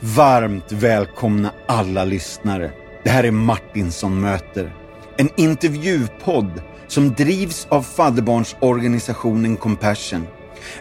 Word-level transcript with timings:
Varmt 0.00 0.72
välkomna 0.72 1.50
alla 1.68 2.04
lyssnare. 2.04 2.70
Det 3.04 3.10
här 3.10 3.24
är 3.24 3.30
Martinsson 3.30 4.20
möter. 4.20 4.74
En 5.16 5.28
intervjupodd 5.36 6.62
som 6.86 7.14
drivs 7.14 7.66
av 7.70 7.82
fadderbarnsorganisationen 7.82 9.56
Compassion. 9.56 10.26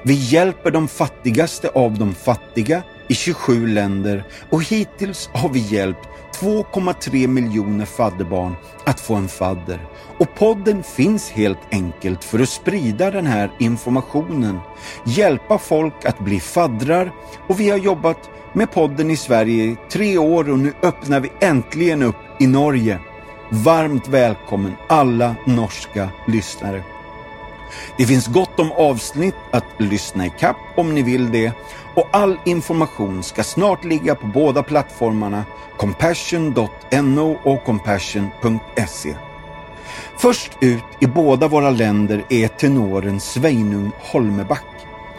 Vi 0.04 0.14
hjälper 0.14 0.71
de 0.71 0.88
fattigaste 0.88 1.70
av 1.70 1.98
de 1.98 2.16
fattiga 2.16 2.84
i 3.07 3.16
27 3.16 3.68
länder 3.68 4.23
och 4.50 4.64
hittills 4.64 5.29
har 5.34 5.50
vi 5.50 5.59
hjälpt 5.59 6.07
2,3 6.39 7.27
miljoner 7.27 7.86
fadderbarn 7.86 8.55
att 8.86 9.00
få 9.00 9.16
en 9.16 9.27
fadder. 9.27 9.79
Och 10.20 10.36
podden 10.36 10.84
finns 10.84 11.29
helt 11.29 11.59
enkelt 11.71 12.23
för 12.23 12.39
att 12.39 12.50
sprida 12.50 13.11
den 13.11 13.25
här 13.25 13.52
informationen, 13.59 14.59
hjälpa 15.05 15.57
folk 15.57 16.05
att 16.05 16.20
bli 16.20 16.40
faddrar 16.40 17.12
och 17.48 17.59
vi 17.59 17.70
har 17.70 17.77
jobbat 17.77 18.30
med 18.55 18.72
podden 18.72 19.12
i 19.12 19.18
Sverige 19.18 19.64
i 19.64 19.77
tre 19.90 20.18
år 20.18 20.50
och 20.50 20.59
nu 20.59 20.73
öppnar 20.84 21.20
vi 21.20 21.32
äntligen 21.40 22.04
upp 22.04 22.16
i 22.40 22.48
Norge. 22.48 23.00
Varmt 23.50 24.08
välkommen 24.08 24.73
alla 24.88 25.36
norska 25.46 26.09
lyssnare. 26.27 26.84
Det 27.98 28.05
finns 28.05 28.27
gott 28.27 28.60
om 28.60 28.72
avsnitt 28.72 29.36
att 29.52 29.66
lyssna 29.77 30.26
i 30.26 30.32
kapp 30.40 30.58
om 30.77 30.96
ni 30.96 31.02
vill 31.02 31.32
det 31.32 31.52
och 31.96 32.08
all 32.12 32.38
information 32.46 33.23
ska 33.23 33.44
snart 33.44 33.84
ligga 33.84 34.16
på 34.16 34.27
båda 34.27 34.63
plattformarna 34.63 35.44
compassion.no 35.77 37.38
och 37.44 37.63
compassion.se. 37.63 39.16
Först 40.18 40.52
ut 40.62 40.84
i 40.99 41.08
båda 41.08 41.48
våra 41.48 41.70
länder 41.70 42.24
är 42.30 42.48
tenoren 42.48 43.20
Sveinung 43.20 43.91
Holmeback 43.99 44.74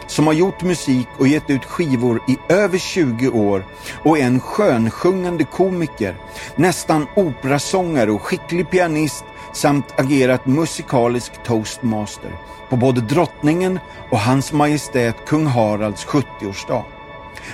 som 0.07 0.27
har 0.27 0.33
gjort 0.33 0.61
musik 0.61 1.07
och 1.17 1.27
gett 1.27 1.49
ut 1.49 1.65
skivor 1.65 2.21
i 2.27 2.37
över 2.49 2.77
20 2.77 3.29
år 3.29 3.65
och 4.03 4.17
är 4.17 4.23
en 4.23 4.39
skönsjungande 4.39 5.43
komiker, 5.43 6.15
nästan 6.55 7.07
operasångare 7.15 8.11
och 8.11 8.21
skicklig 8.21 8.69
pianist 8.69 9.25
samt 9.53 9.99
agerat 9.99 10.45
musikalisk 10.45 11.43
toastmaster 11.43 12.31
på 12.69 12.75
både 12.75 13.01
drottningen 13.01 13.79
och 14.09 14.19
hans 14.19 14.53
majestät 14.53 15.15
kung 15.27 15.45
Haralds 15.45 16.05
70-årsdag. 16.05 16.83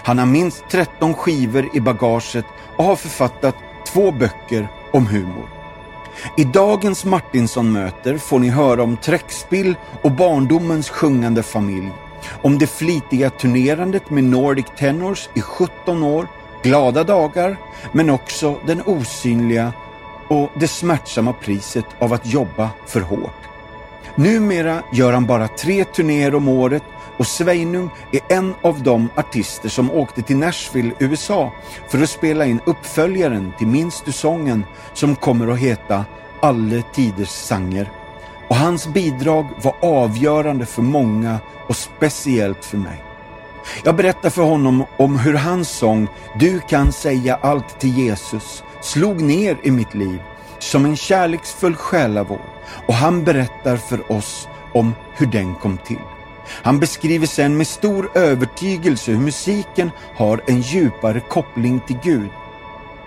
Han 0.03 0.19
har 0.19 0.25
minst 0.25 0.63
13 0.69 1.13
skivor 1.13 1.69
i 1.73 1.79
bagaget 1.79 2.45
och 2.75 2.83
har 2.83 2.95
författat 2.95 3.55
två 3.87 4.11
böcker 4.11 4.67
om 4.91 5.07
humor. 5.07 5.49
I 6.37 6.43
dagens 6.43 7.05
Martinsson 7.05 7.71
möter 7.71 8.17
får 8.17 8.39
ni 8.39 8.49
höra 8.49 8.83
om 8.83 8.97
träckspill 8.97 9.75
och 10.01 10.11
barndomens 10.11 10.89
sjungande 10.89 11.43
familj. 11.43 11.91
Om 12.41 12.57
det 12.57 12.67
flitiga 12.67 13.29
turnerandet 13.29 14.09
med 14.09 14.23
Nordic 14.23 14.65
Tenors 14.77 15.29
i 15.35 15.41
17 15.41 16.03
år, 16.03 16.27
glada 16.63 17.03
dagar, 17.03 17.57
men 17.91 18.09
också 18.09 18.59
den 18.65 18.81
osynliga 18.85 19.73
och 20.27 20.49
det 20.55 20.67
smärtsamma 20.67 21.33
priset 21.33 21.85
av 21.99 22.13
att 22.13 22.25
jobba 22.25 22.69
för 22.87 23.01
hårt. 23.01 23.43
Numera 24.15 24.83
gör 24.93 25.13
han 25.13 25.25
bara 25.25 25.47
tre 25.47 25.83
turnéer 25.83 26.35
om 26.35 26.47
året 26.47 26.83
och 27.17 27.27
Sveinung 27.27 27.89
är 28.11 28.37
en 28.37 28.53
av 28.61 28.83
de 28.83 29.09
artister 29.15 29.69
som 29.69 29.91
åkte 29.91 30.21
till 30.21 30.37
Nashville, 30.37 30.93
USA 30.99 31.51
för 31.87 32.03
att 32.03 32.09
spela 32.09 32.45
in 32.45 32.59
uppföljaren 32.65 33.53
till 33.57 33.67
Minns 33.67 34.01
du 34.05 34.11
sången 34.11 34.65
som 34.93 35.15
kommer 35.15 35.47
att 35.47 35.59
heta 35.59 36.05
Alle 36.41 36.83
tiders 36.93 37.29
sanger. 37.29 38.02
Och 38.47 38.55
hans 38.55 38.87
bidrag 38.87 39.47
var 39.61 39.75
avgörande 39.81 40.65
för 40.65 40.81
många 40.81 41.39
och 41.67 41.75
speciellt 41.75 42.65
för 42.65 42.77
mig. 42.77 43.03
Jag 43.83 43.95
berättar 43.95 44.29
för 44.29 44.41
honom 44.41 44.83
om 44.97 45.19
hur 45.19 45.33
hans 45.33 45.69
sång 45.69 46.07
Du 46.39 46.59
kan 46.59 46.91
säga 46.91 47.39
allt 47.41 47.79
till 47.79 47.97
Jesus 47.97 48.63
slog 48.81 49.21
ner 49.21 49.57
i 49.63 49.71
mitt 49.71 49.93
liv 49.93 50.21
som 50.59 50.85
en 50.85 50.95
kärleksfull 50.95 51.75
själavård 51.75 52.39
och 52.87 52.93
han 52.93 53.23
berättar 53.23 53.77
för 53.77 54.11
oss 54.11 54.47
om 54.73 54.93
hur 55.15 55.27
den 55.27 55.55
kom 55.55 55.77
till. 55.77 55.99
Han 56.47 56.79
beskriver 56.79 57.27
sen 57.27 57.57
med 57.57 57.67
stor 57.67 58.17
övertygelse 58.17 59.11
hur 59.11 59.19
musiken 59.19 59.91
har 60.15 60.41
en 60.47 60.61
djupare 60.61 61.19
koppling 61.19 61.79
till 61.79 61.97
Gud. 62.03 62.29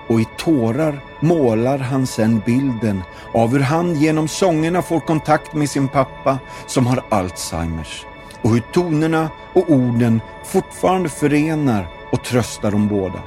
Och 0.07 0.21
i 0.21 0.27
tårar 0.37 1.01
målar 1.21 1.79
han 1.79 2.07
sedan 2.07 2.43
bilden 2.47 3.03
av 3.35 3.53
hur 3.53 3.61
han 3.61 3.95
genom 3.95 4.29
sångerna 4.29 4.83
får 4.83 5.01
kontakt 5.01 5.55
med 5.55 5.71
sin 5.71 5.89
pappa 5.89 6.39
som 6.67 6.87
har 6.87 7.05
Alzheimers 7.09 8.07
och 8.43 8.51
hur 8.51 8.61
tonerna 8.61 9.31
och 9.53 9.71
orden 9.71 10.21
fortfarande 10.45 11.09
förenar 11.09 11.89
och 12.13 12.25
tröstar 12.25 12.71
de 12.71 12.89
båda. 12.89 13.23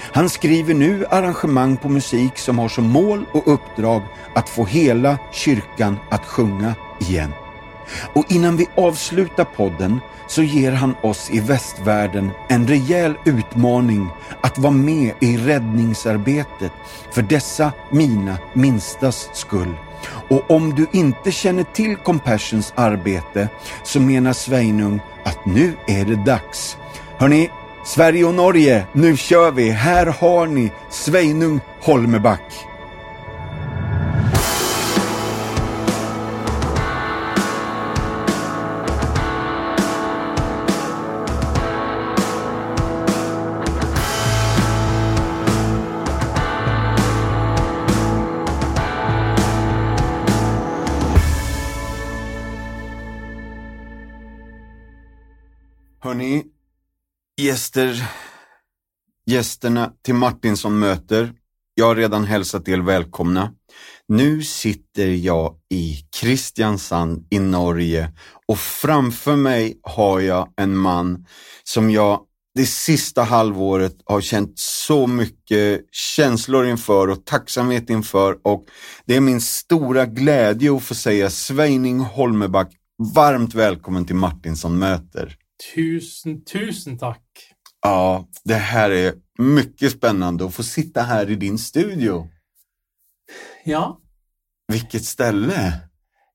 Han 0.00 0.28
skriver 0.28 0.74
nu 0.74 1.06
arrangemang 1.10 1.76
på 1.76 1.88
musik 1.88 2.38
som 2.38 2.58
har 2.58 2.68
som 2.68 2.84
mål 2.84 3.24
och 3.32 3.52
uppdrag 3.52 4.02
att 4.34 4.48
få 4.48 4.64
hela 4.64 5.18
kyrkan 5.32 5.98
att 6.10 6.26
sjunga 6.26 6.74
igen. 7.00 7.32
Och 8.12 8.24
innan 8.28 8.56
vi 8.56 8.66
avslutar 8.76 9.44
podden 9.44 10.00
så 10.26 10.42
ger 10.42 10.72
han 10.72 10.94
oss 11.02 11.30
i 11.30 11.40
västvärlden 11.40 12.30
en 12.48 12.68
rejäl 12.68 13.14
utmaning 13.24 14.08
att 14.40 14.58
vara 14.58 14.72
med 14.72 15.14
i 15.20 15.36
räddningsarbetet 15.36 16.72
för 17.12 17.22
dessa 17.22 17.72
mina 17.90 18.38
minstas 18.52 19.30
skull. 19.32 19.74
Och 20.28 20.50
om 20.50 20.74
du 20.74 20.86
inte 20.92 21.32
känner 21.32 21.64
till 21.64 21.96
Compassions 21.96 22.72
arbete 22.76 23.48
så 23.84 24.00
menar 24.00 24.32
Sveinung 24.32 25.00
att 25.24 25.46
nu 25.46 25.72
är 25.86 26.04
det 26.04 26.24
dags. 26.24 26.76
Hörni, 27.18 27.50
Sverige 27.84 28.24
och 28.24 28.34
Norge, 28.34 28.86
nu 28.92 29.16
kör 29.16 29.50
vi! 29.50 29.70
Här 29.70 30.06
har 30.06 30.46
ni 30.46 30.72
Sveinung 30.90 31.60
Holmeback. 31.82 32.67
Hörni, 56.08 56.44
gäster, 57.40 58.10
gästerna 59.26 59.92
till 60.04 60.14
Martinsson 60.14 60.78
möter. 60.78 61.32
Jag 61.74 61.86
har 61.86 61.96
redan 61.96 62.24
hälsat 62.24 62.68
er 62.68 62.78
välkomna. 62.78 63.52
Nu 64.06 64.42
sitter 64.42 65.06
jag 65.06 65.54
i 65.70 65.96
Kristiansand 66.20 67.26
i 67.30 67.38
Norge 67.38 68.12
och 68.46 68.58
framför 68.58 69.36
mig 69.36 69.80
har 69.82 70.20
jag 70.20 70.52
en 70.56 70.76
man 70.76 71.26
som 71.64 71.90
jag 71.90 72.20
det 72.54 72.66
sista 72.66 73.22
halvåret 73.22 73.96
har 74.04 74.20
känt 74.20 74.58
så 74.58 75.06
mycket 75.06 75.80
känslor 75.92 76.66
inför 76.66 77.08
och 77.08 77.26
tacksamhet 77.26 77.90
inför 77.90 78.38
och 78.44 78.64
det 79.04 79.16
är 79.16 79.20
min 79.20 79.40
stora 79.40 80.06
glädje 80.06 80.76
att 80.76 80.82
få 80.82 80.94
säga 80.94 81.30
Sveining 81.30 82.00
Holmeback 82.00 82.72
varmt 83.14 83.54
välkommen 83.54 84.06
till 84.06 84.16
Martinsson 84.16 84.78
möter. 84.78 85.38
Tusen, 85.74 86.44
tusen 86.44 86.98
tack. 86.98 87.52
Ja, 87.82 88.28
det 88.44 88.54
här 88.54 88.90
är 88.90 89.14
mycket 89.38 89.92
spännande 89.92 90.46
att 90.46 90.54
få 90.54 90.62
sitta 90.62 91.02
här 91.02 91.30
i 91.30 91.34
din 91.34 91.58
studio. 91.58 92.28
Ja. 93.64 94.00
Vilket 94.72 95.04
ställe! 95.04 95.80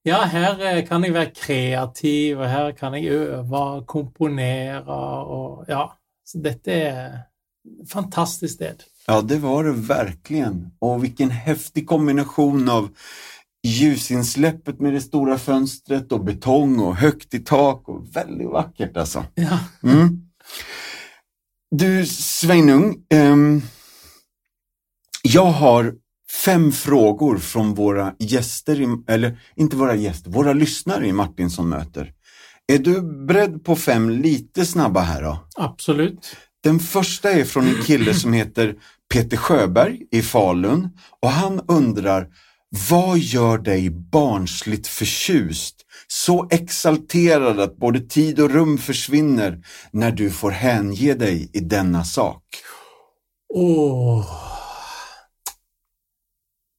Ja, 0.03 0.21
här 0.21 0.75
eh, 0.75 0.85
kan 0.85 1.03
jag 1.03 1.13
vara 1.13 1.25
kreativ 1.25 2.39
och 2.39 2.47
här 2.47 2.71
kan 2.71 2.93
jag 2.93 3.03
öva, 3.03 3.83
komponera 3.85 5.21
och 5.23 5.65
ja, 5.67 5.97
så 6.23 6.37
detta 6.37 6.71
är 6.71 7.19
fantastiskt 7.89 8.55
sted. 8.55 8.83
Ja, 9.07 9.21
det 9.21 9.37
var 9.37 9.63
det 9.63 9.71
verkligen. 9.71 10.71
Och 10.79 11.03
vilken 11.03 11.29
häftig 11.29 11.87
kombination 11.87 12.69
av 12.69 12.89
ljusinsläppet 13.63 14.79
med 14.79 14.93
det 14.93 15.01
stora 15.01 15.37
fönstret 15.37 16.11
och 16.11 16.23
betong 16.23 16.79
och 16.79 16.95
högt 16.95 17.33
i 17.33 17.39
tak 17.39 17.89
och 17.89 18.15
väldigt 18.15 18.49
vackert 18.49 18.97
alltså. 18.97 19.25
Ja. 19.35 19.59
Mm. 19.83 20.21
Du 21.71 22.05
Sveinung, 22.05 22.95
um, 23.13 23.61
jag 25.23 25.45
har 25.45 25.93
fem 26.45 26.71
frågor 26.71 27.37
från 27.37 27.73
våra 27.73 28.13
gäster, 28.19 28.81
i, 28.81 28.87
eller 29.07 29.39
inte 29.55 29.75
våra 29.75 29.95
gäster, 29.95 30.29
våra 30.29 30.53
lyssnare 30.53 31.07
i 31.07 31.11
Martinsson 31.11 31.69
möter. 31.69 32.13
Är 32.67 32.77
du 32.77 33.01
beredd 33.25 33.63
på 33.63 33.75
fem 33.75 34.09
lite 34.09 34.65
snabba 34.65 35.01
här 35.01 35.21
då? 35.21 35.47
Absolut. 35.57 36.35
Den 36.63 36.79
första 36.79 37.31
är 37.31 37.43
från 37.43 37.67
en 37.67 37.83
kille 37.83 38.13
som 38.13 38.33
heter 38.33 38.75
Peter 39.13 39.37
Sjöberg 39.37 40.01
i 40.11 40.21
Falun 40.21 40.89
och 41.19 41.29
han 41.29 41.61
undrar 41.67 42.27
vad 42.89 43.19
gör 43.19 43.57
dig 43.57 43.89
barnsligt 43.89 44.87
förtjust, 44.87 45.75
så 46.07 46.47
exalterad 46.51 47.59
att 47.59 47.77
både 47.77 47.99
tid 47.99 48.39
och 48.39 48.51
rum 48.51 48.77
försvinner 48.77 49.63
när 49.91 50.11
du 50.11 50.31
får 50.31 50.51
hänge 50.51 51.13
dig 51.13 51.49
i 51.53 51.59
denna 51.59 52.03
sak? 52.03 52.43
Åh 53.53 54.25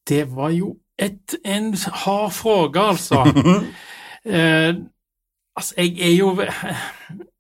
Det 0.09 0.25
var 0.25 0.51
jo 0.51 0.77
et, 0.99 1.35
en 1.45 1.75
hard 1.93 2.33
fråga, 2.33 2.81
altså. 2.81 3.15
eh, 4.25 4.75
altså, 5.57 5.75
jeg 5.79 6.01
er 6.01 6.15
jo 6.15 6.41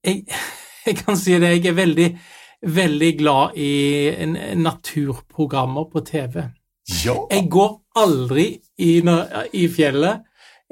jeg, 0.05 0.25
jeg, 0.87 0.97
kan 0.97 1.17
si 1.17 1.37
det, 1.37 1.51
jeg 1.51 1.67
er 1.67 1.77
veldig, 1.77 2.09
veldig 2.63 3.19
glad 3.19 3.57
i 3.57 4.13
naturprogrammer 4.57 5.85
på 5.93 6.01
TV. 6.01 6.43
Ja. 7.05 7.27
Jag 7.31 7.49
går 7.49 7.81
aldrig 7.95 8.61
i, 8.79 9.03
i 9.53 9.69
fjället 9.69 10.21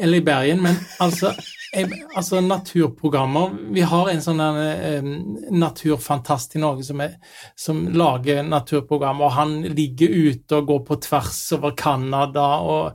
eller 0.02 0.18
i 0.18 0.20
Bergen, 0.20 0.62
men 0.62 0.74
alltså 0.98 1.32
jeg, 1.72 2.42
naturprogrammer 2.42 3.52
Vi 3.72 3.80
har 3.80 4.08
en 4.10 4.22
sånn 4.24 4.40
eh, 4.40 5.04
naturfantast 5.52 6.56
i 6.56 6.60
Norge 6.62 6.84
som, 6.84 7.00
er, 7.00 7.14
som, 7.56 7.82
lagar 7.88 8.42
naturprogrammer, 8.42 9.24
och 9.24 9.32
han 9.32 9.62
ligger 9.62 10.08
ute 10.08 10.56
och 10.56 10.66
går 10.66 10.80
på 10.86 10.96
tvärs 10.96 11.52
över 11.52 11.76
Kanada 11.76 12.56
och 12.56 12.86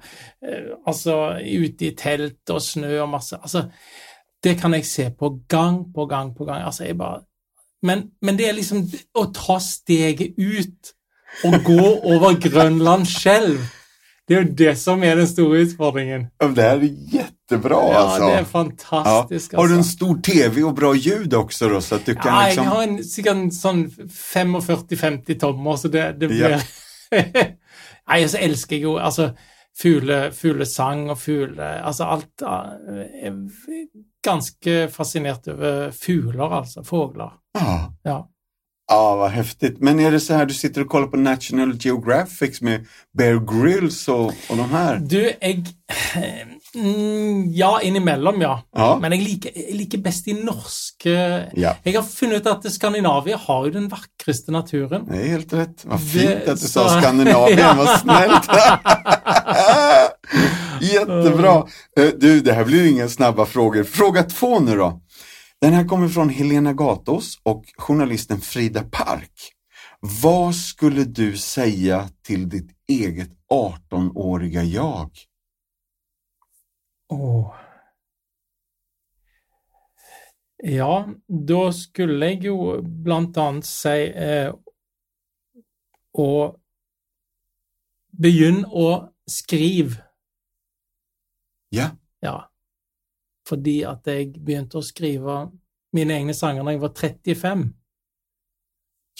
eh, 0.46 0.74
alltså 0.86 1.40
ute 1.40 1.86
i 1.86 1.92
tält 1.92 2.50
och 2.50 2.64
snö 2.64 3.02
och 3.02 3.10
massa. 3.10 3.38
Alltså, 3.38 3.72
det 4.44 4.56
kan 4.56 4.74
jag 4.74 4.86
se 4.86 5.10
på 5.12 5.30
gång 5.30 5.94
på 5.94 6.06
gång 6.06 6.36
på 6.36 6.46
gång. 6.46 6.56
Alltså, 6.56 6.86
jag 6.86 6.98
bara, 6.98 7.22
men, 7.81 8.12
men 8.22 8.38
det 8.38 8.50
är 8.50 8.54
liksom 8.54 8.92
att 9.19 9.34
ta 9.34 9.60
steget 9.60 10.34
ut 10.38 10.94
og 11.44 11.64
gå 11.64 12.00
over 12.04 12.34
Grönland 12.34 13.08
selv 13.08 13.60
det 14.28 14.36
är 14.36 14.44
det 14.44 14.76
som 14.76 15.04
är 15.04 15.16
den 15.16 15.28
stora 15.28 15.58
utmaningen. 15.58 16.28
Det 16.56 16.62
här 16.62 16.78
är 16.78 17.14
jättebra 17.14 17.76
ja, 17.76 17.98
alltså. 17.98 18.28
det 18.28 18.34
är 18.34 18.44
fantastiskt. 18.44 19.54
Ja. 19.54 19.60
Har 19.60 19.68
du 19.68 19.74
en 19.74 19.78
alltså. 19.78 19.96
stor 19.96 20.18
tv 20.22 20.64
och 20.64 20.74
bra 20.74 20.96
ljud 20.96 21.34
också 21.34 21.70
då? 21.70 21.82
Så 21.82 21.96
att 21.96 22.06
du 22.06 22.16
kan 22.16 22.36
ja, 22.36 22.46
liksom... 22.46 22.64
jag 22.64 22.72
har 22.72 22.84
en, 22.84 23.04
cirka 23.04 23.32
en 23.32 23.52
sån 23.52 23.88
45-50 23.88 25.40
tommer, 25.40 25.76
så 25.76 25.88
det, 25.88 26.16
det 26.20 26.28
blir... 26.28 26.50
Ja. 26.50 27.24
Nej, 28.08 28.30
så 28.30 28.38
älskar 28.38 28.76
jag 28.76 28.92
ju 28.92 29.00
alltså 29.00 29.38
fugle, 29.78 30.32
fuglesang 30.32 31.10
och 31.10 31.20
fugle... 31.20 31.82
Alltså 31.82 32.04
allt... 32.04 32.34
ja, 32.42 32.74
Jag 32.88 33.28
är 33.28 33.50
ganska 34.26 34.88
fascinerad 34.88 35.48
över 35.48 35.92
fuglar, 35.92 36.52
alltså 36.52 36.84
fåglar. 36.84 37.34
Ja. 37.54 37.94
Ja. 38.04 38.30
Ja, 38.89 39.16
vad 39.16 39.30
häftigt. 39.31 39.78
Men 39.80 40.00
är 40.00 40.12
det 40.12 40.19
så 40.19 40.34
här, 40.34 40.45
du 40.45 40.54
sitter 40.54 40.81
och 40.81 40.89
kollar 40.89 41.07
på 41.07 41.18
National 41.18 41.75
Geographic 41.80 42.62
med 42.62 42.86
Bear 43.18 43.62
Grylls 43.62 44.07
och, 44.07 44.25
och 44.25 44.57
de 44.57 44.69
här? 44.72 44.95
Du, 45.01 45.34
jag... 45.42 45.66
Mm, 46.75 47.51
ja, 47.54 47.81
innimellom, 47.81 48.42
ja. 48.42 48.63
Ja. 48.75 48.98
Men 49.01 49.12
jeg 49.12 49.22
liker, 49.24 49.51
liker 49.74 49.98
best 49.98 50.28
i 50.28 50.34
norske 50.34 51.10
Ja. 51.56 51.75
Jeg 51.84 51.95
har 51.95 52.04
funnet 52.04 52.42
ut 52.42 52.48
at 52.48 52.68
Skandinavia 52.74 53.38
har 53.38 53.66
jo 53.66 53.72
den 53.72 53.88
vakreste 53.89 54.51
naturen. 54.51 55.06
Det 55.10 55.18
är 55.22 55.28
helt 55.28 55.54
rätt. 55.54 55.86
Vad 55.86 56.00
Det- 56.00 56.06
fint 56.19 56.48
att 56.48 56.62
du 56.62 56.68
sa 56.68 56.90
så- 56.90 57.00
Skandinavien, 57.01 57.60
Ja. 57.60 57.74
vad 57.78 58.00
snällt. 58.00 58.48
Jättebra. 60.81 61.56
Eh, 62.00 62.10
Du, 62.18 62.40
det 62.42 62.54
här 62.54 62.63
blir 62.66 62.83
ju 62.83 62.90
inga 62.90 63.07
snabba 63.10 63.45
frågor. 63.45 63.83
Fråga 63.83 64.24
två 64.24 64.60
nu 64.60 64.75
då. 64.78 65.01
Den 65.62 65.74
här 65.74 65.86
kommer 65.86 66.07
från 66.07 66.30
Helena 66.30 66.74
Gatos 66.74 67.39
och 67.44 67.65
journalisten 67.77 68.42
Frida 68.42 68.83
Park. 68.83 69.54
Vad 70.00 70.56
skulle 70.56 71.04
du 71.04 71.38
säga 71.38 72.09
till 72.21 72.50
ditt 72.50 72.71
eget 72.88 73.30
18-åriga 73.51 74.63
jag? 74.63 75.12
Åh. 77.09 77.56
Ja, 80.63 81.09
da 81.27 81.74
skulle 81.74 82.25
jeg 82.25 82.44
jo 82.44 82.81
blant 82.81 83.38
annet 83.38 83.65
si 83.65 84.09
eh, 84.09 84.54
begynne 88.18 88.68
å 88.68 88.89
skrive. 89.30 90.01
Ja, 91.69 91.92
Ja. 92.19 92.50
Fordi 93.48 93.80
at 93.88 94.08
jeg 94.10 94.34
begynte 94.36 94.80
å 94.80 94.86
skrive 94.86 95.40
mine 95.96 96.18
egne 96.20 96.36
sanger 96.36 96.66
da 96.68 96.76
jeg 96.76 96.84
var 96.84 96.94
35. 96.96 97.68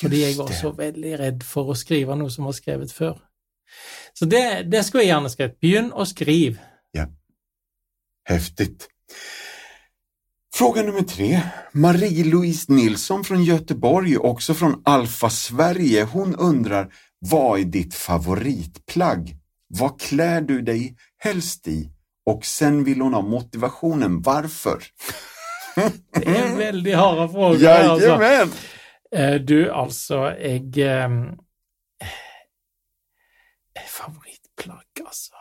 Fordi 0.02 0.22
jeg 0.22 0.38
var 0.38 0.52
så 0.54 0.72
veldig 0.78 1.14
redd 1.20 1.46
for 1.48 1.72
å 1.72 1.78
skrive 1.78 2.18
noe 2.20 2.30
som 2.34 2.46
var 2.46 2.58
skrevet 2.58 2.92
før. 2.94 3.16
Så 4.14 4.28
det, 4.30 4.68
det 4.72 4.84
skulle 4.86 5.06
jeg 5.06 5.16
gjerne 5.16 5.32
skrevet. 5.32 5.60
Begynn 5.64 5.94
å 5.94 6.06
skrive. 6.08 6.60
Häftigt. 8.28 8.90
Fråga 10.56 10.84
nummer 10.84 11.02
tre. 11.02 11.42
Marie-Louise 11.72 12.74
Nilsson 12.74 13.24
från 13.24 13.44
Göteborg, 13.44 14.18
också 14.18 14.54
från 14.54 14.82
Alfa 14.86 15.30
Sverige. 15.30 16.04
Hon 16.04 16.36
undrar, 16.36 16.94
vad 17.20 17.60
är 17.60 17.64
ditt 17.64 17.94
favoritplagg? 17.96 19.38
Vad 19.68 20.02
klär 20.02 20.42
du 20.42 20.62
dig 20.62 20.98
helst 21.18 21.68
i? 21.68 21.92
Och 22.28 22.46
sen 22.46 22.84
vill 22.84 23.02
hon 23.02 23.14
ha 23.14 23.22
motivationen, 23.22 24.22
varför? 24.22 24.84
Det 26.12 26.28
er 26.28 26.58
veldig 26.58 26.94
harde 26.94 27.30
frågor. 27.30 27.68
altså. 27.68 28.08
Jajamän! 28.08 28.52
Eh, 29.12 29.42
Du, 29.42 29.72
altså, 29.72 30.16
jeg 30.40 30.78
eh, 30.78 31.10
Favorittplagg, 33.88 35.06
altså 35.06 35.34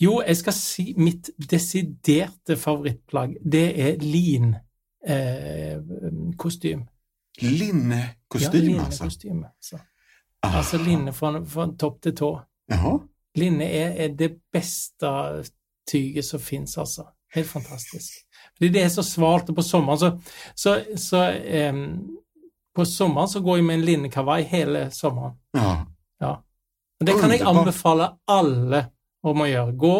Jo, 0.00 0.22
jeg 0.26 0.36
skal 0.36 0.52
si 0.52 0.94
mitt 0.98 1.30
desiderte 1.50 2.56
favorittplagg. 2.56 3.36
Det 3.52 3.80
er 3.80 3.96
lin. 4.02 4.56
Eh, 5.06 5.78
kostym. 6.38 6.82
Linnekostym 7.40 8.74
ja, 8.74 8.84
alltså? 8.84 9.04
linnekostyme. 9.04 9.46
Altså. 9.46 9.78
Ah. 10.42 10.56
altså 10.56 10.78
linne 10.78 11.12
fra, 11.12 11.44
fra 11.46 11.68
topp 11.78 12.02
til 12.02 12.16
tå. 12.16 12.40
Jaha. 12.70 12.98
Linne 13.36 13.66
er, 13.66 13.94
er 14.04 14.08
det 14.14 14.30
beste 14.52 15.10
tyget 15.90 16.24
som 16.24 16.40
fins, 16.40 16.76
altså. 16.78 17.08
Helt 17.34 17.50
fantastisk. 17.50 18.12
Fordi 18.56 18.68
det 18.68 18.82
er 18.84 18.92
så 18.94 19.02
svalt, 19.02 19.48
og 19.50 19.56
på 19.56 19.62
sommeren 19.66 19.98
så, 19.98 20.10
så, 20.54 20.76
så 20.96 21.22
em, 21.44 21.80
På 22.74 22.84
sommeren 22.84 23.28
så 23.28 23.40
går 23.40 23.56
jeg 23.56 23.64
med 23.64 23.74
en 23.74 23.84
linnekavaj 23.84 24.42
hele 24.50 24.90
sommeren. 24.94 25.34
Ja. 25.54 25.74
Og 27.00 27.06
det 27.06 27.14
kan 27.20 27.30
jeg 27.30 27.40
Underbart. 27.40 27.66
anbefale 27.66 28.08
alle 28.28 28.80
om 29.22 29.40
å 29.40 29.46
gjøre. 29.48 29.74
Gå, 29.78 29.94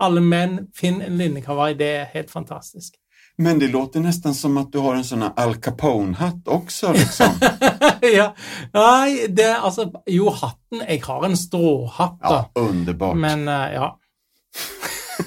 alle 0.00 0.20
menn, 0.22 0.58
finn 0.76 1.02
en 1.02 1.18
linnekavaj. 1.18 1.74
Det 1.78 1.88
er 2.00 2.10
helt 2.14 2.30
fantastisk. 2.30 2.94
Men 3.38 3.58
det 3.58 3.68
låter 3.68 4.00
nästan 4.00 4.34
som 4.34 4.56
att 4.56 4.72
du 4.72 4.78
har 4.78 4.94
en 4.94 5.04
sån 5.04 5.22
här 5.22 5.32
Al 5.36 5.54
Capone-hatt 5.54 6.48
också 6.48 6.92
liksom. 6.92 7.26
ja. 8.00 8.34
Nei, 8.72 9.26
det 9.28 9.56
altså 9.56 9.92
Jo, 10.06 10.30
hatten 10.30 10.82
Jeg 10.88 11.00
har 11.04 11.24
en 11.24 11.36
stråhatt. 11.36 12.18
Ja, 12.22 12.50
underbart. 12.54 13.16
Men 13.16 13.48
eh, 13.48 13.72
ja. 13.72 13.98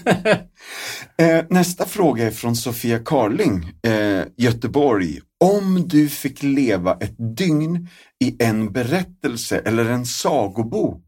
Eh, 1.18 1.46
nästa 1.50 1.86
fråga 1.86 2.28
är 2.28 2.32
från 2.32 2.56
Sofia 2.56 3.00
Karling, 3.00 3.72
eh, 3.84 4.24
Göteborg. 4.38 5.20
Om 5.40 5.88
du 5.88 6.10
fick 6.10 6.44
leva 6.44 6.98
ett 6.98 7.38
dygn 7.38 7.90
i 8.24 8.44
en 8.44 8.74
berättelse 8.74 9.58
eller 9.66 9.86
en 9.86 10.06
sagobok, 10.06 11.04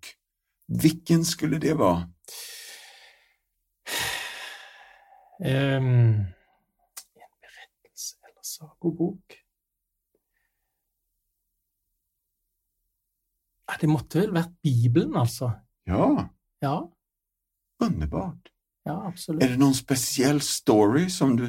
vilken 0.81 1.25
skulle 1.25 1.57
det 1.57 1.73
vara? 1.73 2.09
Eller 5.43 6.33
sagobok? 8.63 9.39
Det 13.81 13.89
måtte 13.89 14.19
vel 14.21 14.33
vært 14.35 14.51
Bibelen, 14.63 15.15
altså. 15.17 15.51
Ja, 15.87 16.29
Ja, 16.61 16.75
underbart. 17.83 18.51
ja 18.85 19.07
absolutt. 19.07 19.43
Är 19.43 19.49
det 19.49 19.57
någon 19.57 19.73
speciell 19.75 20.41
story 20.41 21.09
som 21.09 21.35
du... 21.37 21.47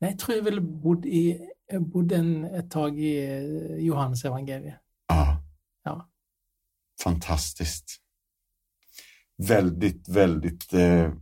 Nei, 0.00 0.10
jeg 0.10 0.18
tror 0.18 0.34
jeg 0.34 0.44
ville 0.44 0.60
bodd 0.60 1.04
i 1.06 1.38
bodde 1.92 2.16
en, 2.18 2.44
et 2.44 2.70
tak 2.70 2.96
i 2.98 3.12
eh, 3.22 3.84
Johannes 3.86 4.24
evangeliet. 4.24 4.80
Ja. 5.08 5.36
Ja. 5.84 5.94
Fantastiskt. 7.02 8.00
Väldigt, 9.48 10.08
väldigt 10.08 10.72
eh, 10.72 11.12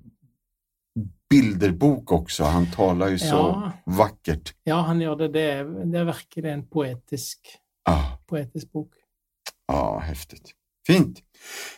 bilderbok 1.31 2.13
också. 2.13 2.45
Han 2.45 2.67
talar 2.71 3.09
ju 3.09 3.19
så 3.19 3.27
Ja. 3.27 3.73
vackert. 3.87 4.55
Ja, 4.65 4.81
han 4.81 5.01
gjør 5.01 5.17
det. 5.17 5.29
Det 5.33 5.41
er, 5.41 5.65
det 5.65 5.99
er 6.01 6.05
virkelig 6.05 6.51
en 6.53 6.67
poetisk, 6.67 7.39
Ja. 7.87 8.19
poetisk 8.27 8.73
bok. 8.73 8.93
Ja, 9.69 9.99
häftigt. 9.99 10.53
Fint. 10.87 11.19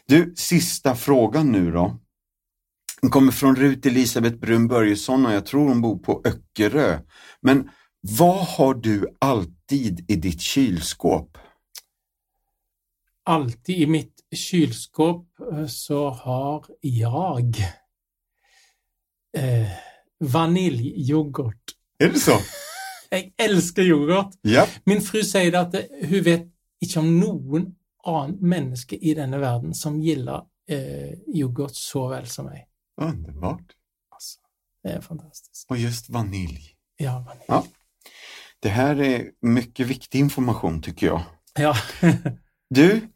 Du, 0.06 0.32
sista 0.37 0.94
frågan 0.94 1.52
nu 1.52 1.71
då. 1.73 1.99
Den 3.02 3.11
kommer 3.11 3.32
från 3.32 3.56
Rut 3.56 3.87
Elisabeth 3.87 4.37
Brun 4.37 4.68
Börjesson 4.68 5.26
och 5.26 5.32
jag 5.32 5.47
tror 5.47 5.68
hon 5.68 5.80
bor 5.80 5.99
på 5.99 6.23
Öckerö. 6.25 6.99
Men 7.40 7.71
vad 8.00 8.47
har 8.47 8.75
du 8.75 9.16
alltid 9.21 10.11
i 10.11 10.16
ditt 10.16 10.40
kylskåp? 10.40 11.38
Alltid 13.25 13.76
i 13.78 13.87
mitt 13.87 14.14
kylskåp 14.35 15.26
eh, 15.52 15.66
så 15.66 16.11
har 16.11 16.64
jeg 16.80 17.54
eh, 19.37 19.69
vaniljyoghurt. 20.21 21.77
Är 21.99 22.09
det 22.09 22.21
så? 22.21 22.39
Jeg 23.12 23.33
elsker 23.39 23.83
yoghurt. 23.83 24.35
Ja. 24.43 24.67
Min 24.85 25.03
fru 25.03 25.21
sier 25.23 25.51
det 25.53 25.61
at 25.61 25.73
det, 25.73 25.83
hun 26.09 26.25
vet 26.25 26.47
ikke 26.83 27.01
om 27.03 27.11
noen 27.21 27.67
annen 28.09 28.39
menneske 28.41 28.97
i 28.97 29.12
denne 29.15 29.39
verden 29.39 29.75
som 29.75 30.01
gillar 30.01 30.47
eh, 30.69 31.12
yoghurt 31.35 31.77
så 31.77 32.09
väl 32.09 32.27
som 32.27 32.47
mig. 32.47 32.67
Underbart. 33.01 33.77
Alltså, 34.11 34.41
det 34.83 34.91
är 34.91 35.01
fantastiskt. 35.01 35.71
Och 35.71 35.77
just 35.77 36.11
vanilj. 36.11 36.75
Ja, 36.97 37.25
vanilj. 37.27 37.45
Ja. 37.49 37.65
Det 38.61 38.69
här 38.69 39.01
är 39.01 39.31
mycket 39.43 39.87
viktig 39.87 40.19
information 40.19 40.83
tycker 40.83 41.07
jag. 41.07 41.23
Ja. 41.59 41.77
Du, 42.75 43.09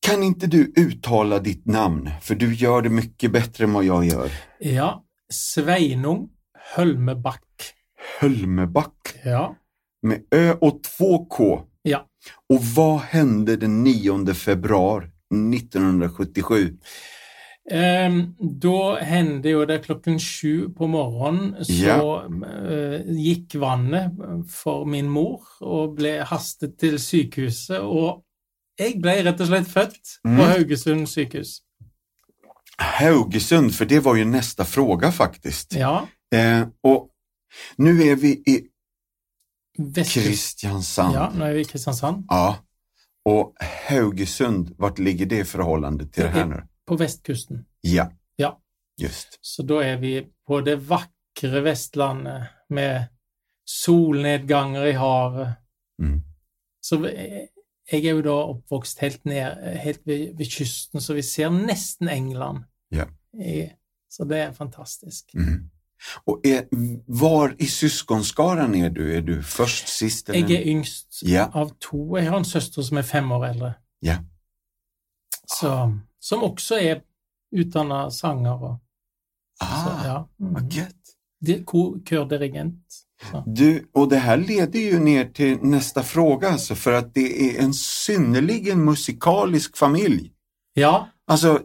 kan 0.00 0.22
inte 0.22 0.46
du 0.46 0.72
uttala 0.76 1.38
ditt 1.38 1.66
namn? 1.66 2.10
För 2.20 2.34
du 2.34 2.54
gör 2.54 2.82
det 2.82 2.88
mycket 2.88 3.32
bättre 3.32 3.64
än 3.64 3.72
vad 3.72 3.84
jag 3.84 4.04
gör. 4.04 4.30
ja. 4.58 5.04
Sveinung 5.32 6.28
Hölmeback. 6.76 7.44
Hölmeback 8.20 9.14
Ja. 9.24 9.56
med 10.02 10.22
Ö 10.30 10.54
och 10.60 10.82
två 10.82 11.24
K. 11.24 11.62
Ja. 11.82 12.06
Och 12.48 12.64
vad 12.64 13.00
hände 13.00 13.56
den 13.56 13.82
9 13.84 14.34
februari 14.34 15.06
1977? 15.54 16.78
Ehm, 17.70 18.34
då 18.60 18.94
hände 18.94 19.48
ju 19.48 19.66
det 19.66 19.78
klockan 19.78 20.18
sju 20.20 20.68
på 20.68 20.86
morgonen 20.86 21.64
så 21.64 21.72
Ja. 21.72 22.24
eh, 22.70 23.00
gick 23.06 23.54
vannet 23.54 24.12
för 24.50 24.84
min 24.84 25.08
mor 25.08 25.40
och 25.60 25.94
blev 25.94 26.22
hastet 26.22 26.78
till 26.78 26.98
sjukhuset 26.98 27.80
och 27.80 28.22
jag 28.76 29.00
blev 29.00 29.24
rätt 29.24 29.40
och 29.40 29.46
slett 29.46 29.68
född 29.68 29.92
på 30.22 30.28
Mm. 30.28 30.40
Haugesund 30.46 31.08
sjukhus. 31.08 31.58
Haugesund, 32.80 33.74
för 33.74 33.84
det 33.86 34.00
var 34.00 34.16
ju 34.16 34.24
nästa 34.24 34.64
fråga 34.64 35.12
faktiskt. 35.12 35.74
Ja, 35.74 36.08
Eh, 36.34 36.68
och 36.82 37.10
nu 37.76 38.02
är 38.02 38.16
vi 38.16 38.28
i. 38.32 38.66
Kristiansand. 40.04 41.14
Ja, 41.14 41.32
nu 41.38 41.44
är 41.44 41.52
vi 41.52 41.60
i 41.60 41.64
Kristiansand. 41.64 42.24
Ja. 42.28 42.56
Och 43.24 43.54
Haugesund, 43.88 44.74
vart 44.78 44.98
ligger 44.98 45.26
det 45.26 45.38
i 45.38 45.44
förhållande 45.44 46.06
till 46.06 46.22
det 46.22 46.28
här 46.28 46.46
nu? 46.46 46.62
På 46.86 46.96
västkusten. 46.96 47.64
Ja. 47.80 48.12
Ja. 48.36 48.60
Just. 49.00 49.38
Så 49.40 49.62
då 49.62 49.78
är 49.80 49.96
vi 49.96 50.26
på 50.46 50.60
det 50.60 50.76
vackra 50.76 51.60
västlandet 51.60 52.42
med 52.68 53.04
solnedgångar 53.64 54.86
i 54.86 54.92
havet. 54.92 55.48
Mm. 56.02 56.20
Så 56.80 56.96
vi- 56.96 57.48
jag 57.90 58.00
är 58.00 58.04
ju 58.14 58.22
då 58.22 58.54
uppvuxen 58.54 58.98
helt 59.00 59.24
ner, 59.24 59.76
helt 59.76 60.00
vid, 60.04 60.36
vid 60.38 60.52
kusten, 60.52 61.00
så 61.00 61.14
vi 61.14 61.22
ser 61.22 61.50
nästan 61.50 62.08
England. 62.08 62.64
Ja. 62.90 63.04
I, 63.42 63.72
så 64.08 64.24
det 64.24 64.38
är 64.38 64.52
fantastiskt. 64.52 65.34
Mm. 65.34 65.70
Och 66.24 66.40
är, 66.46 66.64
var 67.06 67.54
i 67.58 67.66
syskonskaran 67.66 68.74
är 68.74 68.90
du? 68.90 69.16
Är 69.16 69.20
du 69.20 69.42
först, 69.42 69.88
sist? 69.88 70.28
Eller? 70.28 70.38
Jag 70.40 70.50
är 70.50 70.66
yngst 70.66 71.20
Ja. 71.22 71.50
av 71.54 71.68
två. 71.90 72.18
Jag 72.18 72.30
har 72.30 72.38
en 72.38 72.44
syster 72.44 72.82
som 72.82 72.96
är 72.96 73.02
fem 73.02 73.32
år 73.32 73.46
äldre. 73.46 73.74
Ja. 74.00 74.16
Så, 75.46 75.98
som 76.18 76.42
också 76.42 76.74
är 76.74 77.02
utan 77.56 78.12
sånger 78.12 78.62
och 78.64 78.80
Ah, 79.62 79.84
så, 79.84 80.06
ja. 80.08 80.28
Mm. 80.40 80.52
vad 80.52 80.72
gött. 80.72 80.94
Det- 81.40 81.64
Kördirigent. 82.08 82.84
Du, 83.46 83.88
och 83.92 84.08
det 84.08 84.16
här 84.16 84.36
leder 84.36 84.80
ju 84.80 84.98
ner 84.98 85.24
till 85.24 85.58
nästa 85.62 86.02
fråga, 86.02 86.48
alltså, 86.50 86.74
för 86.74 86.92
att 86.92 87.14
det 87.14 87.50
är 87.56 87.62
en 87.64 87.74
synnerligen 87.74 88.84
musikalisk 88.84 89.76
familj. 89.76 90.32
Ja, 90.72 91.08
Alltså, 91.26 91.62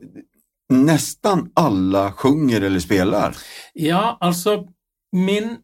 nästan 0.69 1.51
alla 1.53 2.11
sjunger 2.11 2.61
eller 2.61 2.79
spelar. 2.79 3.37
Ja, 3.73 4.17
alltså 4.19 4.67
min 5.11 5.57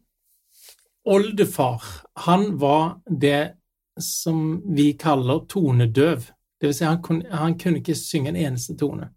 oldefar, 1.04 1.82
han 2.14 2.58
var 2.58 3.00
det 3.20 3.54
som 4.00 4.62
vi 4.74 4.92
kallar 4.92 5.38
tonedöv. 5.38 6.30
Det 6.60 6.66
vill 6.66 6.74
säga 6.74 6.90
han 6.90 7.02
kunde, 7.02 7.36
han 7.36 7.58
kunde 7.58 7.78
inte 7.78 7.94
synga 7.94 8.28
en 8.28 8.36
eneste 8.36 8.74
tone. 8.74 9.10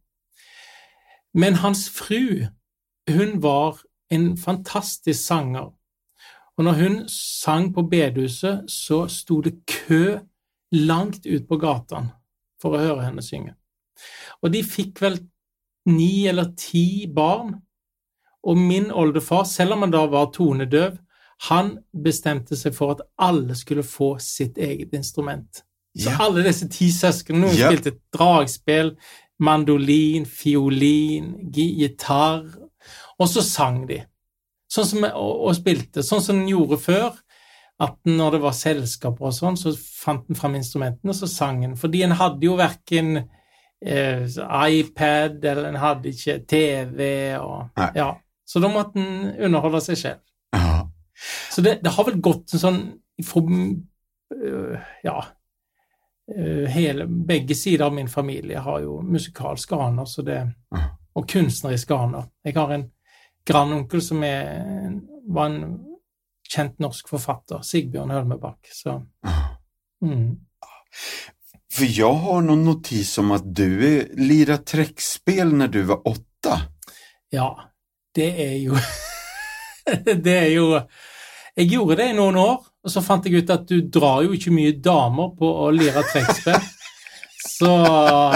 Men 1.33 1.55
hans 1.55 1.89
fru, 1.89 2.47
hon 3.11 3.39
var 3.39 3.77
en 4.09 4.37
fantastisk 4.37 5.25
sångare. 5.25 5.71
Och 6.57 6.63
när 6.63 6.83
hon 6.83 7.09
sang 7.09 7.73
på 7.73 7.83
bedhuset 7.83 8.69
så 8.69 9.07
stod 9.07 9.43
det 9.43 9.65
kö 9.65 10.19
långt 10.71 11.25
ut 11.25 11.47
på 11.47 11.57
gatan 11.57 12.07
för 12.61 12.75
att 12.75 12.81
höra 12.81 13.01
henne 13.01 13.21
sjunga. 13.21 13.55
Och 14.39 14.51
de 14.51 14.63
fick 14.63 15.01
väl 15.01 15.17
nio 15.85 16.29
eller 16.29 16.53
tio 16.57 17.07
barn 17.13 17.61
och 18.43 18.57
min 18.57 18.91
oldefar, 18.91 19.43
selv 19.43 19.71
om 19.73 19.81
han 19.81 19.91
da 19.91 20.05
var 20.05 20.25
tonedøv, 20.33 20.97
han 21.49 21.77
bestemte 22.03 22.55
seg 22.55 22.75
for 22.75 22.91
at 22.91 23.01
alle 23.17 23.55
skulle 23.55 23.83
få 23.83 24.15
sitt 24.19 24.57
eget 24.57 24.93
instrument. 24.93 25.63
Så 25.97 26.09
Ja. 26.09 26.17
alle 26.19 26.43
disse 26.43 26.67
ti 26.69 26.91
søsknene 26.91 27.47
Ja. 27.55 27.69
spilte 27.71 27.91
dragspill, 28.13 28.95
mandolin, 29.39 30.25
fiolin, 30.25 31.51
gi- 31.51 31.75
gitar, 31.79 32.45
og 33.19 33.27
så 33.27 33.41
sang 33.41 33.85
de. 33.87 34.03
Sånn 34.71 34.85
som, 34.85 35.03
og, 35.03 35.47
og 35.47 35.55
spilte, 35.55 36.03
sånn 36.03 36.21
som 36.21 36.39
den 36.39 36.47
gjorde 36.49 36.77
før. 36.81 37.13
At 37.79 37.97
når 38.05 38.31
det 38.31 38.41
var 38.41 38.51
selskaper 38.55 39.25
og 39.27 39.33
sånn, 39.33 39.57
så 39.57 39.73
fant 39.77 40.29
en 40.29 40.35
fram 40.35 40.55
instrumentene, 40.55 41.09
og 41.11 41.15
så 41.15 41.27
sang 41.27 41.63
en. 41.65 41.75
Fordi 41.75 42.03
en 42.03 42.11
hadde 42.15 42.41
jo 42.47 42.55
verken 42.55 43.25
eh, 43.85 44.25
iPad, 44.79 45.45
eller 45.45 45.69
en 45.69 45.75
hadde 45.81 46.09
ikke 46.09 46.39
TV, 46.49 46.99
Nei. 47.77 47.91
ja. 47.95 48.11
Så 48.45 48.59
da 48.61 48.69
måtte 48.69 48.99
en 49.01 49.31
underholde 49.47 49.81
seg 49.81 49.97
selv. 49.97 50.19
Ja. 50.53 50.83
Så 51.51 51.61
det, 51.65 51.79
det 51.83 51.91
har 51.95 52.05
vel 52.05 52.19
gått 52.21 52.53
en 52.53 52.61
sånn 52.61 52.81
fra 53.25 53.41
øh, 54.35 54.75
Ja. 55.03 55.15
øh, 56.35 56.65
hele, 56.69 57.07
begge 57.07 57.55
sider 57.55 57.85
av 57.85 57.93
min 57.93 58.07
familie 58.11 58.59
har 58.59 58.79
aner, 59.79 60.05
så 60.05 60.21
det, 60.25 60.41
Ja. 60.75 60.83
og 61.15 61.27
kunstneriske 61.31 61.95
aner. 61.95 62.27
Jeg 62.45 62.53
har 62.57 62.71
en 62.75 62.91
grandonkel 63.47 64.01
som 64.01 64.23
er, 64.23 64.99
var 65.29 65.45
en 65.49 65.79
kjent 66.49 66.79
norsk 66.79 67.07
forfatter, 67.09 67.61
Sigbjørn 67.65 68.11
Hølmebakk. 68.11 68.67
Så 68.73 69.01
Ja. 69.23 69.31
mm. 70.01 70.39
För 71.75 71.99
jag 71.99 72.13
har 72.13 72.41
någon 72.41 72.65
notis 72.65 73.17
om 73.17 73.31
att 73.31 73.55
du 73.55 73.97
är, 73.97 74.07
lirar 74.13 74.57
träckspel 74.57 75.53
när 75.53 75.67
du 75.67 75.81
var 75.81 76.07
åtta. 76.07 76.61
Ja, 77.29 77.59
det 78.15 78.29
er 78.41 78.53
jo 78.63 78.77
Det 80.23 80.37
er 80.37 80.53
jo 80.53 80.69
Jeg 81.57 81.67
gjorde 81.73 81.97
det 81.99 82.07
i 82.11 82.15
noen 82.15 82.39
år, 82.39 82.63
og 82.83 82.91
så 82.91 83.03
fant 83.03 83.27
jeg 83.27 83.43
ut 83.43 83.51
at 83.51 83.67
du 83.67 83.81
drar 83.91 84.23
jo 84.23 84.31
ikke 84.35 84.55
mye 84.55 84.77
damer 84.83 85.35
på 85.35 85.51
å 85.65 85.67
lire 85.71 86.03
trekkspill. 86.03 86.63
Så 87.55 87.69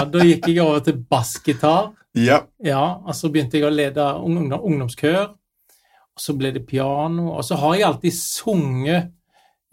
da 0.08 0.22
gikk 0.24 0.46
jeg 0.48 0.62
over 0.62 0.80
til 0.84 1.00
bassgitar. 1.10 1.90
Ja. 2.16 2.38
Ja, 2.64 2.84
og 3.04 3.12
så 3.12 3.28
begynte 3.28 3.58
jeg 3.58 3.66
å 3.68 3.72
lede 3.74 4.06
ungdom, 4.24 4.62
ungdomskør. 4.70 5.34
Og 6.16 6.24
så 6.24 6.32
ble 6.38 6.54
det 6.54 6.62
piano. 6.68 7.26
Og 7.34 7.44
så 7.44 7.58
har 7.60 7.76
jeg 7.76 7.88
alltid 7.90 8.16
sunget 8.16 9.10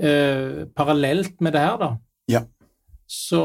eh, 0.01 0.67
parallelt 0.75 1.39
med 1.39 1.55
det 1.55 1.63
her, 1.63 1.79
da. 1.79 1.91
Ja. 2.33 2.43
Så, 3.07 3.43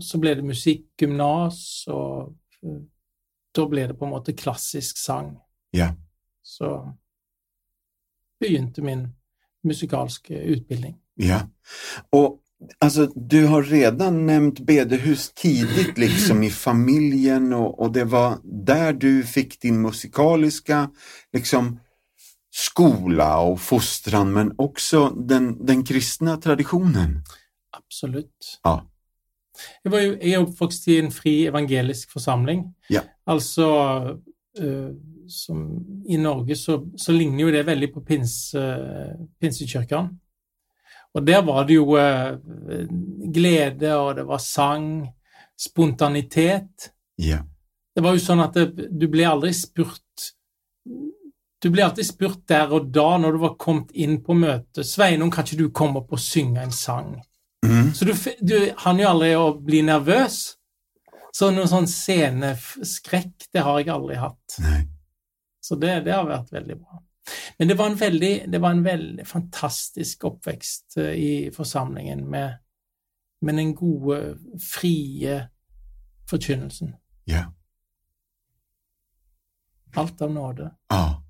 så 0.00 0.18
ble 0.18 0.34
det 0.38 0.46
musikkgymnas, 0.48 1.58
og 1.92 2.32
eh, 2.64 2.80
da 3.52 3.66
ble 3.68 3.86
det 3.90 3.98
på 3.98 4.08
en 4.08 4.14
måte 4.14 4.32
klassisk 4.32 4.96
sang. 4.96 5.34
Ja. 5.76 5.90
Så 6.42 6.72
begynte 8.40 8.82
min 8.82 9.08
musikalske 9.62 10.34
utbildning. 10.34 10.96
Ja. 11.14 11.40
Och 12.10 12.38
alltså, 12.78 13.06
du 13.06 13.46
har 13.46 13.62
redan 13.62 14.26
nämnt 14.26 14.60
bedehus 14.60 15.32
tidigt 15.34 15.98
liksom 15.98 16.42
i 16.42 16.50
familjen 16.50 17.52
och, 17.52 17.80
och 17.80 17.92
det 17.92 18.04
var 18.04 18.38
där 18.42 18.92
du 18.92 19.22
fick 19.22 19.60
din 19.60 19.82
musikaliska 19.82 20.90
liksom 21.32 21.80
skola 22.50 23.38
och 23.38 23.60
fostran 23.60 24.32
men 24.32 24.54
också 24.58 25.08
den, 25.08 25.66
den 25.66 25.84
kristna 25.84 26.36
traditionen. 26.36 27.24
Absolutt. 27.72 28.58
Ja. 28.64 28.80
Jeg, 29.84 29.92
var 29.92 30.04
jo, 30.04 30.12
jeg 30.16 30.32
er 30.32 30.44
oppvokst 30.44 30.88
i 30.88 30.98
en 31.02 31.12
fri 31.12 31.34
evangelisk 31.48 32.12
forsamling. 32.14 32.66
Ja. 32.92 33.04
Altså 33.28 33.68
eh, 34.58 34.92
som 35.28 35.62
I 36.08 36.18
Norge 36.20 36.56
så, 36.56 36.78
så 36.96 37.12
ligner 37.12 37.46
jo 37.46 37.54
det 37.54 37.62
veldig 37.66 37.88
på 37.94 38.02
pins, 38.04 38.34
uh, 38.58 39.14
pinsekirken. 39.40 40.10
Og 41.12 41.24
der 41.26 41.42
var 41.44 41.66
det 41.68 41.76
jo 41.76 41.96
eh, 42.00 42.36
glede, 43.32 43.94
og 43.96 44.16
det 44.16 44.24
var 44.28 44.40
sang, 44.40 44.86
spontanitet. 45.58 46.92
Ja. 47.20 47.42
Det 47.92 48.04
var 48.04 48.16
jo 48.16 48.22
sånn 48.24 48.40
at 48.44 48.56
det, 48.56 48.88
du 48.88 49.06
ble 49.12 49.26
aldri 49.28 49.52
spurt 49.54 50.00
Du 51.62 51.68
ble 51.70 51.84
alltid 51.84 52.08
spurt 52.08 52.40
der 52.50 52.72
og 52.74 52.88
da 52.90 53.18
når 53.20 53.36
du 53.36 53.42
var 53.44 53.52
kommet 53.60 53.92
inn 53.94 54.16
på 54.24 54.34
møtet. 54.34 54.82
'Sveinung, 54.82 55.30
kan 55.30 55.46
ikke 55.46 55.60
du 55.60 55.68
komme 55.70 56.00
opp 56.00 56.16
og 56.16 56.18
synge 56.18 56.64
en 56.64 56.74
sang?' 56.74 57.20
Mm. 57.66 57.92
Så 57.94 58.04
du, 58.04 58.12
du 58.40 58.56
han 58.84 58.98
jo 58.98 59.08
aldri 59.08 59.30
å 59.38 59.46
bli 59.62 59.82
nervøs. 59.86 60.40
Så 61.32 61.48
noen 61.50 61.70
sånn 61.70 61.88
sceneskrekk, 61.88 63.48
det 63.54 63.62
har 63.64 63.78
jeg 63.80 63.92
aldri 63.94 64.18
hatt. 64.20 64.58
Nej. 64.60 64.84
Så 65.62 65.78
det, 65.80 66.02
det 66.04 66.12
har 66.12 66.28
vært 66.28 66.52
veldig 66.52 66.76
bra. 66.80 67.00
Men 67.58 67.70
det 67.70 67.76
var 67.78 67.86
en 67.86 67.96
veldig, 67.96 68.32
det 68.52 68.60
var 68.60 68.74
en 68.74 68.84
veldig 68.84 69.24
fantastisk 69.26 70.24
oppvekst 70.28 70.96
eh, 70.98 71.14
i 71.14 71.32
forsamlingen 71.54 72.24
med, 72.30 72.58
men 73.40 73.60
den 73.60 73.74
gode, 73.78 74.36
frie 74.60 75.38
forkynnelsen. 76.30 76.96
Ja. 77.30 77.46
Alt 79.96 80.22
av 80.22 80.32
nåde. 80.34 80.72
Ja. 80.90 81.22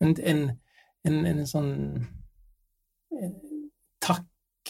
En, 0.00 0.16
en, 0.20 0.44
en, 1.04 1.24
en 1.26 1.46
sånn 1.46 1.72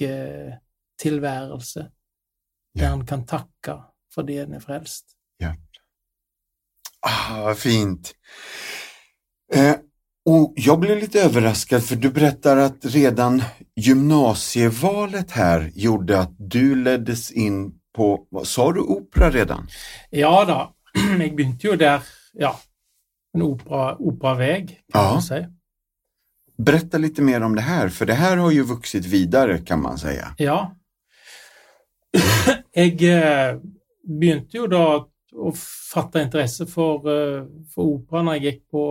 eh, 0.02 0.52
takketilværelse 0.99 1.80
der 2.75 2.83
Ja. 2.85 2.88
han 2.88 3.07
kan 3.07 3.26
takke 3.26 3.83
fordi 4.14 4.38
en 4.38 4.54
er 4.54 4.61
frelst. 4.61 5.04
Ah, 7.02 7.42
vad 7.45 7.59
fint. 7.59 8.14
Eh, 9.54 9.75
och 10.26 10.52
jag 10.57 10.80
blev 10.80 10.99
lite 10.99 11.23
överraskad 11.23 11.85
för 11.85 11.97
du 11.97 12.11
berättar 12.11 12.57
att 12.57 12.85
redan 12.85 13.42
gymnasievalet 13.76 15.30
här 15.30 15.71
gjorde 15.75 16.21
att 16.21 16.35
du 16.38 16.75
leddes 16.85 17.30
in 17.30 17.73
på, 17.97 18.26
sa 18.45 18.73
du, 18.73 18.80
opera 18.80 19.30
redan? 19.30 19.69
Ja 20.11 20.45
da, 20.45 20.75
jeg 21.21 21.37
begynte 21.37 21.66
jo 21.66 21.76
der, 21.76 22.00
ja, 22.33 22.61
en 23.35 23.42
opera, 23.42 23.97
operaveg, 23.99 24.66
kan 24.92 25.04
Ja. 25.04 25.12
man 25.12 25.23
si. 25.23 25.47
Berätta 26.64 26.99
lite 26.99 27.23
mer 27.23 27.40
om 27.43 27.55
det 27.55 27.62
här, 27.62 27.88
för 27.88 28.07
det 28.07 28.14
här 28.14 28.37
har 28.37 28.50
ju 28.50 28.62
vuxit 28.62 29.07
vidare 29.07 29.59
kan 29.59 29.83
man 29.83 29.99
säga. 29.99 30.35
Ja. 30.38 30.76
Jeg 32.75 33.02
eh, 33.02 33.57
begynte 34.05 34.57
jo 34.57 34.67
da 34.71 34.85
å 35.31 35.52
fatte 35.55 36.23
interesse 36.23 36.67
for, 36.67 37.07
eh, 37.11 37.45
for 37.75 37.97
opera 37.97 38.23
når 38.23 38.38
jeg 38.38 38.45
gikk 38.45 38.62
på 38.75 38.85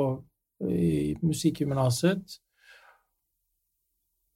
i 0.67 1.15
musikkgymnaset. 1.21 2.37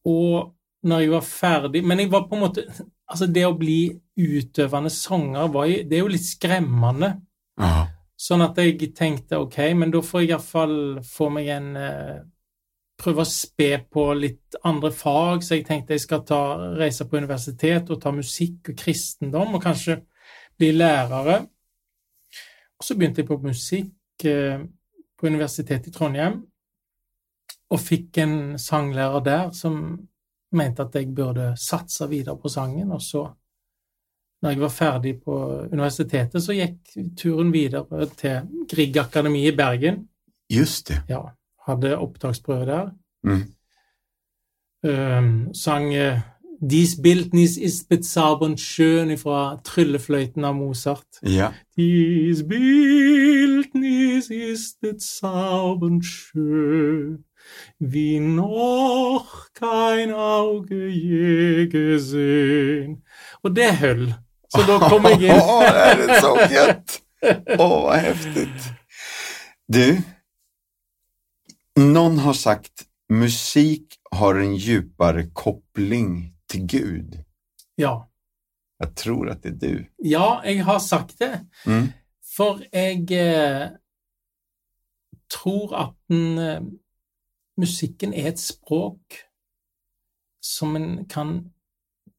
Og 0.07 0.53
når 0.83 0.99
jeg 0.99 1.11
var 1.13 1.23
ferdig 1.23 1.81
Men 1.87 2.01
jeg 2.01 2.09
var 2.11 2.25
på 2.27 2.35
måte 2.35 2.65
Altså, 2.67 3.27
det 3.27 3.45
å 3.47 3.53
bli 3.55 3.93
utøvende 4.19 4.89
sanger 4.91 5.47
var 5.51 5.67
jo, 5.69 5.77
det 5.87 5.95
er 5.95 6.01
jo 6.01 6.11
litt 6.11 6.25
skremmende. 6.25 7.09
Ja. 7.61 7.85
Sånn 8.17 8.41
at 8.41 8.57
jeg 8.57 8.89
tenkte 8.97 9.41
ok, 9.43 9.57
men 9.77 9.91
da 9.93 10.01
får 10.01 10.23
jeg 10.23 10.31
iallfall 10.31 10.75
få 11.05 11.27
meg 11.35 11.51
en 11.53 11.67
eh, 11.77 12.21
Prøve 12.99 13.23
å 13.23 13.27
spe 13.27 13.71
på 13.91 14.05
litt 14.15 14.55
andre 14.69 14.91
fag, 14.93 15.43
så 15.43 15.57
jeg 15.57 15.65
tenkte 15.67 15.95
jeg 15.95 16.03
skal 16.05 16.23
ta, 16.27 16.41
reise 16.77 17.07
på 17.09 17.17
universitet 17.17 17.89
og 17.91 18.01
ta 18.03 18.13
musikk 18.13 18.71
og 18.71 18.79
kristendom, 18.79 19.57
og 19.57 19.63
kanskje 19.63 19.99
bli 20.59 20.71
lærere. 20.75 21.41
Og 22.77 22.85
så 22.85 22.95
begynte 22.97 23.23
jeg 23.23 23.29
på 23.29 23.39
musikk 23.43 24.25
eh, 24.29 24.63
på 25.17 25.29
Universitetet 25.29 25.89
i 25.89 25.95
Trondheim, 25.95 26.41
og 27.73 27.81
fikk 27.81 28.19
en 28.21 28.35
sanglærer 28.61 29.23
der 29.25 29.53
som 29.57 29.77
mente 30.53 30.85
at 30.85 30.95
jeg 30.95 31.13
burde 31.15 31.53
satse 31.57 32.05
videre 32.11 32.37
på 32.37 32.51
sangen, 32.51 32.91
og 32.93 33.01
så 33.01 33.25
når 34.43 34.51
jeg 34.51 34.59
var 34.59 34.73
ferdig 34.75 35.13
på 35.23 35.35
universitetet, 35.71 36.43
så 36.43 36.53
gikk 36.53 36.97
turen 37.15 37.53
videre 37.53 38.09
til 38.19 38.65
Grieg 38.69 38.97
Akademi 38.99 39.45
i 39.47 39.55
Bergen. 39.55 40.01
Just 40.51 40.91
det. 40.91 40.99
Ja, 41.07 41.21
hadde 41.67 41.97
opptaksprøve 41.97 42.65
der. 42.65 42.91
Mm. 43.23 43.43
Um, 44.83 45.53
sang 45.53 45.93
eh, 45.93 46.19
Dies 46.65 47.01
Bildnis 47.01 47.57
ist 47.57 47.89
bezaubernd 47.89 48.57
schön 48.57 49.17
fra 49.17 49.59
Tryllefløyten 49.63 50.45
av 50.45 50.55
Mozart. 50.55 51.19
Ja. 51.21 51.53
Dies 51.75 52.47
Bildnis 52.47 54.29
ist 54.29 54.79
bezaubernd 54.79 56.05
schön, 56.05 57.25
wie 57.79 58.19
noch 58.19 59.49
kein 59.59 60.13
Auge 60.13 60.87
je 60.87 61.67
gesehen. 61.67 63.03
Och 63.41 63.51
det 63.51 63.71
höll. 63.71 64.13
Så 64.47 64.61
då 64.61 64.79
kom 64.79 65.03
jag 65.03 65.21
in. 65.21 65.31
Åh, 65.31 65.59
det 65.59 65.67
här 65.67 65.97
är 65.97 66.21
så 66.21 66.53
gött! 66.53 67.01
Åh, 67.59 67.83
vad 67.83 67.95
häftigt. 67.95 68.73
Du, 69.67 70.01
någon 71.79 72.17
har 72.17 72.33
sagt 72.33 72.87
musik 73.09 73.99
har 74.11 74.35
en 74.35 74.55
djupare 74.55 75.29
koppling 75.33 76.35
till 76.47 76.65
Gud. 76.65 77.23
Ja. 77.75 78.09
Jag 78.77 78.95
tror 78.95 79.29
att 79.29 79.43
det 79.43 79.49
är 79.49 79.53
du. 79.53 79.91
ja, 79.97 80.41
jeg 80.45 80.63
har 80.63 80.79
sagt 80.79 81.19
det. 81.19 81.45
Mm. 81.65 81.87
For 82.37 82.63
jeg 82.71 83.11
eh, 83.11 83.69
tror 85.33 85.75
at 85.75 85.95
den, 86.09 86.37
eh, 86.37 86.61
musikken 87.57 88.13
er 88.13 88.31
et 88.31 88.39
språk 88.39 89.19
som 90.41 90.75
en 90.75 91.05
kan 91.05 91.53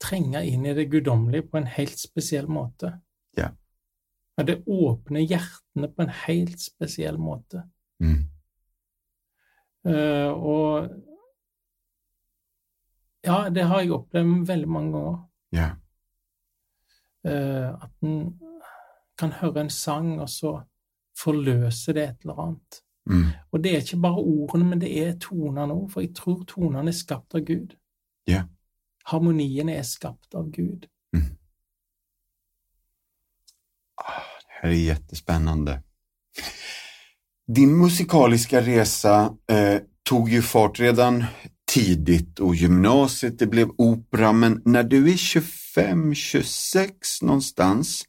trenge 0.02 0.44
inn 0.46 0.66
i 0.66 0.74
det 0.74 0.84
guddommelige 0.84 1.48
på 1.50 1.58
en 1.58 1.66
helt 1.66 1.98
spesiell 1.98 2.48
måte. 2.48 3.00
Ja. 3.36 3.50
Ja, 4.36 4.42
det 4.42 4.62
åpner 4.66 5.20
hjertene 5.20 5.88
på 5.88 6.02
en 6.02 6.14
helt 6.24 6.60
spesiell 6.60 7.18
måte. 7.18 7.68
Mm. 8.02 8.24
Eh, 9.86 10.30
og 10.32 10.88
ja, 13.24 13.48
det 13.50 13.64
har 13.68 13.80
jeg 13.80 13.92
opplevd 13.92 14.46
veldig 14.48 14.68
mange 14.68 14.92
ganger. 14.92 15.18
Ja. 15.52 15.68
Eh, 17.24 17.68
at 17.68 17.90
en 18.02 18.40
kan 19.18 19.32
høre 19.40 19.60
en 19.60 19.70
sang, 19.70 20.20
og 20.20 20.28
så 20.28 20.56
forløser 21.18 21.96
det 21.96 22.08
et 22.08 22.24
eller 22.26 22.40
annet. 22.46 22.80
Mm. 23.06 23.28
Og 23.52 23.62
det 23.64 23.72
er 23.72 23.84
ikke 23.84 24.00
bare 24.02 24.24
ordene, 24.24 24.64
men 24.64 24.80
det 24.80 24.90
er 25.02 25.18
tonene 25.20 25.76
òg, 25.76 25.86
for 25.92 26.02
jeg 26.02 26.14
tror 26.16 26.42
tonene 26.48 26.90
er 26.90 26.96
skapt 26.96 27.36
av 27.36 27.44
Gud. 27.46 27.76
Ja. 28.26 28.42
Harmonien 29.04 29.68
er 29.68 29.82
skapt 29.82 30.34
av 30.34 30.50
Gud. 30.50 30.88
Det 34.54 34.68
här 34.68 34.68
är 34.68 34.74
jättespännande. 34.74 35.82
Din 37.46 37.76
musikaliska 37.76 38.60
resa 38.60 39.24
eh, 39.50 39.80
tog 40.02 40.28
ju 40.28 40.42
fart 40.42 40.80
redan 40.80 41.24
tidigt 41.72 42.40
och 42.40 42.54
gymnasiet, 42.54 43.38
det 43.38 43.46
blev 43.46 43.68
opera, 43.78 44.32
men 44.32 44.62
när 44.64 44.82
du 44.82 45.12
är 45.12 45.16
25, 45.16 46.14
26 46.14 47.22
någonstans 47.22 48.04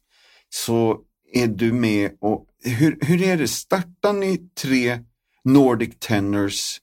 så 0.48 0.98
är 1.32 1.46
du 1.46 1.72
med 1.72 2.10
och 2.20 2.46
hur, 2.64 2.98
hur 3.00 3.22
är 3.22 3.36
det, 3.36 3.48
startar 3.48 4.12
ni 4.12 4.38
tre 4.62 4.98
Nordic 5.44 5.94
Tenors 5.98 6.80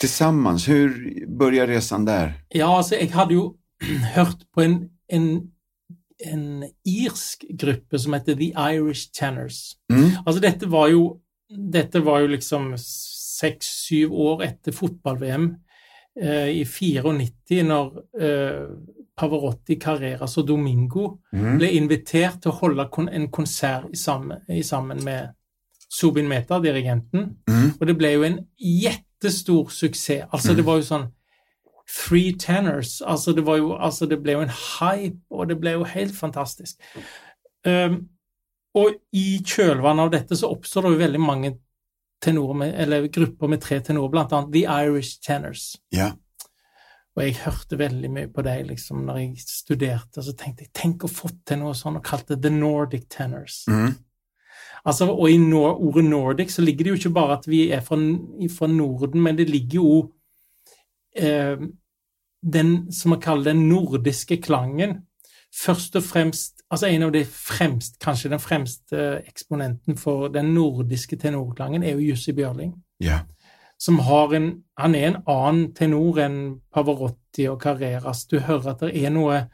tillsammans? 0.00 0.68
Hur 0.68 1.24
börjar 1.38 1.66
resan 1.66 2.04
där? 2.04 2.32
Ja, 2.48 2.76
altså, 2.76 2.94
jeg 2.94 3.12
hadde 3.12 3.34
jo 3.34 3.56
hørt 4.14 4.46
på 4.54 4.62
en, 4.62 4.88
en, 5.08 5.50
en 6.26 6.64
irsk 6.84 7.44
gruppe 7.50 7.98
som 7.98 8.12
heter 8.12 8.34
The 8.34 8.52
Irish 8.74 9.10
Tenors. 9.12 9.76
Mm, 9.92 10.10
Altså, 10.26 10.40
dette 10.40 10.66
var 10.66 10.88
jo, 10.88 11.19
dette 11.50 12.00
var 12.04 12.22
jo 12.22 12.30
liksom 12.34 12.72
seks-syv 12.78 14.12
år 14.12 14.44
etter 14.46 14.74
fotball-VM 14.76 15.48
eh, 16.20 16.48
i 16.60 16.64
94, 16.64 17.62
når 17.66 18.00
eh, 18.20 18.64
Pavarotti, 19.20 19.76
Carreras 19.80 20.38
og 20.40 20.46
Domingo 20.48 21.06
mm, 21.32 21.58
ble 21.58 21.70
invitert 21.76 22.40
til 22.42 22.52
å 22.52 22.58
holde 22.62 22.86
en 23.10 23.28
konsert 23.32 23.90
i 23.92 23.98
sammen, 23.98 24.44
sammen 24.64 25.02
med 25.04 25.34
Subin 25.90 26.28
Mehta, 26.30 26.60
dirigenten. 26.62 27.36
mm, 27.48 27.72
Og 27.80 27.86
det 27.86 27.96
ble 27.98 28.12
jo 28.14 28.22
en 28.22 28.38
jättestor 28.56 29.72
suksess. 29.74 30.28
Altså, 30.30 30.54
det 30.54 30.64
var 30.66 30.78
jo 30.80 30.86
sånn 30.86 31.08
Three 31.90 32.36
tenors. 32.38 33.00
Altså, 33.02 33.32
det 33.34 33.42
var 33.42 33.56
jo 33.58 33.72
Altså, 33.74 34.06
det 34.06 34.20
ble 34.22 34.36
jo 34.36 34.44
en 34.44 34.52
hype, 34.54 35.18
og 35.30 35.48
det 35.50 35.56
ble 35.58 35.72
jo 35.74 35.84
helt 35.84 36.14
fantastisk. 36.14 36.78
Um, 37.66 38.04
og 38.78 38.94
i 39.16 39.40
kjølvannet 39.42 40.06
av 40.06 40.12
dette 40.14 40.38
så 40.38 40.50
oppstår 40.52 40.86
det 40.86 40.94
jo 40.94 41.02
veldig 41.04 41.20
mange 41.22 41.54
med, 42.54 42.74
eller 42.76 43.06
grupper 43.08 43.48
med 43.48 43.62
tre 43.64 43.80
tenorer, 43.80 44.10
blant 44.12 44.32
annet 44.36 44.52
The 44.52 44.66
Irish 44.68 45.22
Tenors. 45.24 45.76
ja, 45.90 46.12
Og 47.16 47.22
jeg 47.24 47.38
hørte 47.42 47.78
veldig 47.78 48.10
mye 48.12 48.28
på 48.28 48.42
dem 48.42 48.68
liksom, 48.68 49.06
når 49.06 49.16
jeg 49.18 49.40
studerte, 49.40 50.22
så 50.22 50.34
tenkte 50.36 50.66
jeg 50.66 50.72
tenk 50.76 51.04
å 51.04 51.10
få 51.10 51.30
til 51.44 51.58
noe 51.62 51.74
sånn 51.74 51.96
og 51.96 52.04
kalte 52.04 52.36
det 52.36 52.44
The 52.48 52.54
Nordic 52.54 53.08
Tenors. 53.08 53.64
mm, 53.68 53.94
Altså, 54.84 55.10
og 55.10 55.28
i 55.30 55.36
nor 55.36 55.76
ordet 55.76 56.04
Nordic 56.04 56.54
så 56.54 56.62
ligger 56.62 56.84
det 56.84 56.92
jo 56.92 56.98
ikke 57.00 57.14
bare 57.18 57.36
at 57.36 57.46
vi 57.48 57.66
er 57.72 57.82
fra, 57.84 57.98
fra 58.48 58.66
Norden, 58.66 59.20
men 59.20 59.36
det 59.36 59.50
ligger 59.50 59.76
jo 59.76 60.12
eh, 61.16 61.60
den 62.40 62.92
som 62.92 63.10
man 63.10 63.20
kaller 63.20 63.52
den 63.52 63.68
nordiske 63.68 64.40
klangen. 64.40 65.02
Først 65.50 65.96
og 65.96 66.02
fremst 66.06 66.60
Altså 66.70 66.86
en 66.86 67.02
av 67.02 67.10
de 67.10 67.24
fremst, 67.26 67.96
kanskje 67.98 68.30
den 68.30 68.38
fremste 68.38 69.24
eksponenten 69.26 69.96
for 69.98 70.28
den 70.30 70.52
nordiske 70.54 71.16
tenorklangen 71.18 71.82
er 71.82 71.96
jo 71.96 72.12
Jussi 72.12 72.30
Bjørling. 72.32 72.74
ja, 73.00 73.18
Som 73.78 73.98
har 73.98 74.34
en 74.34 74.62
Han 74.78 74.94
er 74.94 75.06
en 75.08 75.16
annen 75.26 75.74
tenor 75.74 76.18
enn 76.18 76.60
Pavarotti 76.72 77.48
og 77.48 77.60
Carreras. 77.62 78.26
Du 78.26 78.38
hører 78.38 78.70
at 78.70 78.80
det 78.80 79.04
er 79.04 79.10
noe 79.10 79.48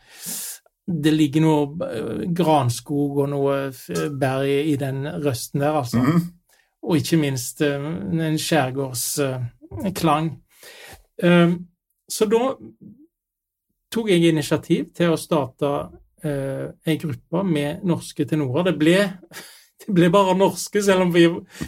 Det 1.05 1.13
ligger 1.13 1.41
noe 1.41 1.89
eh, 1.89 2.31
granskog 2.31 3.19
og 3.19 3.29
noe 3.29 3.73
eh, 3.73 4.11
berg 4.21 4.69
i 4.69 4.77
den 4.77 5.07
røsten 5.25 5.61
der, 5.61 5.73
altså 5.73 5.99
mm, 5.99 6.21
og 6.83 6.97
ikke 6.97 7.17
minst 7.17 7.61
eh, 7.61 7.85
en 8.29 8.39
skjærgårdsklang. 8.39 10.31
Eh, 11.23 11.51
så 12.09 12.25
da 12.31 12.55
tok 13.97 14.11
jeg 14.13 14.29
initiativ 14.29 14.91
til 14.97 15.15
å 15.15 15.21
starte 15.21 15.71
eh, 16.25 16.67
ei 16.87 16.97
gruppe 17.01 17.43
med 17.47 17.85
norske 17.89 18.27
tenorer. 18.29 18.63
Det 18.69 18.77
ble, 18.81 18.99
det 19.85 19.91
ble 19.97 20.07
bare 20.13 20.37
norske, 20.39 20.83
selv 20.85 21.01
om 21.07 21.11
vi, 21.15 21.25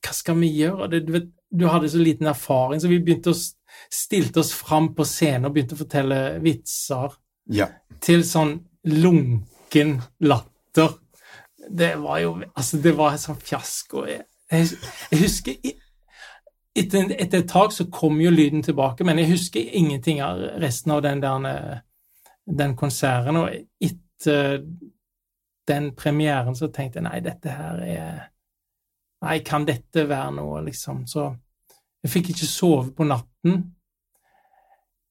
Hva 0.00 0.12
skal 0.14 0.38
vi? 0.40 0.50
Det, 0.92 1.00
du, 1.06 1.12
vet, 1.16 1.28
du 1.50 1.66
hadde 1.70 1.88
så 1.90 1.98
liten 2.02 2.26
erfaring, 2.30 2.80
så 2.82 2.88
vi 2.90 3.00
begynte 3.02 3.32
å 3.32 3.36
s- 3.36 3.56
stilte 3.92 4.40
oss 4.42 4.52
fram 4.54 4.92
på 4.96 5.04
scenen 5.08 5.52
begynte 5.54 5.74
å 5.76 5.80
fortelle 5.82 6.20
vitser 6.44 7.16
Ja. 7.52 7.68
til 8.02 8.22
sånn 8.26 8.56
lunken 8.86 9.96
latter. 10.20 10.96
Det 11.70 11.96
var 11.98 12.18
jo 12.22 12.36
Altså, 12.54 12.78
det 12.82 12.92
var 12.98 13.12
en 13.16 13.18
sånn 13.22 13.40
fiasko. 13.42 14.04
Jeg, 14.06 14.24
jeg, 14.52 14.78
jeg 15.10 15.20
husker 15.24 15.70
etter, 16.76 17.10
etter 17.16 17.42
et 17.42 17.48
tak 17.50 17.72
så 17.72 17.88
kom 17.92 18.20
jo 18.20 18.30
lyden 18.30 18.62
tilbake, 18.62 19.04
men 19.04 19.18
jeg 19.22 19.32
husker 19.32 19.76
ingenting 19.80 20.22
av 20.24 20.40
resten 20.62 20.94
av 20.94 21.02
den 21.04 21.22
der 21.24 21.48
eh, 21.50 21.78
den 22.46 22.76
konserten. 22.76 23.40
Og 23.40 23.50
etter 23.82 24.62
den 25.68 25.90
premieren 25.98 26.56
så 26.56 26.70
tenkte 26.70 27.00
jeg 27.00 27.08
nei, 27.08 27.20
dette 27.24 27.58
her 27.58 27.84
er 27.84 28.24
Nei, 29.24 29.38
kan 29.40 29.64
dette 29.64 30.02
være 30.06 30.34
noe, 30.36 30.58
liksom? 30.66 30.98
Så 31.08 31.22
jeg 32.04 32.10
fikk 32.12 32.28
ikke 32.34 32.46
sove 32.46 32.90
på 32.94 33.06
natten. 33.08 33.62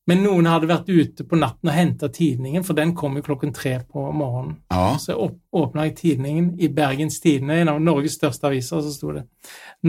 Men 0.05 0.21
noen 0.21 0.45
hadde 0.45 0.69
vært 0.69 0.91
ute 0.93 1.25
på 1.25 1.39
natten 1.41 1.71
og 1.71 1.73
henta 1.73 2.09
tidningen, 2.13 2.63
for 2.63 2.77
den 2.77 2.93
kom 2.95 3.17
jo 3.17 3.23
klokken 3.25 3.53
tre 3.55 3.79
på 3.81 4.03
morgenen. 4.13 4.59
Ja. 4.69 4.93
Så 5.01 5.17
åp 5.17 5.39
åpna 5.57 5.87
jeg 5.87 5.95
tidningen 5.97 6.51
i 6.61 6.69
Bergens 6.69 7.17
Tidende, 7.23 7.57
en 7.57 7.73
av 7.73 7.81
Norges 7.81 8.19
største 8.19 8.45
aviser, 8.51 8.77
og 8.77 8.85
så 8.85 8.93
sto 8.93 9.15
det 9.17 9.25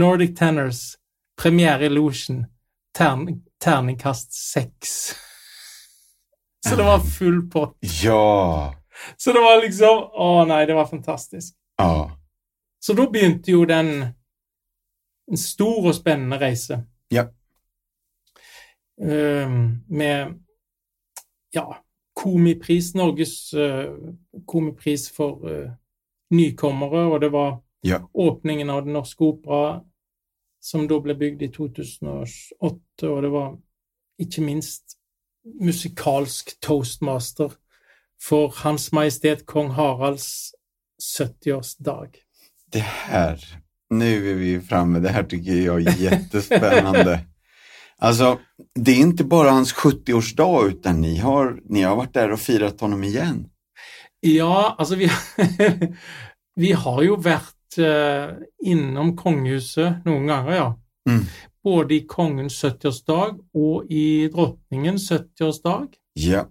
Nordic 0.01 0.33
Tenors, 0.39 0.97
premiere 1.37 1.87
i 1.87 1.89
Losjen, 1.93 2.45
tern 2.97 3.43
terningkast 3.63 4.33
seks. 4.37 5.15
Så 6.69 6.77
det 6.77 6.85
var 6.85 7.01
full 7.01 7.51
pott. 7.51 7.77
Ja. 8.03 8.75
Så 9.17 9.33
det 9.33 9.41
var 9.41 9.61
liksom 9.63 9.99
Å 10.13 10.45
nei, 10.49 10.65
det 10.67 10.75
var 10.75 10.87
fantastisk. 10.91 11.55
Ja. 11.79 12.11
Så 12.81 12.95
da 12.97 13.07
begynte 13.11 13.51
jo 13.53 13.65
den 13.69 13.91
en 15.31 15.37
stor 15.41 15.89
og 15.91 15.95
spennende 15.97 16.39
reise. 16.41 16.81
Ja. 17.11 17.27
Ehm, 19.03 19.83
med 19.89 20.39
ja, 21.51 21.83
Komipris, 22.17 22.95
Norges 22.95 23.53
eh, 23.55 23.91
komipris 24.47 25.11
for 25.13 25.49
eh, 25.51 25.71
nykommere, 26.33 27.07
og 27.13 27.21
det 27.21 27.33
var 27.33 27.59
Ja. 27.83 28.01
åpningen 28.15 28.71
av 28.71 28.85
Den 28.85 28.93
norske 28.93 29.25
opera, 29.25 29.81
som 30.67 30.89
da 30.91 30.99
ble 30.99 31.15
bygd 31.15 31.45
i 31.47 31.51
2008, 31.55 33.07
og 33.07 33.23
det 33.23 33.31
var 33.31 33.53
ikke 34.23 34.43
minst 34.43 34.97
musikalsk 35.63 36.57
toastmaster 36.65 37.53
for 38.23 38.55
Hans 38.65 38.89
Majestet 38.97 39.45
Kong 39.47 39.71
Haralds 39.77 40.51
70-årsdag. 41.19 42.17
Det 42.73 42.81
här, 42.81 43.41
nu 43.91 44.31
är 44.31 44.35
vi 44.35 44.61
framme, 44.61 44.99
det 44.99 45.09
här 45.09 45.23
tycker 45.23 45.53
jag 45.53 45.87
är 45.87 45.97
jättespännande. 45.97 47.21
alltså, 47.99 48.39
det 48.75 48.91
är 48.91 49.01
inte 49.01 49.25
bara 49.25 49.51
hans 49.51 49.75
70-årsdag 49.75 50.69
utan 50.69 51.01
ni 51.01 51.19
har, 51.19 51.61
ni 51.65 51.83
har 51.83 51.97
varit 51.97 52.15
där 52.15 52.33
och 52.33 52.41
firat 52.41 52.81
honom 52.81 53.05
igen. 53.05 53.49
Ja, 54.21 54.75
altså 54.79 54.95
vi, 54.95 55.11
vi 56.55 56.73
har 56.73 57.03
jo 57.03 57.17
vært 57.17 57.56
eh, 57.79 58.31
innom 58.65 59.15
kongehuset 59.17 60.05
noen 60.07 60.27
ganger, 60.31 60.55
ja. 60.57 60.69
Mm. 61.09 61.23
Både 61.67 61.95
i 61.95 62.05
kongens 62.07 62.57
70-årsdag 62.65 63.39
og 63.55 63.91
i 63.91 64.29
dronningens 64.33 65.09
70-årsdag. 65.13 65.89
Ja, 66.23 66.45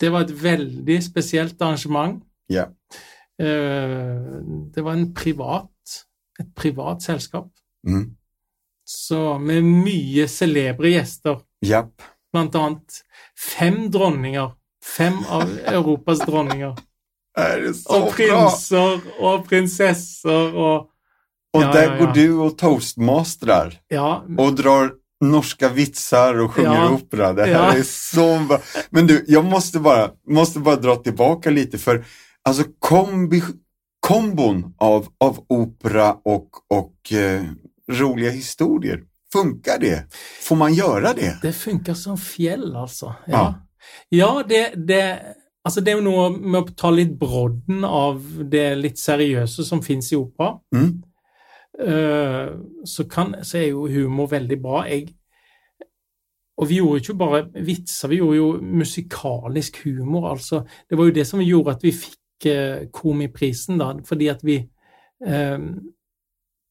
Det 0.00 0.08
var 0.12 0.20
et 0.24 0.30
veldig 0.42 1.02
spesielt 1.04 1.60
arrangement. 1.62 2.22
ja, 2.48 2.66
Eh, 3.40 4.40
det 4.74 4.82
var 4.84 4.92
en 4.92 5.14
privat, 5.14 5.70
et 6.40 6.54
privat 6.54 7.02
selskap. 7.02 7.48
mm. 7.86 8.16
Så 8.84 9.38
med 9.38 9.62
mye 9.64 10.26
celebre 10.28 10.90
gjester. 10.90 11.40
japp. 11.62 12.02
Blant 12.32 12.54
annet 12.54 13.02
fem 13.38 13.88
dronninger. 13.90 14.50
Fem 14.84 15.18
av 15.28 15.48
Europas 15.76 16.18
dronninger. 16.26 16.74
Är 17.38 17.60
det 17.60 17.74
så 17.74 17.96
Og 17.96 18.02
bra? 18.02 18.12
prinser 18.12 19.00
og 19.20 19.48
prinsesser 19.48 20.56
og 20.56 20.86
Och 21.52 21.62
Ja, 21.62 21.72
där 21.72 21.82
ja, 21.82 21.98
går 21.98 22.06
ja. 22.06 22.12
du 22.14 22.32
och 22.38 22.58
toastmastrar 22.58 23.74
Ja, 23.88 24.24
och 24.38 24.52
drar 24.54 24.92
norska 25.24 25.68
vitsar 25.68 26.34
och 26.40 26.52
sjunger 26.54 26.92
opera. 26.92 27.32
Det 27.32 27.44
här 27.44 27.78
är 27.78 27.82
så 27.82 28.38
bra. 28.48 28.58
Men 28.90 29.06
du, 29.06 29.24
jag 29.28 29.44
måste 29.44 29.78
bara, 29.78 30.10
måste 30.28 30.58
bara 30.58 30.76
dra 30.76 30.96
tillbaka 30.96 31.50
lite 31.50 31.78
för 31.78 32.04
alltså 32.42 32.64
kombi, 32.78 33.42
kombon 34.00 34.74
av, 34.78 35.06
av 35.18 35.44
opera 35.48 36.12
och, 36.12 36.48
och 36.68 37.12
eh, 37.12 37.42
roliga 37.92 38.30
historier. 38.30 39.02
Funkar 39.32 39.78
det? 39.80 40.04
Får 40.42 40.56
man 40.56 40.74
göra 40.74 41.12
det? 41.12 41.38
det 41.42 41.52
funker 41.52 41.94
som 41.94 42.18
fjell, 42.18 42.76
altså. 42.76 43.14
Ja. 43.26 43.32
Ja, 43.32 43.54
ja 44.08 44.44
det, 44.48 44.72
det 44.86 45.18
Altså, 45.64 45.80
det 45.84 45.92
er 45.92 45.98
jo 45.98 46.06
noe 46.06 46.28
med 46.38 46.60
å 46.62 46.74
ta 46.76 46.88
litt 46.94 47.12
brodden 47.20 47.84
av 47.84 48.20
det 48.50 48.66
litt 48.80 48.98
seriøse 48.98 49.64
som 49.66 49.82
fins 49.84 50.08
i 50.12 50.16
opera. 50.16 50.54
Mm. 50.72 51.02
Eh, 51.80 52.46
så, 52.88 53.04
kan, 53.10 53.34
så 53.44 53.58
er 53.60 53.66
jo 53.70 53.86
humor 53.92 54.30
veldig 54.32 54.58
bra. 54.62 54.82
Jeg, 54.88 55.10
og 56.60 56.68
vi 56.68 56.80
gjorde 56.80 57.02
ikke 57.02 57.18
bare 57.20 57.42
vitser, 57.68 58.08
vi 58.12 58.18
gjorde 58.22 58.36
jo 58.40 58.48
musikalisk 58.80 59.82
humor. 59.84 60.30
altså. 60.32 60.62
Det 60.88 60.98
var 60.98 61.08
jo 61.10 61.16
det 61.20 61.26
som 61.28 61.44
gjorde 61.44 61.76
at 61.76 61.84
vi 61.84 61.92
fikk 61.96 62.48
eh, 62.50 62.82
Komiprisen, 62.92 63.78
da, 63.80 63.92
fordi 64.04 64.28
at 64.32 64.44
vi 64.44 64.58
eh, 65.26 65.58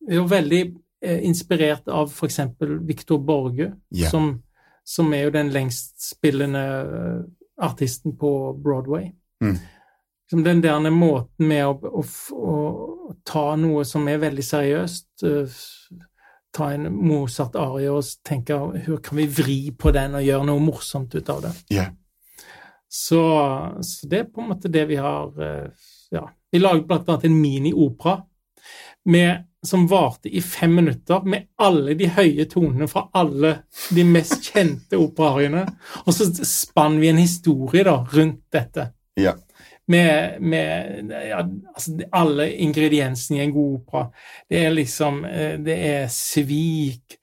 Vi 0.09 0.17
var 0.17 0.29
veldig 0.31 0.61
eh, 1.03 1.19
inspirert 1.27 1.89
av 1.93 2.09
f.eks. 2.09 2.39
Victor 2.87 3.17
Borge, 3.21 3.73
Ja. 3.91 4.09
som, 4.09 4.39
som 4.85 5.13
er 5.13 5.27
jo 5.27 5.33
den 5.35 5.49
lengstspillende 5.53 6.63
artisten 7.59 8.15
på 8.17 8.31
Broadway. 8.63 9.11
Mm. 9.43 9.57
Som 10.29 10.43
den 10.45 10.61
der 10.61 10.89
måten 10.93 11.47
med 11.49 11.65
å, 11.65 12.03
f- 12.03 12.31
å 12.35 13.13
ta 13.25 13.55
noe 13.57 13.81
som 13.85 14.07
er 14.07 14.19
veldig 14.21 14.43
seriøst, 14.45 15.07
eh, 15.25 15.55
ta 16.53 16.71
en 16.73 16.87
Mozart-arie 16.93 17.89
og 17.93 18.03
tenke 18.25 18.53
hvordan 18.57 19.01
kan 19.05 19.17
vi 19.17 19.25
vri 19.27 19.57
på 19.77 19.91
den 19.93 20.15
og 20.17 20.23
gjøre 20.25 20.45
noe 20.49 20.61
morsomt 20.61 21.15
ut 21.15 21.29
av 21.29 21.41
det. 21.47 21.51
Ja. 21.73 21.87
Så, 22.89 23.19
så 23.85 24.07
det 24.09 24.19
er 24.23 24.29
på 24.33 24.41
en 24.41 24.49
måte 24.49 24.69
det 24.73 24.87
vi 24.89 24.97
har 25.01 25.29
eh, 25.41 25.69
Ja. 26.11 26.27
Vi 26.51 26.57
laget 26.57 26.87
blant 26.89 27.09
annet 27.09 27.25
en 27.29 27.35
mini-opera 27.41 28.15
med- 29.05 29.45
som 29.65 29.87
varte 29.87 30.29
i 30.29 30.41
fem 30.41 30.75
minutter, 30.75 31.21
med 31.25 31.47
alle 31.59 31.93
de 31.99 32.07
høye 32.15 32.45
tonene 32.47 32.87
fra 32.87 33.07
alle 33.13 33.55
de 33.91 34.03
mest 34.07 34.51
kjente 34.53 34.97
operaariene. 34.97 35.65
Og 36.05 36.13
så 36.15 36.29
spann 36.47 36.99
vi 37.01 37.09
en 37.11 37.19
historie 37.19 37.83
da, 37.83 37.97
rundt 38.13 38.45
dette 38.55 38.91
Ja. 39.19 39.33
med, 39.87 40.37
med 40.41 41.11
ja, 41.29 41.41
altså 41.73 41.97
alle 42.11 42.51
ingrediensene 42.63 43.39
i 43.39 43.43
en 43.43 43.51
god 43.53 43.73
opera. 43.81 44.05
Det 44.49 44.65
er 44.65 44.69
liksom 44.71 45.25
eh, 45.25 45.57
Det 45.59 45.77
er 45.89 46.07
svik, 46.07 47.17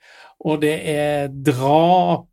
og 0.44 0.60
det 0.60 0.74
er 0.92 1.28
drap, 1.28 2.28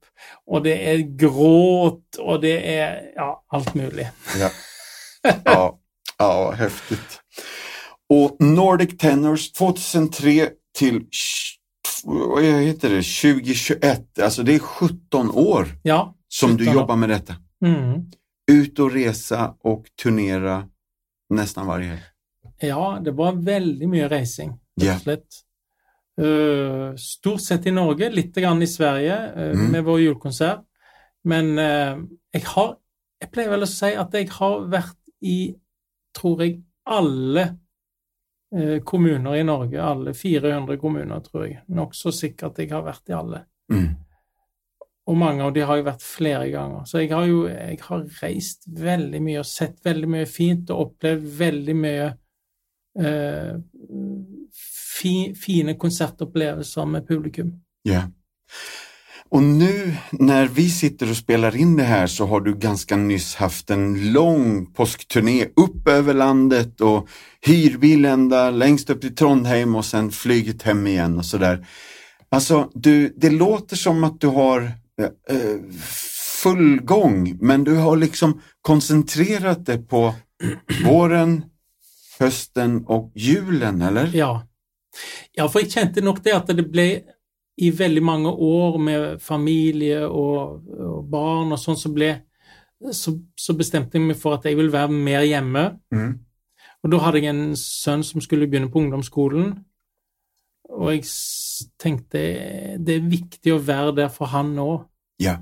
og 0.47 0.63
det 0.65 0.75
er 0.91 1.05
gråt, 1.17 2.19
og 2.19 2.41
det 2.41 2.57
er 2.75 2.99
ja, 3.15 3.29
alt 3.53 3.75
mulig. 3.75 4.09
Ja. 4.39 4.49
ja, 5.45 5.77
ja, 6.19 6.51
häftigt. 6.51 7.19
Och 8.09 8.35
Nordic 8.39 8.97
Tenors 8.97 9.51
2003 9.51 10.49
till 10.77 11.05
vad 12.05 12.43
heter 12.43 12.89
det, 12.89 13.03
2021, 13.31 14.19
alltså 14.19 14.43
det 14.43 14.55
är 14.55 14.59
17 14.59 15.31
år 15.31 15.67
Ja. 15.83 16.15
som 16.27 16.51
du 16.57 16.65
17 16.65 16.67
år. 16.75 16.81
jobbar 16.81 16.95
med 16.95 17.09
detta. 17.09 17.35
Mm. 17.65 18.01
Ut 18.51 18.79
och 18.79 18.91
resa 18.91 19.55
och 19.59 19.85
turnera 20.03 20.67
nästan 21.29 21.67
varje 21.67 21.87
helg. 21.87 22.01
Ja, 22.59 22.99
det 23.03 23.11
var 23.11 23.31
rett 24.09 24.51
Ja. 24.75 24.95
og 24.95 25.01
slett. 25.01 25.27
Eh, 26.21 26.95
stort 26.97 27.41
sett 27.41 27.65
i 27.65 27.71
Norge, 27.71 28.09
litt 28.11 28.35
grann 28.35 28.61
i 28.61 28.67
Sverige 28.67 29.17
eh, 29.35 29.51
Mm. 29.59 29.71
med 29.71 29.83
vår 29.83 29.99
julekonsert. 30.01 30.61
Men 31.23 31.59
eh, 31.59 31.97
jeg 32.33 32.43
har 32.45 32.77
Jeg 33.21 33.31
pleier 33.31 33.49
vel 33.49 33.61
å 33.63 33.67
si 33.67 33.85
at 33.95 34.11
jeg 34.13 34.27
har 34.35 34.65
vært 34.67 34.97
i, 35.21 35.55
tror 36.17 36.41
jeg, 36.43 36.57
alle 36.85 37.41
eh, 37.41 37.53
kommuner 38.85 39.35
i 39.39 39.43
Norge. 39.43 39.81
Alle 39.81 40.13
400 40.13 40.77
kommuner, 40.77 41.21
tror 41.25 41.47
jeg. 41.47 41.61
Nokså 41.73 42.13
sikkert 42.13 42.59
jeg 42.61 42.69
har 42.73 42.83
vært 42.85 43.09
i 43.09 43.15
alle. 43.17 43.43
Mm. 43.73 43.87
Og 45.09 45.17
mange 45.19 45.43
av 45.43 45.51
de 45.55 45.63
har 45.67 45.79
jo 45.79 45.85
vært 45.87 46.03
flere 46.05 46.47
ganger. 46.51 46.85
Så 46.87 47.01
jeg 47.01 47.11
har 47.11 47.25
jo 47.27 47.41
jeg 47.49 47.79
har 47.83 48.03
reist 48.21 48.67
veldig 48.79 49.19
mye 49.25 49.41
og 49.41 49.49
sett 49.49 49.81
veldig 49.83 50.11
mye 50.15 50.29
fint 50.29 50.71
og 50.71 50.85
opplevd 50.85 51.25
veldig 51.41 51.75
mye 51.75 52.05
eh, 53.03 53.51
fi, 54.93 55.13
fine 55.35 55.75
konsertopplevelser 55.79 56.87
med 56.93 57.07
publikum. 57.09 57.51
Ja. 57.89 58.05
Och 59.33 59.43
nu 59.43 59.95
när 60.11 60.47
vi 60.47 60.69
sitter 60.69 61.09
och 61.09 61.17
spelar 61.17 61.55
in 61.55 61.75
det 61.75 61.83
här 61.83 62.07
så 62.07 62.25
har 62.25 62.41
du 62.41 62.55
ganska 62.55 62.95
nyss 62.95 63.35
haft 63.35 63.69
en 63.69 64.11
lång 64.11 64.73
påskturné 64.73 65.45
upp 65.55 65.87
över 65.87 66.13
landet 66.13 66.81
och 66.81 67.07
hyrbil 67.41 68.05
ända 68.05 68.51
längst 68.51 68.89
upp 68.89 69.01
till 69.01 69.15
Trondheim 69.15 69.75
och 69.75 69.85
sen 69.85 70.11
flyget 70.11 70.61
hem 70.61 70.87
igen 70.87 71.17
och 71.17 71.25
sådär. 71.25 71.67
Alltså, 72.29 72.69
du, 72.73 73.13
det 73.17 73.29
låter 73.29 73.75
som 73.75 74.03
att 74.03 74.21
du 74.21 74.27
har 74.27 74.61
eh, 75.01 75.05
eh 75.05 75.57
full 76.43 76.81
gång, 76.81 77.37
men 77.41 77.63
du 77.63 77.75
har 77.75 77.97
liksom 77.97 78.41
koncentrerat 78.61 79.65
det 79.65 79.77
på 79.77 80.15
våren, 80.85 81.43
hösten 82.19 82.85
och 82.85 83.11
julen, 83.15 83.81
eller? 83.81 84.09
Ja. 84.13 84.47
ja, 85.31 85.49
for 85.49 85.61
jeg 85.61 85.71
kjente 85.71 86.01
nok 86.05 86.21
det 86.23 86.35
at 86.35 86.51
det 86.53 86.65
ble 86.69 86.87
i 87.57 87.69
veldig 87.77 88.01
mange 88.03 88.29
år 88.31 88.77
med 88.81 89.19
familie 89.21 90.07
og, 90.07 90.63
og 90.79 91.09
barn 91.11 91.51
og 91.53 91.59
sånn, 91.61 91.77
så 91.77 91.91
ble 91.93 92.13
så, 92.91 93.13
så 93.39 93.53
bestemte 93.55 93.95
jeg 93.99 94.07
meg 94.07 94.17
for 94.19 94.35
at 94.35 94.43
jeg 94.49 94.57
vil 94.59 94.71
være 94.73 94.89
mer 94.91 95.21
hjemme. 95.23 95.61
Mm. 95.93 96.15
Og 96.83 96.91
da 96.91 96.97
hadde 97.05 97.21
jeg 97.21 97.29
en 97.31 97.53
sønn 97.55 98.01
som 98.03 98.19
skulle 98.21 98.47
begynne 98.51 98.67
på 98.73 98.81
ungdomsskolen, 98.81 99.53
og 100.73 100.89
jeg 100.91 101.03
s- 101.05 101.69
tenkte 101.79 102.19
det 102.83 102.95
er 102.97 103.05
viktig 103.07 103.53
å 103.53 103.61
være 103.63 103.93
der 104.01 104.09
for 104.11 104.25
han 104.33 104.51
nå. 104.57 104.67
Ja. 105.21 105.37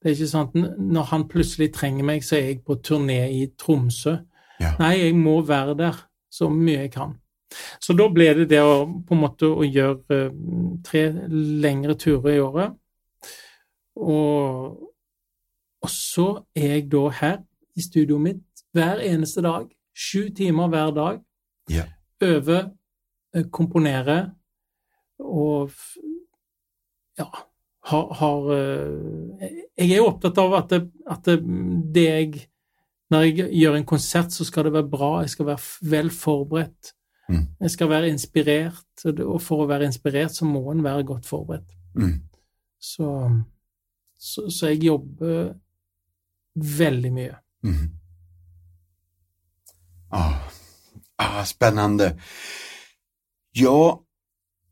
Det 0.00 0.10
er 0.10 0.16
ikke 0.16 0.30
sånn 0.32 0.48
at 0.48 0.56
n- 0.56 0.92
når 0.94 1.10
han 1.10 1.26
plutselig 1.28 1.72
trenger 1.74 2.04
meg, 2.08 2.22
så 2.24 2.36
er 2.38 2.46
jeg 2.52 2.62
på 2.64 2.78
turné 2.80 3.18
i 3.34 3.46
Tromsø. 3.58 4.16
Ja. 4.62 4.72
Nei, 4.78 4.94
jeg 5.02 5.14
må 5.18 5.40
være 5.46 5.74
der 5.76 5.98
så 6.32 6.48
mye 6.48 6.86
jeg 6.86 6.92
kan. 6.94 7.18
Så 7.82 7.96
da 7.98 8.08
ble 8.12 8.28
det 8.40 8.48
det 8.52 8.62
å 8.64 8.84
på 8.86 9.16
en 9.16 9.22
måte 9.22 9.50
å 9.50 9.66
gjøre 9.66 10.18
eh, 10.18 10.38
tre 10.86 11.04
lengre 11.62 11.96
turer 12.00 12.36
i 12.36 12.42
året. 12.42 12.78
Og, 14.02 14.78
og 15.82 15.90
så 15.92 16.28
er 16.56 16.78
jeg 16.78 16.88
da 16.92 17.06
her 17.20 17.40
i 17.76 17.84
studioet 17.84 18.26
mitt 18.28 18.64
hver 18.72 19.02
eneste 19.04 19.44
dag. 19.44 19.68
Sju 19.92 20.30
timer 20.36 20.70
hver 20.72 20.94
dag. 20.96 21.20
Ja. 21.70 21.86
Øve, 22.22 22.62
eh, 23.34 23.48
komponere 23.52 24.20
og 25.22 25.70
ja, 27.18 27.26
har, 27.84 28.14
har 28.14 28.48
eh, 28.56 29.50
Jeg 29.78 29.90
er 29.90 29.96
jo 30.00 30.08
opptatt 30.08 30.38
av 30.38 30.56
at, 30.58 30.72
det, 30.72 30.80
at 31.10 31.28
det, 31.28 31.36
det 31.94 32.06
jeg 32.06 32.48
Når 33.12 33.26
jeg 33.26 33.48
gjør 33.60 33.76
en 33.76 33.86
konsert, 33.86 34.32
så 34.32 34.44
skal 34.48 34.64
det 34.64 34.72
være 34.72 34.88
bra, 34.88 35.10
jeg 35.20 35.34
skal 35.34 35.46
være 35.50 35.90
vel 35.92 36.10
forberedt. 36.10 36.94
Mm. 37.32 37.46
Jeg 37.60 37.72
skal 37.72 37.88
være 37.88 38.10
inspirert, 38.12 39.06
og 39.08 39.38
for 39.42 39.64
å 39.64 39.70
være 39.70 39.88
inspirert 39.88 40.34
så 40.36 40.46
må 40.48 40.66
en 40.72 40.84
være 40.84 41.06
godt 41.08 41.28
forberedt. 41.28 41.72
Mm. 41.96 42.18
Så, 42.82 43.08
så, 44.18 44.46
så 44.50 44.72
jeg 44.72 44.84
jobber 44.90 45.54
veldig 46.78 47.12
mye. 47.12 47.36
Mm. 47.64 47.86
Ah. 50.12 50.34
Ah, 51.16 51.44
spännande. 51.44 52.20
Ja, 53.52 54.00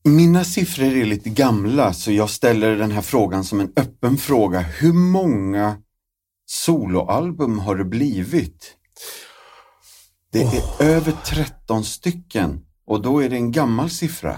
mina 0.05 0.45
siffror 0.45 0.87
är 0.87 1.05
lite 1.05 1.31
gamla 1.31 1.93
så 1.93 2.13
jag 2.13 2.31
ställer 2.31 2.77
den 2.77 2.91
här 2.91 3.03
frågan 3.03 3.45
som 3.45 3.61
en 3.61 3.73
öppen 3.77 4.17
fråga. 4.17 4.61
Hur 4.61 4.93
många 4.93 5.77
soloalbum 6.47 7.59
har 7.59 7.77
det 7.77 7.85
blivit? 7.85 8.77
Det 10.33 10.43
är 10.43 10.83
över 10.83 11.13
13 11.25 11.85
stycken 11.85 12.61
og 12.87 13.03
då 13.03 13.23
är 13.23 13.29
det 13.29 13.37
en 13.37 13.53
gammal 13.53 13.91
siffra. 13.91 14.37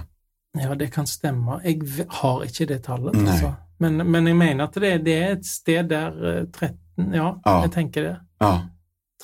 Ja, 0.59 0.75
det 0.75 0.87
kan 0.93 1.07
stemme. 1.07 1.61
Jeg 1.65 1.81
v- 1.85 2.05
har 2.09 2.43
ikke 2.45 2.67
det 2.67 2.83
tallet, 2.85 3.15
Nei. 3.15 3.31
altså. 3.33 3.53
Men, 3.79 3.97
men 4.11 4.27
jeg 4.27 4.37
mener 4.37 4.65
at 4.65 4.75
det, 4.75 5.05
det 5.05 5.15
er 5.23 5.33
et 5.33 5.47
sted 5.47 5.89
der 5.89 6.39
eh, 6.41 6.45
13 6.53 7.15
Ja, 7.15 7.33
Ja. 7.47 7.61
jeg 7.63 7.73
tenker 7.73 8.03
det. 8.03 8.17
Ja, 8.41 8.59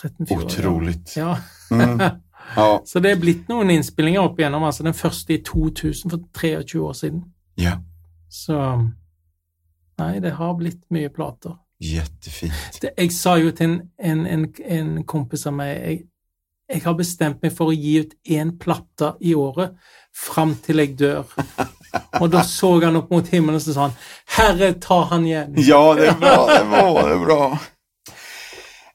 13-14. 0.01 0.45
otroligt. 0.45 1.17
Ja. 1.17 1.37
Mm. 1.71 2.01
Ja, 2.57 2.79
Så 2.87 3.01
det 3.01 3.11
er 3.11 3.21
blitt 3.21 3.49
noen 3.49 3.71
innspillinger 3.71 4.21
opp 4.21 4.39
igjennom. 4.41 4.65
Altså 4.65 4.83
den 4.83 4.95
første 4.95 5.35
i 5.35 5.43
2000, 5.45 6.11
for 6.11 6.19
23 6.35 6.81
år 6.83 6.93
siden. 6.93 7.25
ja, 7.59 7.79
Så 8.31 8.89
Nei, 9.99 10.19
det 10.21 10.31
har 10.33 10.55
blitt 10.55 10.83
mye 10.91 11.09
plater. 11.09 11.57
jättefint. 11.81 12.53
Det, 12.83 12.91
jeg 12.99 13.13
sa 13.13 13.37
jo 13.37 13.51
til 13.51 13.71
en, 13.71 13.81
en, 13.99 14.27
en, 14.27 14.47
en 14.65 15.05
kompis 15.05 15.47
av 15.47 15.53
meg 15.55 16.03
jeg, 16.69 16.83
har 16.85 16.95
bestemt 16.95 17.43
meg 17.43 17.53
for 17.57 17.71
å 17.73 17.77
gi 17.77 17.95
ut 18.01 18.15
én 18.29 18.59
plate 18.61 19.15
i 19.21 19.35
året 19.35 19.77
fram 20.17 20.55
til 20.65 20.79
jeg 20.83 20.97
dør. 20.99 21.25
Og 22.21 22.29
da 22.31 22.43
så 22.45 22.75
han 22.85 22.97
opp 23.01 23.11
mot 23.11 23.29
himmelen 23.33 23.57
og 23.57 23.63
så 23.65 23.73
sa 23.73 23.87
han, 23.89 23.97
'Herre, 24.37 24.73
ta 24.81 25.03
han 25.09 25.25
igjen'. 25.27 25.55
Ja, 25.57 25.95
det 25.95 26.07
är 26.09 26.15
bra, 26.21 26.47
det 26.59 26.65
var 26.65 27.09
det 27.09 27.19
bra. 27.25 27.59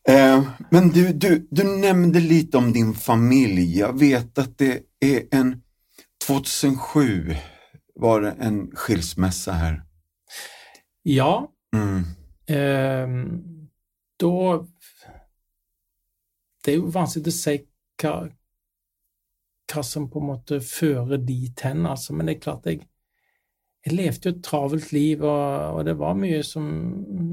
Eh, 0.10 0.44
men 0.72 0.90
du, 0.90 1.14
du, 1.14 1.48
du 1.52 1.64
nämnde 1.64 2.20
lite 2.20 2.58
om 2.58 2.74
din 2.74 2.94
familj. 2.94 3.80
Jag 3.80 4.00
vet 4.00 4.38
att 4.38 4.58
det 4.58 4.80
är 5.00 5.24
en 5.32 5.62
2007 6.28 7.36
var 7.96 8.22
det 8.22 8.32
en 8.40 8.72
skilsmässa 8.76 9.52
här. 9.52 9.82
Ja, 11.04 11.50
Mm. 11.76 12.04
eh, 12.48 13.08
da 14.20 14.66
Det 16.64 16.74
er 16.74 16.78
jo 16.80 16.90
vanskelig 16.94 17.28
å 17.28 17.36
si 17.36 17.58
hva, 18.02 18.14
hva 19.74 19.84
som 19.84 20.10
på 20.12 20.20
en 20.22 20.28
måte 20.30 20.60
fører 20.64 21.18
dit 21.24 21.60
hen, 21.66 21.86
altså. 21.90 22.14
Men 22.16 22.28
det 22.30 22.36
er 22.38 22.44
klart, 22.46 22.66
jeg, 22.70 22.84
jeg 23.86 23.96
levde 23.98 24.30
jo 24.30 24.36
et 24.38 24.44
travelt 24.46 24.92
liv, 24.96 25.24
og, 25.24 25.76
og 25.78 25.86
det 25.86 25.98
var 26.00 26.14
mye 26.20 26.44
som 26.48 26.68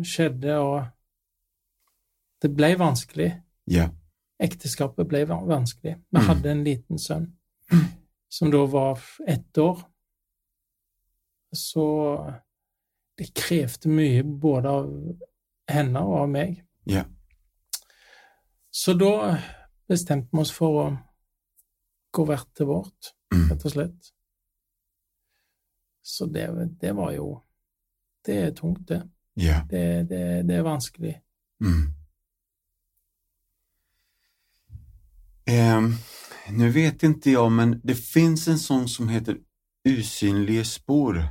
skjedde, 0.06 0.56
og 0.58 0.84
det 2.42 2.50
ble 2.56 2.72
vanskelig. 2.80 3.30
Ja. 3.70 3.88
Ekteskapet 4.40 5.06
ble 5.10 5.24
va- 5.28 5.44
vanskelig. 5.46 5.98
Vi 6.10 6.18
Mm. 6.18 6.26
hadde 6.26 6.50
en 6.50 6.64
liten 6.64 6.98
sønn 6.98 7.26
som 8.30 8.50
da 8.50 8.64
var 8.66 8.98
ett 9.28 9.58
år. 9.58 9.82
Så 11.52 11.84
det 13.18 13.34
krevde 13.34 13.90
mye 13.90 14.22
både 14.24 14.68
av 14.70 14.90
henne 15.70 16.02
og 16.06 16.14
av 16.22 16.28
meg. 16.32 16.62
Ja. 16.88 17.04
Så 18.70 18.92
da 18.94 19.38
bestemte 19.88 20.28
vi 20.32 20.38
oss 20.42 20.52
for 20.52 20.76
å 20.82 20.96
gå 22.14 22.24
hvert 22.26 22.48
til 22.56 22.66
vårt, 22.66 23.14
Mm. 23.32 23.48
rett 23.50 23.64
og 23.64 23.70
slett. 23.72 24.08
Så 26.02 26.26
det, 26.26 26.48
det 26.80 26.92
var 26.96 27.12
jo 27.12 27.42
Det 28.26 28.36
er 28.36 28.50
tungt, 28.54 28.88
det. 28.88 29.02
Ja. 29.34 29.62
Det, 29.70 30.08
det, 30.10 30.42
det 30.48 30.56
er 30.56 30.62
vanskelig. 30.62 31.14
Mm. 31.64 31.92
Ehm, 35.46 35.94
nu 36.50 36.70
vet 36.70 37.02
inte 37.02 37.30
jag, 37.30 37.52
men 37.52 37.80
det 37.84 37.94
finns 37.94 38.48
en 38.48 38.58
sån 38.58 38.88
som 38.88 39.08
heter 39.08 39.38
Usynlige 39.88 40.64
spår. 40.64 41.22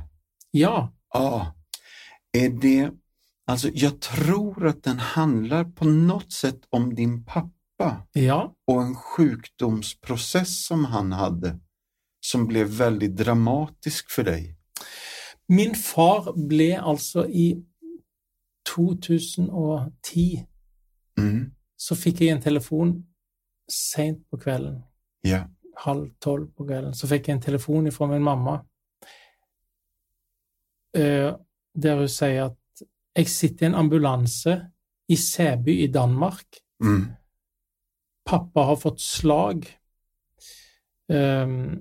Ja, 0.50 0.92
Ja, 1.12 1.54
är 2.32 2.48
det, 2.48 2.90
alltså 3.50 3.68
jag 3.74 4.00
tror 4.00 4.66
att 4.66 4.82
den 4.82 4.98
handlar 4.98 5.64
på 5.64 5.84
något 5.84 6.32
sätt 6.32 6.60
om 6.70 6.94
din 6.94 7.24
pappa 7.24 8.06
ja, 8.12 8.54
och 8.66 8.82
en 8.82 8.94
sjukdomsprocess 8.94 10.66
som 10.66 10.84
han 10.84 11.12
hade 11.12 11.58
som 12.20 12.46
blev 12.46 12.66
väldigt 12.66 13.16
dramatisk 13.16 14.10
för 14.10 14.24
dig. 14.24 14.56
Min 15.46 15.74
far 15.74 16.48
ble 16.48 16.80
altså 16.80 17.26
i 17.28 17.64
2010 18.76 20.46
Mm. 21.18 21.50
Så 21.76 21.96
fikk 21.96 22.20
jeg 22.20 22.28
en 22.36 22.42
telefon 22.42 23.06
sent 23.72 24.30
på 24.30 24.38
kvällen, 24.38 24.82
Ja. 25.22 25.44
halv 25.76 26.10
tolv 26.18 26.46
på 26.54 26.66
kvällen, 26.66 26.94
så 26.94 27.08
fick 27.08 27.28
jag 27.28 27.34
en 27.34 27.42
telefon 27.42 27.86
ifrån 27.86 28.10
min 28.10 28.22
mamma. 28.22 28.66
Eh, 30.96 31.36
där 31.74 31.96
hon 31.96 32.08
säger 32.08 32.42
att 32.42 32.59
jag 33.12 33.28
sitter 33.28 33.66
i 33.66 33.68
en 33.68 33.74
ambulans 33.74 34.46
i 35.08 35.16
Säby 35.16 35.80
i 35.80 35.86
Danmark. 35.86 36.46
Mm. 36.84 37.12
Pappa 38.24 38.60
har 38.60 38.76
fått 38.76 39.00
slag. 39.00 39.76
Ehm, 41.12 41.78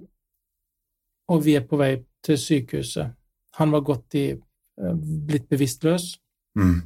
och 1.27 1.47
vi 1.47 1.55
är 1.55 1.61
på 1.61 1.77
väg 1.77 2.05
till 2.21 2.37
sjukhuset. 2.37 3.11
Han 3.51 3.71
var 3.71 3.81
gått 3.81 4.15
i, 4.15 4.31
eh, 4.81 4.95
blivit 4.95 5.49
bevisstlös. 5.49 6.15
Mm. 6.59 6.81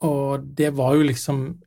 Og 0.00 0.46
det 0.46 0.70
var 0.70 0.94
jo 0.94 1.02
liksom 1.02 1.62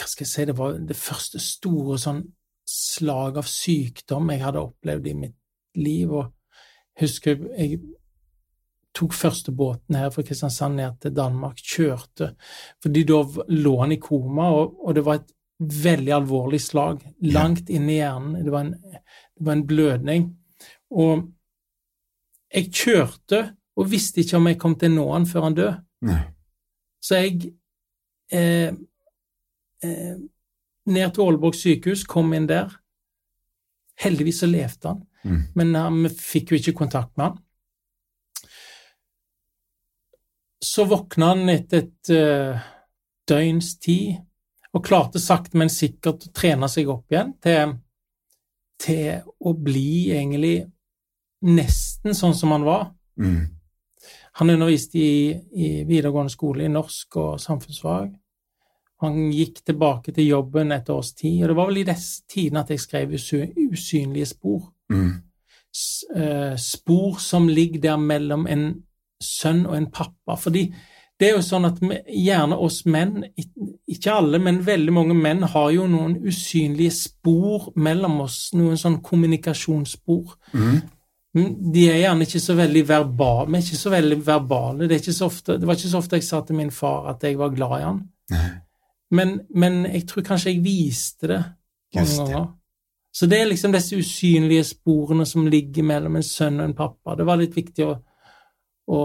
Hva 0.00 0.06
skal 0.08 0.24
jeg 0.24 0.30
si, 0.30 0.44
det 0.48 0.56
var 0.56 0.78
det 0.78 0.96
første 0.96 1.38
store 1.42 1.98
sånn 2.00 2.22
slag 2.64 3.36
av 3.36 3.44
sykdom 3.44 4.30
jeg 4.32 4.40
hadde 4.40 4.62
opplevd 4.62 5.08
i 5.10 5.12
mitt 5.12 5.34
liv. 5.76 6.12
Og 6.14 6.30
jeg 6.96 7.04
husker 7.04 7.42
jeg 7.58 7.82
tok 8.96 9.14
første 9.14 9.52
båten 9.54 9.94
her 9.98 10.10
fra 10.10 10.22
Kristiansand 10.26 10.76
ned 10.76 10.96
til 11.00 11.12
Danmark, 11.14 11.60
kjørte 11.62 12.32
Fordi 12.82 13.04
da 13.06 13.20
lå 13.48 13.76
han 13.80 13.92
i 13.92 14.00
koma, 14.02 14.48
og, 14.50 14.80
og 14.82 14.94
det 14.94 15.04
var 15.06 15.20
et 15.20 15.30
veldig 15.60 16.12
alvorlig 16.16 16.60
slag. 16.64 17.02
Langt 17.22 17.68
inn 17.70 17.88
i 17.92 17.98
hjernen. 18.00 18.40
Det 18.44 18.52
var 18.52 18.64
en, 18.64 18.74
det 18.80 19.46
var 19.46 19.52
en 19.58 19.66
blødning. 19.68 20.26
Og 20.90 21.26
jeg 22.54 22.70
kjørte 22.72 23.42
og 23.76 23.90
visste 23.90 24.20
ikke 24.22 24.36
om 24.40 24.48
jeg 24.48 24.58
kom 24.60 24.74
til 24.80 24.90
å 24.92 24.96
nå 24.96 25.06
han 25.12 25.26
før 25.28 25.46
han 25.46 25.56
døde. 25.58 25.74
Så 27.00 27.20
jeg 27.20 27.52
eh, 28.32 28.72
eh, 29.84 30.16
Ned 30.90 31.12
til 31.14 31.22
Aalborg 31.22 31.54
sykehus, 31.54 32.02
kom 32.08 32.32
inn 32.34 32.48
der. 32.48 32.72
Heldigvis 34.00 34.40
så 34.42 34.48
levde 34.50 34.88
han, 34.94 35.06
Mm. 35.22 35.40
men 35.54 35.74
eh, 35.76 35.90
vi 36.06 36.08
fikk 36.16 36.50
jo 36.50 36.56
ikke 36.56 36.72
kontakt 36.78 37.10
med 37.18 37.26
han. 37.26 37.34
Så 40.60 40.84
våkna 40.84 41.32
han 41.32 41.48
etter 41.48 41.86
et 41.86 42.10
eh, 42.12 42.66
døgns 43.28 43.78
tid 43.80 44.18
og 44.76 44.84
klarte 44.86 45.18
sakte, 45.22 45.56
men 45.58 45.72
sikkert 45.72 46.26
å 46.28 46.32
trene 46.36 46.68
seg 46.70 46.90
opp 46.92 47.10
igjen 47.10 47.32
til, 47.42 47.72
til 48.78 49.24
å 49.40 49.54
bli 49.56 50.12
egentlig 50.12 50.58
nesten 51.48 52.14
sånn 52.14 52.36
som 52.36 52.52
han 52.54 52.66
var. 52.68 52.90
Mm. 53.18 53.48
Han 54.38 54.52
underviste 54.52 55.00
i, 55.00 55.32
i 55.32 55.70
videregående 55.88 56.32
skole 56.32 56.68
i 56.68 56.72
norsk 56.72 57.16
og 57.18 57.40
samfunnsfag. 57.42 58.12
Han 59.00 59.16
gikk 59.32 59.62
tilbake 59.64 60.12
til 60.12 60.28
jobben 60.28 60.76
et 60.76 60.92
års 60.92 61.14
tid, 61.16 61.40
og 61.42 61.50
det 61.50 61.56
var 61.56 61.70
vel 61.70 61.80
i 61.80 61.88
disse 61.88 62.28
tidene 62.28 62.62
at 62.62 62.70
jeg 62.70 62.84
skrev 62.84 63.16
usy- 63.16 63.48
Usynlige 63.72 64.28
spor. 64.34 64.68
Mm. 64.92 65.22
S 65.72 66.04
eh, 66.14 66.54
spor 66.60 67.18
som 67.22 67.48
ligger 67.48 67.80
der 67.80 67.98
mellom 68.02 68.46
en 68.50 68.64
sønn 69.22 69.66
og 69.66 69.76
en 69.76 69.90
pappa. 69.90 70.36
Fordi 70.36 70.64
det 71.20 71.28
er 71.28 71.34
jo 71.36 71.42
sånn 71.44 71.66
at 71.68 71.80
gjerne 72.08 72.56
oss 72.56 72.84
menn, 72.86 73.24
ik- 73.36 73.52
ikke 73.88 74.12
alle, 74.14 74.38
men 74.40 74.62
veldig 74.64 74.92
mange 74.96 75.14
menn 75.14 75.42
har 75.42 75.70
jo 75.74 75.86
noen 75.86 76.14
usynlige 76.24 76.92
spor 76.96 77.72
mellom 77.76 78.20
oss, 78.24 78.50
noen 78.54 78.76
sånn 78.80 79.02
kommunikasjonsspor. 79.02 80.36
Mm. 80.54 80.80
Mm, 81.36 81.72
De 81.72 81.84
er 81.90 82.00
gjerne 82.02 82.24
ikke 82.26 82.40
så 82.42 82.56
veldig 82.56 82.86
verbale. 82.88 83.46
Vi 83.50 83.56
er 83.58 83.62
ikke 83.62 83.76
så 83.84 83.90
veldig 83.92 84.16
verbale. 84.26 84.88
Det, 84.88 85.00
ikke 85.02 85.12
så 85.14 85.26
ofte, 85.28 85.58
det 85.60 85.66
var 85.68 85.74
ikke 85.76 85.90
så 85.92 85.98
ofte 86.00 86.16
jeg 86.16 86.24
sa 86.24 86.40
til 86.42 86.56
min 86.56 86.70
far 86.70 87.06
at 87.12 87.22
jeg 87.22 87.38
var 87.38 87.52
glad 87.54 87.76
i 87.80 87.84
han. 87.84 88.00
Men, 89.10 89.40
men 89.54 89.84
jeg 89.92 90.06
tror 90.08 90.22
kanskje 90.22 90.52
jeg 90.54 90.62
viste 90.64 91.28
det 91.28 91.44
mange 91.94 92.06
ganger. 92.32 92.48
Så 93.12 93.26
det 93.26 93.40
er 93.40 93.46
liksom 93.50 93.72
disse 93.74 93.96
usynlige 93.98 94.64
sporene 94.64 95.24
som 95.26 95.46
ligger 95.50 95.82
mellom 95.82 96.16
en 96.16 96.22
sønn 96.22 96.60
og 96.60 96.64
en 96.68 96.74
pappa. 96.78 97.16
Det 97.18 97.26
var 97.26 97.36
litt 97.40 97.54
viktig 97.56 97.84
å, 97.86 97.96
å 98.90 99.02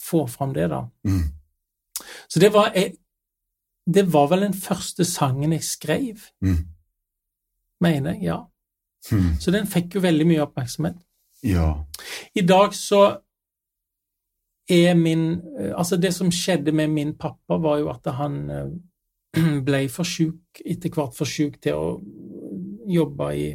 få 0.00 0.24
fram 0.30 0.54
det, 0.56 0.68
da. 0.72 0.84
Mm. 1.06 1.24
Så 2.28 2.40
det 2.42 2.50
var, 2.54 2.70
jeg, 2.76 2.94
det 3.86 4.06
var 4.12 4.28
vel 4.32 4.46
den 4.48 4.56
første 4.56 5.04
sangen 5.08 5.52
jeg 5.56 5.64
skrev, 5.66 6.26
Mm. 6.42 6.64
mener 7.80 8.14
jeg. 8.16 8.22
ja. 8.30 8.40
Mm. 9.12 9.36
Så 9.40 9.52
den 9.54 9.66
fikk 9.70 9.94
jo 9.94 10.00
veldig 10.02 10.26
mye 10.26 10.42
oppmerksomhet. 10.42 10.96
Ja. 11.44 11.68
I 12.34 12.42
dag 12.42 12.72
så 12.74 13.02
er 14.68 14.94
min 14.98 15.40
eh, 15.60 15.72
Altså, 15.78 15.96
det 15.96 16.10
som 16.14 16.30
skjedde 16.32 16.72
med 16.72 16.88
min 16.90 17.12
pappa, 17.14 17.58
var 17.62 17.78
jo 17.78 17.90
at 17.92 18.08
han 18.16 18.50
eh, 18.50 18.72
ble 19.68 19.84
for 19.92 20.04
sjuk, 20.08 20.40
etter 20.64 20.90
hvert 20.90 21.14
for 21.14 21.28
sjuk 21.28 21.60
til 21.62 21.74
å 21.78 21.86
jobbe 22.90 23.30
i 23.36 23.46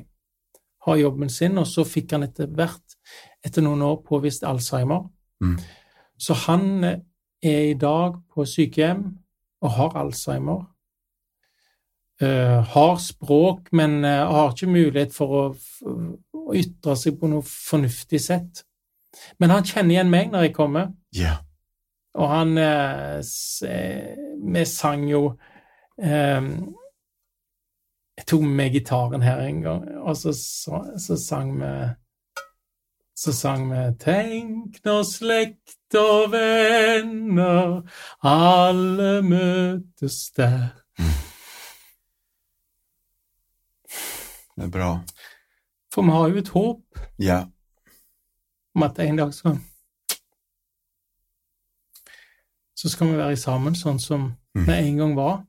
Ha 0.82 0.96
jobben 0.98 1.30
sin, 1.30 1.60
og 1.62 1.68
så 1.70 1.84
fikk 1.86 2.16
han 2.16 2.24
etter 2.26 2.48
hvert, 2.50 2.96
etter 3.46 3.62
noen 3.62 3.84
år, 3.86 4.00
påvist 4.02 4.42
Alzheimer. 4.50 5.04
Mm. 5.42 5.56
Så 6.22 6.34
han 6.46 6.84
eh, 6.84 7.00
er 7.44 7.72
i 7.72 7.78
dag 7.82 8.20
på 8.34 8.46
sykehjem 8.46 9.06
og 9.62 9.72
har 9.78 9.96
Alzheimer. 10.04 10.68
Eh, 12.22 12.64
har 12.74 12.98
språk, 13.02 13.72
men 13.74 14.04
eh, 14.06 14.26
har 14.30 14.52
ikke 14.54 14.70
mulighet 14.70 15.14
for 15.16 15.32
å, 15.40 15.46
f- 15.56 15.82
å 16.38 16.54
ytre 16.54 16.94
seg 17.00 17.16
på 17.18 17.30
noe 17.32 17.42
fornuftig 17.48 18.20
sett. 18.22 18.62
Men 19.42 19.50
han 19.56 19.66
kjenner 19.66 19.96
igjen 19.96 20.12
meg 20.14 20.30
når 20.32 20.46
jeg 20.48 20.54
kommer, 20.56 20.92
Ja. 21.18 21.40
og 22.14 22.30
han 22.30 22.54
eh, 22.62 23.18
Vi 24.54 24.66
sang 24.70 25.04
jo 25.10 25.24
eh, 26.02 26.46
Jeg 28.18 28.26
tok 28.30 28.42
med 28.46 28.56
meg 28.62 28.78
gitaren 28.78 29.26
her 29.26 29.42
en 29.48 29.62
gang, 29.66 29.84
og 30.06 30.16
så, 30.18 30.32
så, 30.38 30.84
så 31.02 31.18
sang 31.18 31.56
vi 31.60 31.74
så 33.22 33.34
sang 33.38 33.68
vi 33.70 33.82
Tenk 34.02 34.80
når 34.86 35.04
slekt 35.06 35.96
og 36.00 36.32
venner 36.34 37.82
alle 38.26 39.12
møtes 39.28 40.32
der. 40.38 40.70
Det 44.56 44.64
är 44.64 44.68
bra. 44.68 45.00
For 45.94 46.02
vi 46.02 46.10
har 46.12 46.28
jo 46.30 46.38
et 46.38 46.48
håp 46.50 47.00
Ja. 47.20 47.46
om 48.76 48.84
at 48.84 49.00
en 49.00 49.16
dag 49.18 49.34
så 49.34 49.58
Så 52.76 52.90
skal 52.90 53.08
vi 53.12 53.18
være 53.18 53.36
sammen 53.38 53.76
sånn 53.76 54.00
som 54.00 54.34
Mm. 54.56 54.66
vi 54.66 54.74
en 54.74 54.98
gang 54.98 55.16
var. 55.16 55.46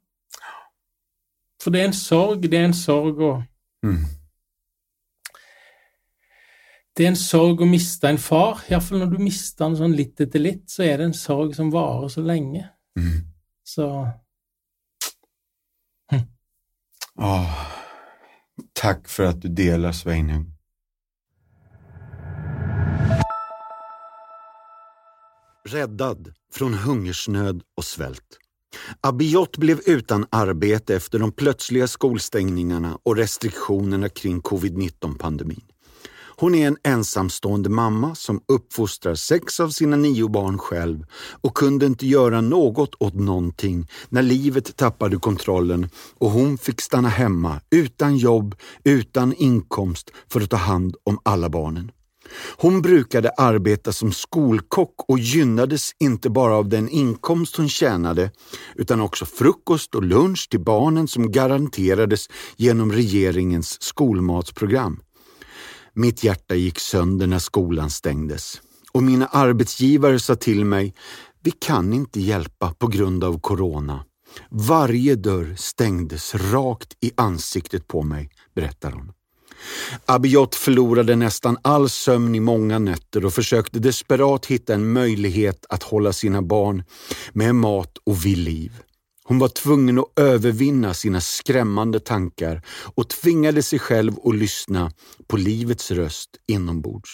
For 1.62 1.70
det 1.70 1.80
er 1.80 1.85
en 1.85 1.92
sorg, 1.92 2.42
det 2.42 2.54
er 2.54 2.64
en 2.64 2.72
sorg 2.74 3.16
å 3.20 3.42
Mm. 3.82 4.04
Det 6.96 7.07
er 7.07 7.12
en 7.14 7.16
sorg 7.16 7.62
å 7.64 7.68
miste 7.68 8.09
en 8.09 8.20
far. 8.20 8.61
Iallfall 8.68 9.00
når 9.00 9.14
du 9.14 9.22
mister 9.24 9.64
han 9.64 9.76
sånn 9.78 9.94
litt 9.96 10.20
etter 10.20 10.42
litt, 10.42 10.66
så 10.68 10.85
er 10.85 11.00
det 11.00 11.09
en 11.09 11.16
sorg 11.16 11.55
som 11.57 11.70
varer 11.72 12.12
så 12.12 12.24
lenge. 12.24 12.66
Mm. 12.98 13.22
Så 13.64 13.87
Ah, 17.14 17.66
tack 18.72 19.09
för 19.09 19.24
att 19.24 19.42
du 19.42 19.48
delar 19.48 19.92
Sveinung. 19.92 20.52
Räddad 25.68 26.35
från 26.52 26.74
hungersnöd 26.74 27.62
och 27.76 27.85
svält. 27.85 28.38
Abiot 29.00 29.57
blev 29.57 29.81
utan 29.87 30.26
arbete 30.31 30.96
efter 30.96 31.18
de 31.18 31.33
plötsliga 31.33 31.87
skolstängningarna 31.87 32.98
och 33.02 33.16
restriktionerna 33.16 34.09
kring 34.09 34.40
covid-19-pandemin. 34.40 35.71
Hon 36.43 36.55
är 36.55 36.67
en 36.67 36.77
ensamstående 36.85 37.69
mamma 37.69 38.15
som 38.15 38.40
uppfostrar 38.49 39.15
sex 39.15 39.61
av 39.61 39.69
sina 39.69 39.97
nio 39.97 40.29
barn 40.29 40.59
själv 40.59 41.05
och 41.40 41.57
kunde 41.57 41.87
inte 41.87 42.07
göra 42.07 42.40
något 42.40 42.95
åt 42.99 43.15
någonting 43.15 43.88
när 44.09 44.23
livet 44.23 44.77
tappade 44.77 45.17
kontrollen 45.17 45.88
och 46.19 46.31
hon 46.31 46.59
fick 46.59 46.81
stanna 46.81 47.09
hemma 47.09 47.61
utan 47.71 48.17
jobb, 48.17 48.55
utan 48.85 49.35
inkomst 49.35 50.11
för 50.33 50.40
att 50.40 50.51
ta 50.51 50.57
hand 50.57 50.97
om 51.05 51.19
alla 51.23 51.49
barnen. 51.49 51.90
Hon 52.57 52.83
brukade 52.83 53.31
arbeta 53.31 53.93
som 53.93 54.13
skolkock 54.13 54.95
och 55.09 55.19
gynnades 55.19 55.90
inte 56.01 56.31
bara 56.31 56.55
av 56.55 56.69
den 56.69 56.88
inkomst 56.88 57.57
hon 57.57 57.69
tjänade 57.69 58.31
utan 58.75 59.01
också 59.01 59.27
frukost 59.27 59.95
och 59.95 60.03
lunch 60.03 60.49
till 60.51 60.61
barnen 60.61 61.09
som 61.09 61.31
garanterades 61.33 62.29
genom 62.57 62.93
regeringens 62.93 63.83
skolmatsprogram. 63.83 65.01
Mitt 65.95 66.25
hjärta 66.25 66.55
gick 66.55 66.79
sönder 66.79 67.27
när 67.27 67.38
skolan 67.38 67.90
stängdes 67.90 68.61
och 68.93 69.03
mina 69.03 69.27
arbetsgivare 69.27 70.21
sa 70.21 70.35
till 70.35 70.65
mig, 70.65 70.95
vi 71.43 71.51
kan 71.51 71.93
inte 71.93 72.21
hjälpa 72.21 72.75
på 72.75 72.87
grund 72.87 73.25
av 73.25 73.40
corona. 73.40 74.05
Varje 74.51 75.15
dörr 75.15 75.55
stängdes 75.57 76.35
rakt 76.35 76.97
i 77.01 77.11
ansiktet 77.17 77.88
på 77.88 78.03
mig, 78.03 78.31
berättar 78.55 78.90
hon. 78.90 79.13
Abiot 80.07 80.55
förlorade 80.55 81.17
nästan 81.17 81.59
all 81.63 81.88
sömn 81.88 82.35
i 82.35 82.40
många 82.40 82.79
nätter 82.79 83.25
och 83.25 83.35
försökte 83.35 83.79
desperat 83.79 84.47
hitta 84.47 84.75
en 84.75 84.93
möjlighet 84.93 85.67
att 85.69 85.83
hålla 85.83 86.13
sina 86.13 86.43
barn 86.43 86.85
med 87.33 87.55
mat 87.55 87.99
och 88.05 88.27
vid 88.27 88.38
liv. 88.38 88.73
Hon 89.33 89.38
var 89.38 89.48
tvungen 89.48 89.98
att 89.98 90.18
övervinna 90.20 90.94
sina 90.94 91.20
skrämmande 91.20 92.00
tankar 92.00 92.62
och 92.94 93.08
tvingade 93.08 93.62
sig 93.62 93.78
själv 93.78 94.12
att 94.24 94.35
lyssna 94.35 94.92
på 95.26 95.37
livets 95.37 95.90
röst 95.90 96.30
inombords. 96.48 97.10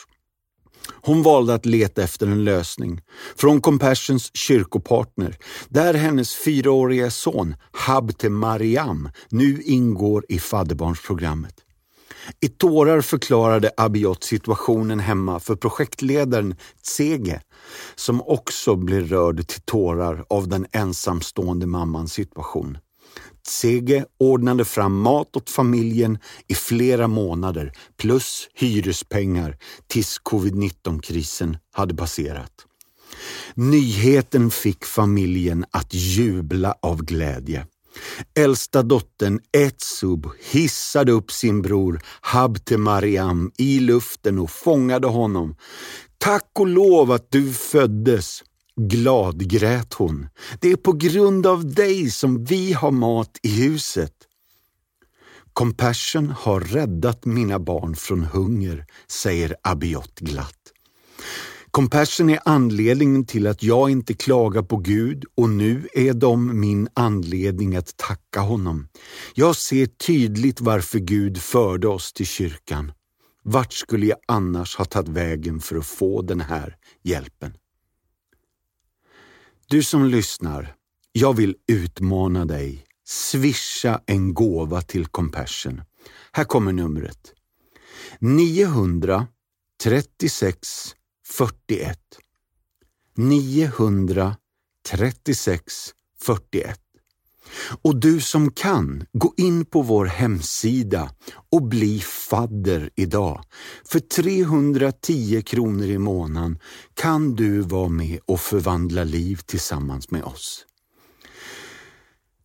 Hon 0.89 1.23
valde 1.23 1.55
att 1.55 1.67
leta 1.67 2.03
efter 2.03 2.27
en 2.27 2.45
lösning 2.45 3.01
från 3.37 3.61
Compassions 3.61 4.31
kyrkopartner 4.35 5.37
där 5.69 5.95
hennes 5.95 6.35
fyraåriga 6.35 7.11
son 7.11 7.55
Habte 7.73 8.29
Mariam 8.29 9.09
nu 9.29 9.63
ingår 9.63 10.25
i 10.29 10.39
fadderbarnsprogrammet. 10.39 11.55
I 12.41 12.49
tårar 12.49 13.01
förklarade 13.01 13.71
Abiot 13.77 14.25
situationen 14.25 15.01
hemma 15.01 15.41
för 15.41 15.57
projektledaren 15.57 16.55
Tsege 16.83 17.41
som 17.95 18.23
också 18.23 18.77
blev 18.77 19.09
rörd 19.09 19.47
till 19.47 19.61
tårar 19.61 20.25
av 20.31 20.49
den 20.49 20.67
ensamstående 20.73 21.67
mammans 21.67 22.13
situation. 22.13 22.79
Tsege 23.47 24.05
ordnade 24.19 24.65
fram 24.65 25.01
mat 25.01 25.37
åt 25.37 25.51
familjen 25.51 26.19
i 26.49 26.55
flera 26.55 27.09
månader 27.09 27.73
plus 27.97 28.49
hyrespengar 28.55 29.57
tills 29.87 30.19
covid-19-krisen 30.19 31.57
hade 31.73 31.95
passerat. 31.95 32.53
Nyheten 33.55 34.51
fick 34.51 34.85
familjen 34.85 35.65
att 35.71 35.95
jubla 35.95 36.75
av 36.83 37.05
glädje. 37.05 37.67
Äldsta 38.39 38.83
dottern 38.83 39.41
Etsub 39.53 40.27
hissade 40.51 41.13
upp 41.13 41.31
sin 41.33 41.63
bror 41.63 42.01
Habte 42.21 42.79
Mariam 42.79 43.51
i 43.59 43.81
luften 43.81 44.39
och 44.39 44.51
fångade 44.51 45.07
honom. 45.07 45.57
Tack 46.19 46.51
och 46.59 46.67
lov 46.67 47.13
att 47.13 47.31
du 47.31 47.53
föddes! 47.53 48.43
Glad 48.81 49.51
grät 49.51 49.95
hon. 49.95 50.29
Det 50.61 50.73
är 50.73 50.77
på 50.77 50.93
grund 50.93 51.47
av 51.47 51.75
dig 51.75 52.11
som 52.11 52.45
vi 52.45 52.73
har 52.73 52.91
mat 52.91 53.39
i 53.43 53.63
huset. 53.63 54.13
Compassion 55.53 56.35
har 56.39 56.61
räddat 56.61 57.25
mina 57.25 57.59
barn 57.59 57.97
från 57.97 58.25
hunger, 58.25 58.87
säger 59.09 59.57
Abiot 59.63 60.21
glatt. 60.21 60.58
Compassion 61.79 62.31
är 62.31 62.41
anledningen 62.45 63.27
till 63.27 63.47
att 63.47 63.63
jag 63.63 63.91
inte 63.91 64.15
klagar 64.15 64.63
på 64.63 64.77
Gud 64.77 65.25
och 65.35 65.51
nu 65.51 65.89
är 65.93 66.15
de 66.15 66.61
min 66.61 66.89
anledning 66.95 67.77
att 67.77 67.97
tacka 67.97 68.41
honom. 68.41 68.89
Jag 69.35 69.57
ser 69.57 69.87
tydligt 69.87 70.61
varför 70.61 70.99
Gud 70.99 71.39
förde 71.39 71.89
oss 71.89 72.13
till 72.13 72.27
kyrkan. 72.27 72.93
Vart 73.43 73.73
skulle 73.73 74.07
jag 74.07 74.19
annars 74.29 74.77
ha 74.77 74.85
tagit 74.85 75.09
vägen 75.09 75.61
för 75.61 75.77
att 75.77 75.87
få 75.87 76.23
den 76.23 76.41
här 76.41 76.77
hjälpen? 77.03 77.53
Du 79.69 79.83
som 79.83 80.05
lyssnar, 80.05 80.75
jag 81.13 81.37
vill 81.37 81.57
utmana 81.67 82.45
dig. 82.45 82.87
Swisha 83.07 84.01
en 84.07 84.35
gåva 84.35 84.83
till 84.83 85.07
Compassion. 85.07 85.83
Här 86.33 86.45
kommer 86.45 86.73
numret. 86.73 87.33
936 88.19 90.95
41 91.39 91.99
936 93.17 94.35
41 96.23 96.81
och 97.83 97.97
du 97.97 98.21
som 98.21 98.51
kan, 98.51 99.07
gå 99.13 99.35
in 99.37 99.65
på 99.65 99.83
vår 99.83 100.07
hemsida 100.07 101.11
och 101.53 101.63
bli 101.63 102.01
fadder 102.01 102.91
idag. 102.97 103.45
För 103.85 103.99
310 103.99 105.43
kronor 105.47 105.87
i 105.87 105.99
månaden 105.99 106.59
kan 106.95 107.35
du 107.35 107.61
vara 107.61 107.89
med 107.89 108.21
och 108.27 108.41
förvandla 108.41 109.05
liv 109.05 109.41
tillsammans 109.47 110.11
med 110.11 110.23
oss. 110.23 110.67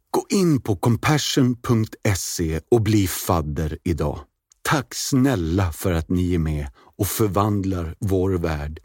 Gå 0.09 0.25
in 0.29 0.61
på 0.61 0.75
compassion.se 0.75 2.61
och 2.71 2.81
bli 2.81 3.07
fadder 3.07 3.77
idag. 3.83 4.19
Tack 4.61 4.93
snälla 4.95 5.71
för 5.71 5.91
att 5.93 6.09
ni 6.09 6.33
är 6.33 6.39
med 6.39 6.67
och 6.97 7.07
förvandlar 7.07 7.95
vår 7.99 8.31
värld. 8.31 8.79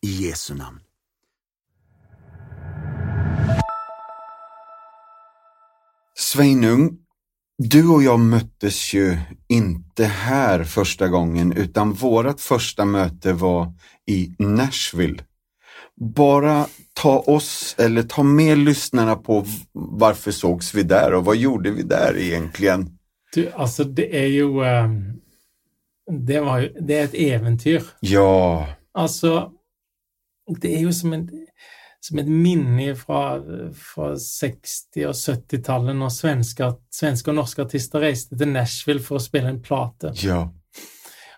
I 0.00 0.26
Jesu 0.26 0.54
namn. 0.54 0.80
Sveinung, 6.18 6.98
du 7.58 7.88
och 7.88 8.02
jag 8.02 8.20
möttes 8.20 8.94
ju 8.94 9.18
inte 9.48 10.04
här 10.04 10.64
första 10.64 11.08
gången 11.08 11.52
utan 11.52 11.92
vårt 11.92 12.40
första 12.40 12.84
möte 12.84 13.32
var 13.32 13.72
i 14.06 14.34
Nashville. 14.38 15.24
Bara 16.00 16.66
ta 16.92 17.18
oss, 17.18 17.74
eller 17.78 18.02
ta 18.02 18.22
med 18.22 18.58
lyssnarna 18.58 19.16
på 19.16 19.46
varför 19.72 20.30
sågs 20.30 20.74
vi 20.74 20.82
där 20.82 21.14
och 21.14 21.24
vad 21.24 21.36
gjorde 21.36 21.70
vi 21.70 21.82
där 21.82 22.18
egentligen? 22.18 22.98
Du, 23.34 23.50
alltså 23.50 23.84
det 23.84 24.22
är 24.22 24.26
ju, 24.26 24.64
ehm, 24.64 25.21
det, 26.20 26.40
var, 26.40 26.68
det 26.80 26.98
är 26.98 27.04
ett 27.04 27.14
äventyr. 27.14 27.82
Ja. 28.00 28.66
Alltså, 28.92 29.52
det 30.60 30.74
är 30.74 30.80
ju 30.80 30.92
som 30.92 31.12
en 31.12 31.30
som 32.04 32.18
ett 32.18 32.28
minne 32.28 32.94
fra, 32.94 33.42
fra 33.72 34.14
60- 34.14 35.04
og 35.06 35.14
70-tallet, 35.14 35.94
når 35.94 36.10
svenske, 36.10 36.72
svenske, 36.90 37.30
og 37.30 37.36
norske 37.38 37.62
artister 37.62 38.02
reiste 38.02 38.38
til 38.38 38.50
Nashville 38.50 39.02
for 39.04 39.20
å 39.20 39.22
spille 39.22 39.52
en 39.52 39.60
plate. 39.62 40.10
Ja. 40.18 40.48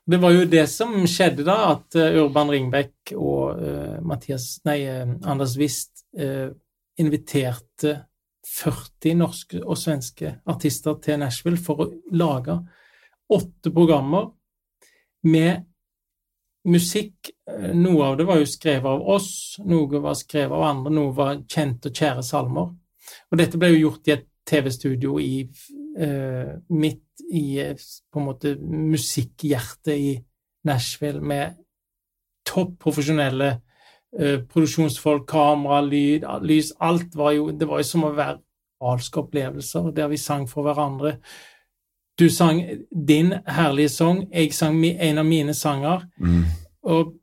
Det 0.08 0.20
var 0.22 0.32
jo 0.32 0.46
det 0.48 0.64
som 0.72 0.96
skjedde 1.08 1.44
da, 1.44 1.58
at 1.74 1.98
uh, 2.00 2.16
Urban 2.22 2.52
Ringbekk 2.52 3.12
og 3.16 3.60
uh, 3.60 3.98
Mathias, 4.04 4.54
nei, 4.64 4.78
uh, 4.88 5.12
Anders 5.28 5.58
Wist 5.60 6.06
inviterte 7.00 7.96
40 8.46 9.16
norske 9.18 9.58
og 9.58 9.76
svenske 9.80 10.36
artister 10.46 10.94
til 11.02 11.18
Nashville 11.18 11.58
for 11.58 11.82
å 11.82 11.86
lage 12.14 12.54
åtte 13.34 13.72
programmer 13.74 14.28
med 15.24 15.64
musikk 16.68 17.30
eh, 17.50 17.72
Noe 17.76 18.10
av 18.10 18.18
det 18.18 18.26
var 18.28 18.40
jo 18.40 18.48
skrevet 18.48 18.88
av 18.88 19.02
oss, 19.16 19.58
noe 19.64 20.00
var 20.00 20.16
skrevet 20.18 20.56
av 20.56 20.64
andre, 20.68 20.92
noe 20.94 21.12
var 21.16 21.42
kjente 21.50 21.90
og 21.90 21.98
kjære 22.00 22.24
salmer. 22.24 22.70
Og 23.30 23.40
dette 23.40 23.60
ble 23.60 23.74
jo 23.74 23.82
gjort 23.88 24.08
i 24.08 24.14
et 24.16 24.28
TV-studio 24.48 25.18
i 25.20 25.34
eh, 25.98 26.54
midt 26.68 27.24
i 27.32 27.44
eh, 27.62 27.76
på 28.12 28.20
en 28.20 28.28
måte 28.28 28.54
musikkhjertet 28.60 29.94
i 29.94 30.14
Nashville, 30.64 31.20
med 31.20 31.60
topp 32.48 32.78
profesjonelle 32.80 33.50
eh, 34.18 34.40
produksjonsfolk, 34.48 35.26
kamera, 35.28 35.80
lyd, 35.84 36.26
lys 36.44 36.72
Alt 36.80 37.16
var 37.16 37.34
jo 37.36 37.50
Det 37.52 37.68
var 37.68 37.82
jo 37.82 37.88
som 37.88 38.06
å 38.08 38.14
være 38.16 38.40
alske 38.84 39.22
opplevelser 39.22 39.92
der 39.96 40.10
vi 40.12 40.20
sang 40.20 40.48
for 40.50 40.66
hverandre. 40.66 41.18
Du 42.18 42.28
sang 42.30 42.60
din 43.08 43.34
herlige 43.46 43.88
sang, 43.88 44.24
jeg 44.30 44.54
sang 44.54 44.78
en 44.84 45.18
av 45.18 45.26
mine 45.26 45.54
sanger. 45.54 46.04
Mm. 46.18 46.44
Og 46.82 47.14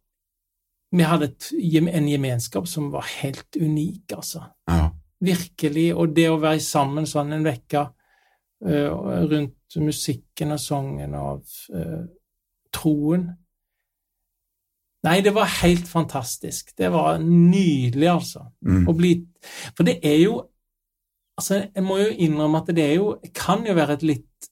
vi 0.91 1.03
hadde 1.07 1.31
en 1.93 2.09
gemenskap 2.09 2.67
som 2.67 2.91
var 2.91 3.07
helt 3.21 3.55
unik, 3.55 4.11
altså. 4.11 4.43
Ja. 4.67 4.89
Virkelig. 5.21 5.95
Og 5.95 6.15
det 6.15 6.27
å 6.29 6.39
være 6.41 6.59
sammen 6.59 7.07
sånn 7.07 7.31
en 7.37 7.47
uke 7.47 7.85
uh, 7.85 8.89
rundt 9.31 9.77
musikken 9.79 10.51
og 10.51 10.59
sangen 10.59 11.15
og 11.15 11.45
uh, 11.75 12.01
troen 12.73 13.29
Nei, 15.01 15.15
det 15.25 15.31
var 15.33 15.47
helt 15.63 15.87
fantastisk. 15.89 16.75
Det 16.77 16.91
var 16.93 17.15
nydelig, 17.17 18.05
altså. 18.05 18.43
Mm. 18.61 18.83
Å 18.85 18.93
bli 18.93 19.15
For 19.73 19.87
det 19.87 19.97
er 20.05 20.19
jo 20.21 20.41
Altså, 21.39 21.63
jeg 21.73 21.81
må 21.87 21.95
jo 21.97 22.09
innrømme 22.21 22.59
at 22.59 22.69
det 22.75 22.83
er 22.83 22.97
jo 22.99 23.15
Kan 23.33 23.63
jo 23.65 23.73
være 23.73 23.95
et 23.97 24.03
litt 24.05 24.50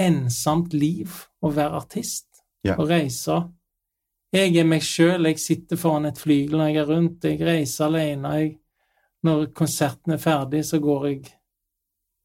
ensomt 0.00 0.74
liv 0.76 1.12
å 1.42 1.50
være 1.54 1.80
artist 1.80 2.42
ja. 2.66 2.76
og 2.76 2.88
reise. 2.90 3.40
Jeg 4.30 4.54
er 4.60 4.66
meg 4.68 4.84
sjøl, 4.86 5.26
jeg 5.26 5.42
sitter 5.42 5.78
foran 5.80 6.08
et 6.10 6.20
flygel 6.20 6.60
når 6.60 6.70
jeg 6.70 6.80
er 6.82 6.90
rundt, 6.90 7.26
jeg 7.26 7.42
reiser 7.42 7.88
alene. 7.88 8.32
Jeg, 8.38 8.54
når 9.26 9.50
konserten 9.56 10.14
er 10.14 10.22
ferdig, 10.22 10.62
så 10.68 10.78
går 10.80 11.06
jeg 11.08 11.20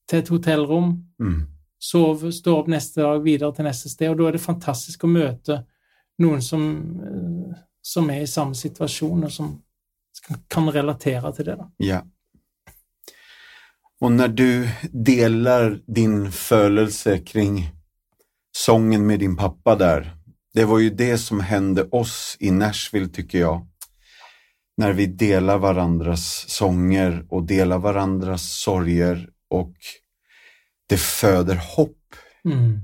til 0.05 0.21
et 0.21 0.29
hotellrom, 0.29 0.91
mm. 1.19 1.39
sover, 1.81 2.31
står 2.31 2.59
opp 2.61 2.69
neste 2.71 3.01
dag, 3.01 3.23
videre 3.25 3.51
til 3.57 3.65
neste 3.65 3.89
sted, 3.89 4.11
og 4.11 4.19
da 4.19 4.29
er 4.29 4.37
det 4.37 4.43
fantastisk 4.43 5.07
å 5.07 5.09
møte 5.09 5.63
noen 6.21 6.43
som, 6.45 6.65
eh, 7.01 7.55
som 7.81 8.09
er 8.13 8.21
i 8.23 8.29
samme 8.29 8.55
situasjon, 8.55 9.25
og 9.25 9.33
som 9.33 9.55
kan 10.49 10.69
relatere 10.71 11.33
til 11.35 11.49
det. 11.49 11.57
da. 11.59 11.67
Ja. 11.83 12.03
Och 14.01 14.11
när 14.11 14.27
du 14.27 14.69
delar 14.91 15.79
din 15.87 16.31
födelse 16.31 17.19
kring 17.19 17.71
sången 18.57 19.07
med 19.07 19.19
din 19.19 19.37
pappa 19.37 19.75
där, 19.75 20.17
det 20.53 20.65
var 20.65 20.79
ju 20.79 20.89
det 20.89 21.17
som 21.17 21.39
hände 21.39 21.83
oss 21.83 22.37
i 22.39 22.51
Nashville 22.51 23.07
tycker 23.07 23.39
jag. 23.39 23.67
När 24.77 24.93
vi 24.93 25.05
delar 25.05 25.57
varandras 25.57 26.45
sånger 26.47 27.25
och 27.29 27.43
delar 27.43 27.79
varandras 27.79 28.51
sorger 28.51 29.29
och 29.49 29.75
det 30.89 30.97
föder 30.97 31.55
hopp. 31.55 32.15
Mm. 32.45 32.79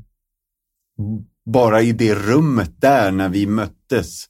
Bara 1.46 1.82
i 1.82 1.92
det 1.92 2.16
rummet 2.16 2.82
där 2.82 3.12
när 3.12 3.30
vi 3.30 3.46
möttes. 3.46 4.26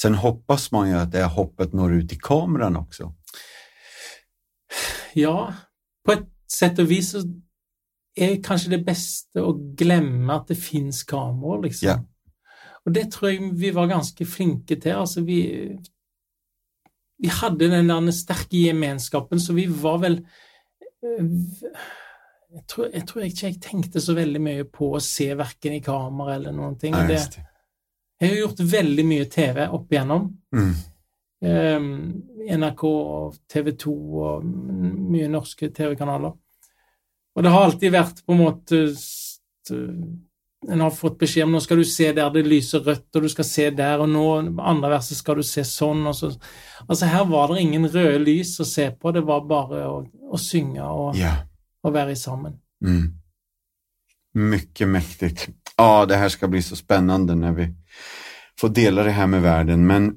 Sen 0.00 0.14
hoppas 0.14 0.72
man 0.72 0.88
ju 0.88 0.94
att 0.94 1.12
det 1.12 1.18
här 1.18 1.28
hoppet 1.28 1.72
når 1.72 1.94
ut 1.94 2.12
i 2.12 2.16
kameran 2.16 2.76
också. 2.76 3.14
Ja, 5.12 5.54
på 6.04 6.16
ett 6.16 6.28
sett 6.50 6.80
og 6.82 6.88
vis 6.90 7.12
så 7.14 7.22
er 8.20 8.40
kanskje 8.42 8.74
det 8.74 8.82
beste 8.86 9.42
å 9.44 9.54
glemme 9.78 10.34
at 10.34 10.50
det 10.50 10.58
fins 10.58 11.04
kameraer, 11.08 11.62
liksom. 11.68 11.88
Ja. 11.88 12.00
Og 12.86 12.94
det 12.96 13.06
tror 13.12 13.30
jeg 13.30 13.52
vi 13.60 13.70
var 13.76 13.90
ganske 13.90 14.26
flinke 14.26 14.78
til. 14.80 14.96
Altså, 14.96 15.22
vi, 15.22 15.40
vi 17.20 17.32
hadde 17.40 17.70
den 17.70 17.92
der 17.92 18.12
sterke 18.16 18.64
gemenskapen, 18.64 19.40
så 19.40 19.54
vi 19.56 19.66
var 19.68 20.00
vel 20.02 20.20
øh, 21.04 21.26
jeg 22.50 22.64
tror, 22.66 22.88
jeg 22.90 23.06
tror 23.06 23.26
ikke 23.26 23.46
jeg 23.46 23.60
tenkte 23.62 24.00
så 24.02 24.14
veldig 24.16 24.40
mye 24.42 24.64
på 24.66 24.88
å 24.96 25.02
se 25.04 25.28
verken 25.38 25.76
i 25.76 25.82
kamera 25.84 26.34
eller 26.34 26.54
noen 26.56 26.74
ting. 26.80 26.96
Ja, 26.96 27.06
Det, 27.06 27.44
jeg 28.20 28.32
har 28.32 28.40
gjort 28.40 28.62
veldig 28.72 29.04
mye 29.06 29.28
TV 29.30 29.62
opp 29.68 29.92
igjennom. 29.92 30.26
Mm. 30.56 30.72
Eh, 31.42 31.80
NRK 32.58 32.84
og 32.84 33.36
TV 33.48 33.72
2 33.72 33.92
og 34.20 34.44
mye 34.44 35.28
norske 35.28 35.70
TV-kanaler. 35.72 36.32
Og 37.36 37.42
det 37.42 37.50
har 37.52 37.64
alltid 37.64 37.92
vært 37.94 38.24
på 38.26 38.32
en 38.34 38.42
måte 38.44 38.82
s- 38.96 39.40
En 40.68 40.80
har 40.80 40.90
fått 40.90 41.18
beskjed 41.18 41.44
om 41.44 41.52
nå 41.52 41.60
skal 41.62 41.76
du 41.80 41.84
se 41.84 42.12
der 42.12 42.28
det 42.30 42.42
lyser 42.46 42.80
rødt, 42.84 43.16
og 43.16 43.22
du 43.22 43.28
skal 43.28 43.44
se 43.44 43.70
der, 43.70 43.98
og 44.02 44.08
nå 44.10 44.58
andre 44.60 44.90
verset 44.90 45.16
skal 45.16 45.36
du 45.36 45.42
se 45.42 45.62
sånn. 45.64 46.02
Og 46.06 46.14
så. 46.14 46.28
Altså 46.88 47.06
Her 47.06 47.24
var 47.24 47.48
det 47.48 47.62
ingen 47.62 47.86
røde 47.88 48.18
lys 48.24 48.58
å 48.60 48.64
se 48.68 48.90
på, 48.90 49.12
det 49.12 49.22
var 49.24 49.40
bare 49.48 49.86
å, 49.88 50.04
å 50.32 50.36
synge 50.38 50.82
og, 50.82 51.16
Ja. 51.16 51.32
og 51.82 51.94
være 51.94 52.14
sammen. 52.16 52.58
Mm. 52.84 53.14
Mycket 54.34 54.88
mäktigt. 54.88 55.48
Ja, 55.78 56.04
det 56.06 56.16
här 56.16 56.28
ska 56.28 56.48
bli 56.48 56.62
så 56.62 56.76
spännande 56.76 57.34
när 57.34 57.52
vi 57.52 57.74
får 58.60 58.68
dela 58.68 59.02
det 59.02 59.10
här 59.10 59.26
med 59.26 59.42
världen. 59.42 59.86
Men 59.86 60.16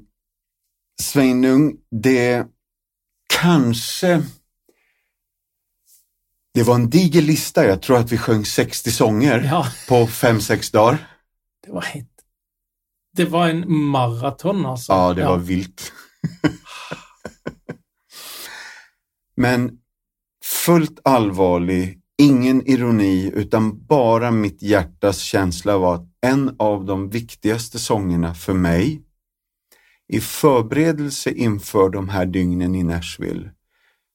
Sveinung, 1.02 1.76
det 1.90 2.46
kanske... 3.32 4.22
Det 6.54 6.62
var 6.62 6.74
en 6.74 6.90
diger 6.90 7.22
lista. 7.22 7.64
Jag 7.66 7.82
tror 7.82 7.96
att 7.98 8.12
vi 8.12 8.18
sjöng 8.18 8.44
60 8.44 8.90
sånger 8.90 9.40
Ja, 9.50 9.66
på 9.88 9.94
5-6 10.06 10.72
dagar. 10.72 11.08
det 11.66 11.72
var 11.72 11.82
helt 11.82 12.08
Det 13.16 13.24
var 13.24 13.48
en 13.48 13.72
maraton, 13.72 14.66
altså. 14.66 14.92
Ja, 14.92 15.14
det 15.14 15.24
var 15.24 15.38
vilt. 15.38 15.92
Men 19.36 19.78
fullt 20.64 21.00
allvarlig, 21.04 22.00
ingen 22.18 22.66
ironi, 22.68 23.30
utan 23.34 23.86
bara 23.86 24.30
mitt 24.30 24.62
hjärtas 24.62 25.18
känsla 25.18 25.78
var 25.78 25.94
att 25.94 26.08
en 26.26 26.56
av 26.58 26.84
de 26.84 27.10
viktigaste 27.10 27.78
sångerna 27.78 28.34
för 28.34 28.52
mig 28.54 29.02
i 30.08 30.20
förberedelse 30.20 31.30
inför 31.30 31.90
de 31.90 32.08
här 32.08 32.26
dygnen 32.26 32.74
i 32.74 32.82
Nashville 32.82 33.50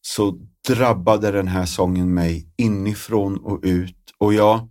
så 0.02 0.38
drabbade 0.68 1.32
den 1.32 1.48
här 1.48 1.66
sången 1.66 2.14
mig 2.14 2.54
inifrån 2.58 3.38
och 3.38 3.60
ut 3.64 3.96
och 4.18 4.34
jag 4.34 4.70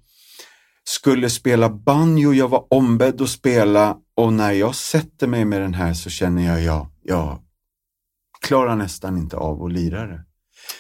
skulle 0.85 1.31
spela 1.31 1.69
banjo, 1.71 2.33
jag 2.33 2.49
var 2.49 2.67
ombedd 2.71 3.21
att 3.21 3.29
spela 3.29 3.97
och 4.17 4.33
när 4.33 4.53
jag 4.53 4.75
sätter 4.75 5.27
mig 5.27 5.45
med 5.45 5.61
den 5.61 5.75
här 5.75 5.95
så 5.95 6.11
känner 6.11 6.47
jag, 6.47 6.63
ja, 6.63 6.91
jag 7.03 7.43
klarar 8.41 8.77
nästan 8.77 9.19
inte 9.19 9.37
av 9.37 9.63
att 9.65 9.73
lira 9.73 10.07
det. 10.07 10.25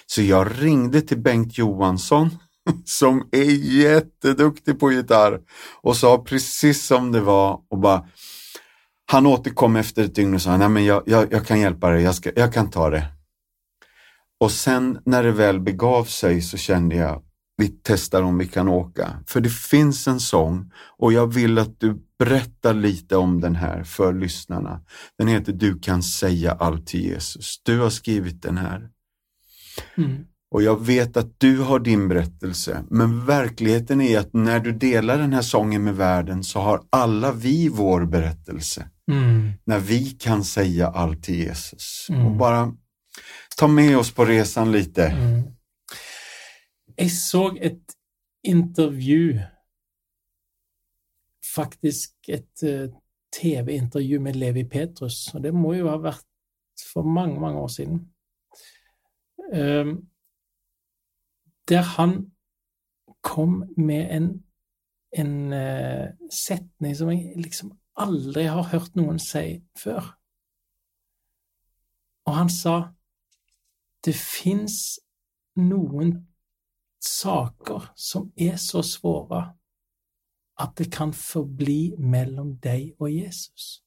Så 0.07 0.23
jag 0.23 0.63
ringde 0.63 1.01
till 1.01 1.19
Bengt 1.19 1.59
Johansson 1.59 2.31
som 2.85 3.29
är 3.33 3.75
jätteduktig 3.83 4.81
på 4.81 4.93
gitarr 4.93 5.41
och 5.83 5.97
sa 5.97 6.25
precis 6.25 6.87
som 6.87 7.13
det 7.13 7.21
var 7.21 7.61
och 7.71 7.79
bara 7.79 8.09
han 9.11 9.27
återkom 9.27 9.77
efter 9.77 10.05
ett 10.05 10.15
dygn 10.15 10.35
och 10.35 10.43
sa, 10.43 10.57
nej 10.57 10.69
men 10.69 10.85
jag, 10.85 11.03
jag, 11.07 11.33
jag 11.33 11.47
kan 11.47 11.61
hjälpa 11.61 11.91
dig, 11.91 12.03
jag, 12.03 12.15
ska, 12.15 12.31
jag 12.37 12.53
kan 12.53 12.71
ta 12.71 12.91
det. 12.91 13.07
Och 14.41 14.51
sen 14.51 14.99
när 15.05 15.23
det 15.23 15.33
väl 15.33 15.61
begav 15.61 16.05
sig 16.05 16.43
så 16.43 16.57
kände 16.57 16.97
jag, 16.97 17.23
vi 17.57 17.69
testar 17.83 18.23
om 18.23 18.39
vi 18.39 18.47
kan 18.47 18.69
åka. 18.69 19.25
För 19.27 19.41
det 19.41 19.51
finns 19.51 20.09
en 20.09 20.21
sång 20.21 20.73
och 20.99 21.13
jag 21.13 21.35
vill 21.35 21.59
att 21.59 21.81
du 21.81 21.99
berättar 22.19 22.75
lite 22.75 23.17
om 23.17 23.41
den 23.41 23.57
här 23.57 23.85
för 23.85 24.13
lyssnarna. 24.13 24.81
Den 25.19 25.29
heter 25.29 25.53
Du 25.53 25.79
kan 25.79 26.03
säga 26.03 26.53
allt 26.53 26.87
till 26.87 27.01
Jesus. 27.01 27.61
Du 27.63 27.79
har 27.79 27.91
skrivit 27.91 28.43
den 28.43 28.59
här. 28.59 28.91
Mm. 29.97 30.25
Och 30.51 30.63
jag 30.63 30.87
vet 30.87 31.17
att 31.17 31.41
du 31.41 31.59
har 31.59 31.79
din 31.79 32.09
berättelse, 32.09 32.85
men 32.91 33.27
verkligheten 33.27 34.01
är 34.01 34.19
att 34.19 34.33
när 34.33 34.61
du 34.61 34.73
delar 34.73 35.19
den 35.19 35.33
här 35.33 35.43
sången 35.43 35.85
med 35.85 35.97
världen 35.97 36.45
så 36.45 36.61
har 36.61 36.83
alla 36.91 37.33
vi 37.33 37.69
vår 37.69 38.05
berättelse. 38.05 38.89
Mm. 39.09 39.53
När 39.65 39.79
vi 39.79 40.11
kan 40.11 40.45
säga 40.45 40.89
allt 40.89 41.23
till 41.23 41.39
Jesus. 41.39 42.07
Mm. 42.11 42.27
Och 42.27 42.37
bara 42.37 42.77
ta 43.57 43.69
med 43.69 43.99
oss 43.99 44.15
på 44.15 44.25
resan 44.25 44.73
lite. 44.73 45.07
Mm. 45.07 45.43
Jeg 46.97 47.11
så 47.11 47.57
et 47.61 47.95
intervju, 48.43 49.41
faktisk 51.55 52.15
et 52.29 52.63
eh, 52.63 52.91
TV-intervju 53.41 54.19
med 54.21 54.37
Levi 54.37 54.65
Petrus, 54.65 55.35
og 55.35 55.43
det 55.43 55.53
må 55.55 55.75
jo 55.75 55.87
ha 55.89 55.97
vært 56.03 56.27
for 56.93 57.07
mange, 57.07 57.41
mange 57.41 57.61
år 57.61 57.69
siden, 57.69 58.01
Ehm, 59.53 60.09
der 61.69 61.83
han 61.83 62.33
kom 63.23 63.75
med 63.77 64.17
en, 64.17 64.45
en 65.13 65.53
eh, 65.53 66.09
setning 66.31 66.97
som 66.97 67.11
jeg 67.11 67.33
liksom 67.37 67.78
aldri 67.99 68.47
har 68.49 68.71
hørt 68.73 68.97
noen 68.97 69.19
si 69.23 69.61
før. 69.79 70.15
Og 72.29 72.37
han 72.37 72.51
sa 72.53 72.77
det 74.05 74.15
fins 74.15 74.99
noen 75.59 76.15
saker 77.03 77.91
som 77.97 78.31
er 78.37 78.57
så 78.61 78.83
svåre 78.87 79.43
at 80.59 80.75
det 80.79 80.91
kan 80.93 81.13
forbli 81.15 81.95
mellom 81.99 82.57
deg 82.63 82.95
og 82.99 83.13
Jesus. 83.15 83.79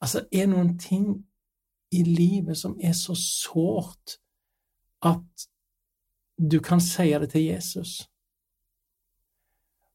Altså, 0.00 0.26
er 0.32 0.46
noen 0.46 0.76
ting 0.78 1.06
i 1.94 2.02
livet 2.02 2.58
som 2.58 2.76
er 2.82 2.92
så 2.92 3.14
sårt 3.18 4.18
at 5.04 5.46
du 6.36 6.58
kan 6.60 6.80
si 6.82 7.10
det 7.12 7.30
til 7.30 7.44
Jesus. 7.44 8.02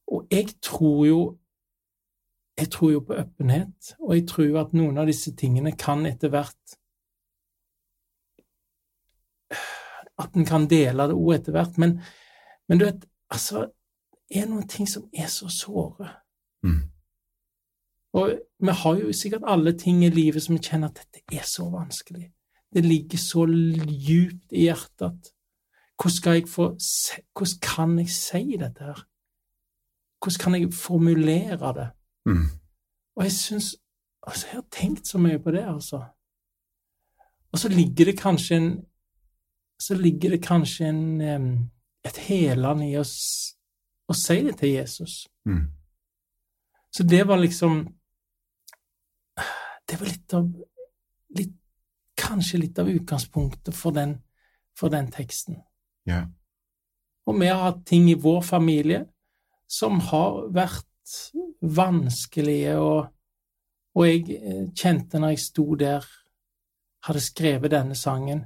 Og 0.10 0.28
jeg 0.32 0.56
tror 0.66 1.06
jo 1.08 1.22
jeg 2.60 2.72
tror 2.74 2.92
jo 2.92 3.00
på 3.08 3.16
åpenhet, 3.16 3.94
og 4.00 4.16
jeg 4.16 4.26
tror 4.28 4.44
jo 4.44 4.58
at 4.60 4.74
noen 4.76 4.98
av 5.00 5.08
disse 5.08 5.32
tingene 5.40 5.72
kan 5.80 6.04
etter 6.10 6.32
hvert 6.34 6.76
At 10.20 10.36
en 10.36 10.44
kan 10.44 10.66
dele 10.68 11.06
det 11.08 11.16
òg 11.16 11.30
etter 11.38 11.56
hvert. 11.56 11.78
Men, 11.80 11.94
men 12.68 12.82
du 12.82 12.84
vet, 12.84 13.06
altså 13.32 13.70
Det 14.28 14.42
er 14.42 14.50
noen 14.50 14.68
ting 14.68 14.86
som 14.86 15.06
er 15.16 15.30
så 15.32 15.48
såre. 15.50 16.10
Mm. 16.62 16.84
Og 18.20 18.34
vi 18.60 18.76
har 18.82 19.00
jo 19.00 19.14
sikkert 19.16 19.48
alle 19.48 19.74
ting 19.74 20.04
i 20.06 20.12
livet 20.14 20.44
som 20.44 20.54
vi 20.54 20.62
kjenner 20.62 20.92
at 20.92 21.00
dette 21.00 21.24
er 21.34 21.48
så 21.48 21.66
vanskelig. 21.72 22.28
Det 22.70 22.84
ligger 22.86 23.18
så 23.18 23.48
djupt 23.48 24.52
i 24.54 24.68
hjertet 24.68 25.08
at 25.08 25.32
hvordan 26.00 26.16
skal 26.16 26.38
jeg 26.38 26.50
få 26.52 26.68
Hvordan 27.34 27.62
kan 27.64 27.98
jeg 28.00 28.10
si 28.14 28.58
dette 28.60 28.84
her? 28.92 29.02
Hvordan 30.20 30.40
kan 30.40 30.56
jeg 30.56 30.74
formulere 30.74 31.74
det? 31.74 31.90
Mm. 32.26 32.46
Og 33.16 33.24
jeg 33.24 33.32
syns 33.32 33.76
Altså, 34.28 34.48
jeg 34.48 34.56
har 34.56 34.66
tenkt 34.72 35.08
så 35.08 35.18
mye 35.18 35.40
på 35.40 35.52
det, 35.52 35.62
altså. 35.64 36.04
Og 37.52 37.60
så 37.60 37.70
ligger 37.70 38.06
det 38.06 38.20
kanskje 38.20 38.56
en 38.56 38.86
Så 39.80 39.96
ligger 39.96 40.30
det 40.30 40.44
kanskje 40.44 40.90
en 40.90 41.22
et 42.06 42.18
helende 42.18 42.88
i 42.90 42.98
oss 42.98 43.16
å 44.08 44.16
si 44.16 44.40
det 44.44 44.56
til 44.60 44.70
Jesus. 44.70 45.28
Mm. 45.48 45.68
Så 46.92 47.04
det 47.04 47.24
var 47.28 47.38
liksom 47.38 47.82
Det 49.90 49.98
var 50.00 50.08
litt 50.08 50.34
av 50.34 50.50
litt, 51.36 51.56
Kanskje 52.20 52.60
litt 52.60 52.80
av 52.80 52.90
utgangspunktet 52.90 53.76
for 53.76 53.96
den, 53.96 54.18
for 54.78 54.92
den 54.92 55.08
teksten. 55.12 55.62
Ja. 56.06 56.26
Og 57.26 57.40
vi 57.40 57.48
har 57.48 57.62
hatt 57.64 57.86
ting 57.88 58.10
i 58.12 58.18
vår 58.20 58.42
familie 58.44 59.06
som 59.70 60.00
har 60.10 60.50
vært 60.54 60.86
vanskelige, 61.62 62.76
og, 62.78 63.10
og 63.96 64.08
jeg 64.08 64.40
eh, 64.40 64.66
kjente 64.78 65.22
når 65.22 65.36
jeg 65.36 65.44
sto 65.46 65.66
der, 65.80 66.06
hadde 67.08 67.22
skrevet 67.24 67.72
denne 67.72 67.96
sangen 67.96 68.42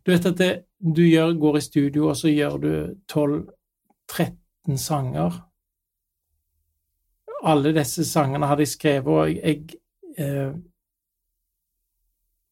Du 0.00 0.14
vet 0.14 0.24
at 0.24 0.38
det, 0.38 0.52
du 0.80 1.02
gjør, 1.04 1.34
går 1.36 1.58
i 1.58 1.60
studio, 1.60 2.06
og 2.08 2.16
så 2.16 2.30
gjør 2.32 2.54
du 2.62 2.70
12-13 3.12 4.78
sanger. 4.80 5.34
Alle 7.44 7.74
disse 7.76 8.06
sangene 8.08 8.48
hadde 8.48 8.64
jeg 8.64 8.72
skrevet, 8.72 9.12
og 9.12 9.34
jeg 9.34 9.76
eh, 10.16 10.54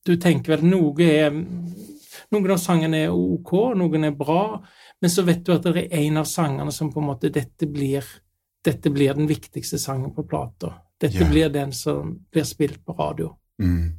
Du 0.06 0.14
tenker 0.20 0.56
vel 0.56 0.68
noe 0.68 1.08
er 1.08 1.32
Noen 2.30 2.50
av 2.50 2.58
sangene 2.62 3.04
er 3.06 3.14
ok, 3.14 3.52
noen 3.76 4.04
er 4.04 4.14
bra, 4.16 4.62
men 5.00 5.10
så 5.10 5.24
vet 5.26 5.44
du 5.44 5.52
at 5.54 5.62
det 5.62 5.76
er 5.86 5.98
en 6.04 6.16
av 6.22 6.24
sangene 6.30 6.72
som 6.72 6.92
på 6.92 7.00
en 7.00 7.06
måte 7.10 7.30
Dette 7.32 7.66
blir, 7.66 8.04
dette 8.64 8.90
blir 8.90 9.14
den 9.14 9.28
viktigste 9.28 9.78
sangen 9.78 10.14
på 10.14 10.26
plata. 10.28 10.74
Dette 11.00 11.18
Ja. 11.20 11.28
blir 11.30 11.48
den 11.52 11.72
som 11.72 12.18
blir 12.32 12.44
spilt 12.44 12.84
på 12.84 12.92
radio. 12.98 13.36
Mm. 13.60 13.92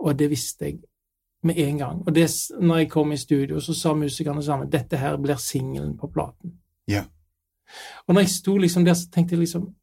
Og 0.00 0.16
det 0.16 0.30
visste 0.30 0.64
jeg 0.64 0.80
med 1.42 1.58
en 1.58 1.78
gang. 1.78 2.02
Og 2.06 2.14
det, 2.14 2.28
når 2.60 2.76
jeg 2.78 2.90
kom 2.90 3.12
i 3.12 3.16
studio, 3.16 3.60
så 3.60 3.74
sa 3.74 3.94
musikerne 3.94 4.42
sammen 4.42 4.70
dette 4.70 4.96
her 4.96 5.16
blir 5.16 5.36
singelen 5.36 5.96
på 5.98 6.10
platen. 6.12 6.58
Ja. 6.88 7.04
Og 8.06 8.14
når 8.14 8.20
jeg 8.20 8.28
sto 8.30 8.56
liksom 8.56 8.84
der, 8.84 8.94
så 8.94 9.10
tenkte 9.10 9.34
jeg 9.36 9.40
liksom 9.40 9.74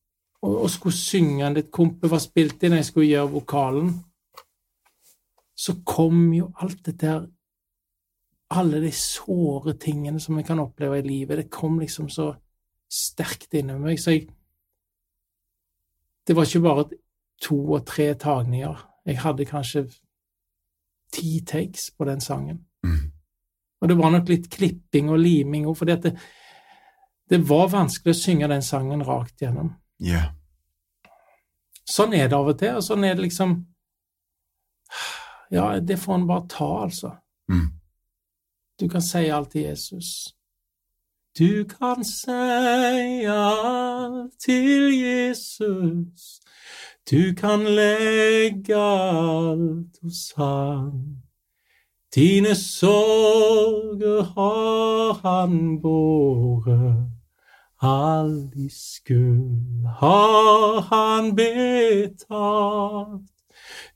Og, 0.41 0.61
og 0.63 0.69
skulle 0.69 0.93
synge 0.93 1.53
litt 1.53 1.71
Kompe 1.71 2.09
var 2.11 2.19
spilt 2.19 2.63
inn, 2.63 2.73
jeg 2.73 2.85
skulle 2.85 3.07
gjøre 3.07 3.31
vokalen, 3.31 4.03
så 5.55 5.73
kom 5.85 6.33
jo 6.33 6.51
alt 6.61 6.83
dette 6.85 7.07
her 7.07 7.23
Alle 8.49 8.81
de 8.81 8.91
såre 8.91 9.73
tingene 9.81 10.19
som 10.21 10.37
jeg 10.37 10.45
kan 10.45 10.59
oppleve 10.61 10.99
i 10.99 11.07
livet, 11.07 11.37
det 11.37 11.51
kom 11.51 11.79
liksom 11.79 12.09
så 12.09 12.29
sterkt 12.91 13.53
inni 13.57 13.77
meg. 13.79 13.99
Så 13.99 14.11
jeg 14.11 14.29
Det 16.27 16.35
var 16.35 16.45
ikke 16.45 16.61
bare 16.61 16.89
to 17.41 17.73
og 17.73 17.85
tre 17.85 18.13
tagninger. 18.13 18.89
Jeg 19.05 19.19
hadde 19.19 19.45
kanskje 19.45 19.83
ti 21.13 21.41
takes 21.45 21.91
på 21.97 22.05
den 22.05 22.21
sangen. 22.21 22.65
Mm. 22.83 23.11
Og 23.81 23.89
det 23.89 23.97
var 23.97 24.09
nok 24.09 24.29
litt 24.29 24.49
klipping 24.49 25.09
og 25.09 25.19
liming 25.19 25.67
òg, 25.69 25.83
at 25.89 26.03
det, 26.03 26.15
det 27.29 27.39
var 27.49 27.69
vanskelig 27.69 28.15
å 28.15 28.17
synge 28.17 28.49
den 28.49 28.65
sangen 28.65 29.03
rakt 29.05 29.41
gjennom. 29.41 29.75
Ja. 29.99 30.31
Sånn 31.85 32.15
er 32.17 32.29
det 32.29 32.37
av 32.37 32.49
og 32.49 32.57
til, 32.59 32.79
og 32.79 32.83
sånn 32.85 33.05
er 33.05 33.15
det 33.15 33.27
liksom 33.27 33.59
Ja, 35.53 35.75
det 35.79 35.99
får 36.01 36.15
en 36.15 36.27
bare 36.27 36.47
ta, 36.49 36.69
altså. 36.87 37.11
Mm. 37.51 37.67
Du 38.79 38.89
kan 38.89 39.01
säga 39.01 39.35
allt 39.35 39.51
till 39.51 39.61
Jesus. 39.61 40.35
Du 41.37 41.65
kan 41.65 42.05
säga 42.05 43.33
allt 43.33 44.39
till 44.39 44.89
Jesus. 44.89 46.39
Du 47.09 47.35
kan 47.35 47.75
lägga 47.75 48.81
allt 48.81 49.99
hos 50.01 50.33
han. 50.35 51.21
Dina 52.15 52.55
sorger 52.55 54.21
har 54.21 55.13
han 55.13 55.81
båret. 55.81 57.09
All 57.77 58.49
din 58.49 58.69
skuld 58.69 59.85
har 59.85 60.81
han 60.81 61.35
betalt. 61.35 63.34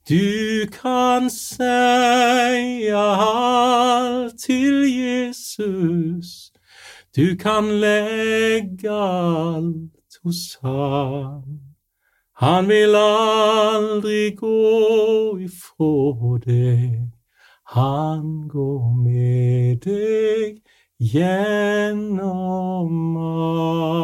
Du 0.08 0.68
kan 0.82 1.30
säga 1.32 3.00
allt 3.00 4.40
till 4.40 4.84
Jesus. 4.84 6.52
Du 7.16 7.36
kan 7.36 7.80
lägga 7.80 8.94
allt 8.94 10.20
hos 10.24 10.60
han. 10.62 11.76
Han 12.34 12.68
vill 12.68 12.96
aldrig 12.96 14.40
gå 14.40 15.40
ifrån 15.40 16.40
dig, 16.40 17.12
Han 17.64 18.48
går 18.48 19.04
med 19.04 19.80
dig 19.80 20.62
genom 20.98 22.38
allt. 23.18 24.00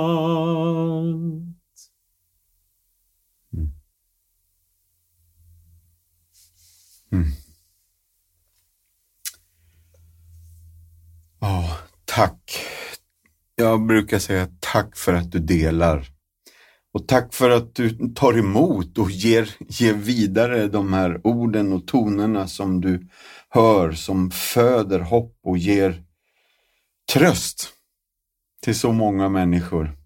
Mm. 7.16 7.28
Oh, 11.42 11.78
tack. 12.06 12.58
Jag 13.56 13.86
brukar 13.86 14.20
säga 14.20 14.48
tack 14.60 14.96
för 14.98 15.14
att 15.14 15.32
du 15.32 15.40
delar. 15.40 16.08
Och 16.94 17.08
tack 17.08 17.34
för 17.34 17.50
att 17.50 17.76
du 17.76 18.14
tar 18.14 18.38
emot 18.38 18.98
och 18.98 19.12
ger, 19.12 19.50
ger 19.60 19.94
vidare 19.94 20.68
de 20.68 20.94
här 20.94 21.22
orden 21.24 21.74
och 21.74 21.88
tonerna 21.88 22.48
som 22.48 22.82
du 22.82 23.08
hör, 23.50 23.92
som 23.92 24.32
föder 24.32 25.00
hopp 25.00 25.40
och 25.44 25.58
ger 25.58 26.04
tröst 27.14 27.70
till 28.62 28.80
så 28.80 28.92
många 28.92 29.30
människor. 29.30 30.05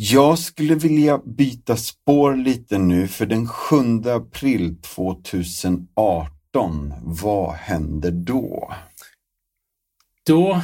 Jag 0.00 0.38
skulle 0.38 0.74
vilja 0.74 1.18
byta 1.18 1.76
spår 1.76 2.36
lite 2.36 2.78
nu 2.78 3.08
för 3.08 3.26
den 3.26 3.48
7 3.48 3.76
april 4.06 4.76
2018, 4.82 6.94
vad 7.02 7.52
händer 7.52 8.10
då? 8.10 8.72
Da 10.26 10.62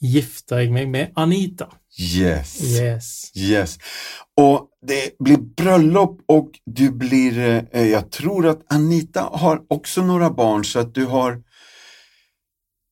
gifter 0.00 0.58
jeg 0.58 0.72
meg 0.72 0.90
med 0.90 1.12
Anita. 1.14 1.66
Yes. 1.98 2.62
Yes. 2.62 3.36
Yes. 3.36 3.78
Och 4.36 4.68
det 4.86 5.18
blir 5.18 5.36
bröllop 5.36 6.20
och 6.26 6.50
du 6.64 6.90
blir, 6.90 7.64
eh, 7.72 7.88
jag 7.88 8.10
tror 8.10 8.46
att 8.46 8.72
Anita 8.72 9.22
har 9.22 9.62
också 9.68 10.02
några 10.02 10.30
barn 10.30 10.64
så 10.64 10.78
att 10.78 10.94
du 10.94 11.04
har, 11.04 11.42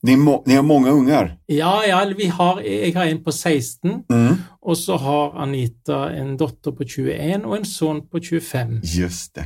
ni, 0.03 0.17
må, 0.17 0.43
ni 0.47 0.55
har 0.55 0.63
många 0.63 0.91
ungar. 0.91 1.39
Ja, 1.47 1.87
ja, 1.87 2.13
vi 2.17 2.27
har, 2.27 2.61
jeg 2.61 2.95
har 2.95 3.07
en 3.07 3.25
på 3.25 3.33
16, 3.33 4.03
Mm. 4.09 4.37
Og 4.67 4.77
så 4.79 4.97
har 4.99 5.37
Anita 5.43 6.09
en 6.19 6.35
datter 6.37 6.75
på 6.75 6.85
21 6.85 7.45
og 7.47 7.57
en 7.57 7.65
sønn 7.69 8.01
på 8.11 8.19
25. 8.21 8.81
Just 8.83 9.35
det. 9.35 9.45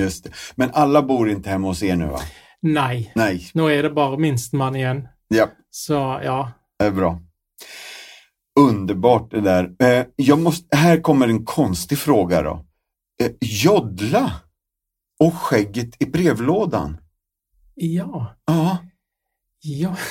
Just 0.00 0.24
det. 0.24 0.32
Men 0.56 0.70
alla 0.72 1.02
bor 1.02 1.28
inte 1.30 1.50
hemma 1.52 1.68
hos 1.68 1.82
er 1.82 1.96
nu 2.00 2.06
va? 2.14 2.22
Nei, 2.62 3.10
Nej. 3.16 3.50
nå 3.54 3.68
er 3.68 3.82
det 3.82 3.90
bare 3.96 4.16
minstemann 4.20 4.76
igjen. 4.76 5.02
Ja, 5.28 5.48
Så 5.70 5.94
ja. 6.24 6.52
det 6.78 6.84
är 6.84 6.90
bra. 6.90 7.18
Underbart 8.60 9.30
det 9.30 9.40
där. 9.40 9.70
Eh, 9.82 10.06
jag 10.16 10.38
måste, 10.38 10.76
här 10.76 11.00
kommer 11.00 11.28
en 11.28 11.44
konstig 11.44 11.98
fråga 11.98 12.42
då. 12.42 12.66
Eh, 13.22 13.30
joddla 13.40 14.32
och 15.20 15.34
skägget 15.34 16.02
i 16.02 16.06
brevlådan. 16.06 16.96
Ja. 17.74 18.36
Ja. 18.46 18.78
Ja. 19.62 19.96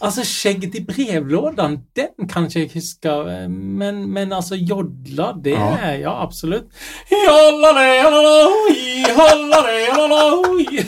Altså, 0.00 0.22
skjegget 0.24 0.74
i 0.78 0.84
brevlådan, 0.86 1.78
den 1.96 2.28
kan 2.30 2.44
ikke 2.46 2.60
jeg 2.60 2.70
huske, 2.74 3.14
men, 3.50 4.04
men 4.14 4.32
altså, 4.32 4.54
jodla, 4.54 5.32
det 5.44 5.56
Ja. 5.56 5.72
er 5.90 5.98
ja, 6.04 6.12
absolutt. 6.22 6.68
Jollalei, 7.10 7.98
jollalei, 8.02 9.04
jollalei. 9.08 9.86
är 9.88 9.88
Men 9.96 10.10
nu 10.10 10.60
är, 10.60 10.82
det 10.82 10.86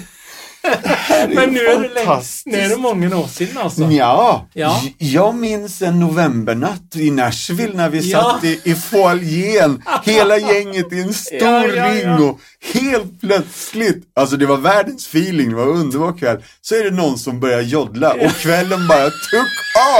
fantastiskt. 0.62 2.46
nu 2.46 2.58
är 2.58 2.68
det 2.68 2.76
många 2.76 3.16
år 3.16 3.26
sedan 3.26 3.58
alltså. 3.58 3.82
Ja, 3.82 4.46
Ja. 4.52 4.82
jag 4.98 5.34
minns 5.34 5.82
en 5.82 6.00
novembernatt 6.00 6.96
i 6.96 7.11
Nashville 7.11 7.74
när 7.76 7.88
vi 7.88 8.11
Ja. 8.11 8.20
satt 8.22 8.44
i, 8.44 8.61
i 8.64 8.74
foajén, 8.74 9.82
hela 10.04 10.38
gänget 10.52 10.92
i 10.92 11.00
en 11.00 11.14
stor 11.14 11.38
ja, 11.40 11.66
ja. 11.66 11.88
ring 11.94 12.28
och 12.28 12.40
helt 12.74 13.20
plötsligt, 13.20 14.04
alltså 14.16 14.36
det 14.36 14.46
var 14.46 14.56
världens 14.56 15.06
feeling, 15.06 15.50
det 15.50 15.56
var 15.56 15.62
en 15.64 15.68
underbar 15.70 16.18
kväll, 16.18 16.44
så 16.61 16.74
är 16.74 16.84
det 16.84 16.90
någon 16.90 17.18
som 17.18 17.40
börjar 17.40 17.61
joddla 17.61 18.12
och 18.12 18.30
kvällen 18.40 18.88
bara 18.88 19.04
took 19.04 19.48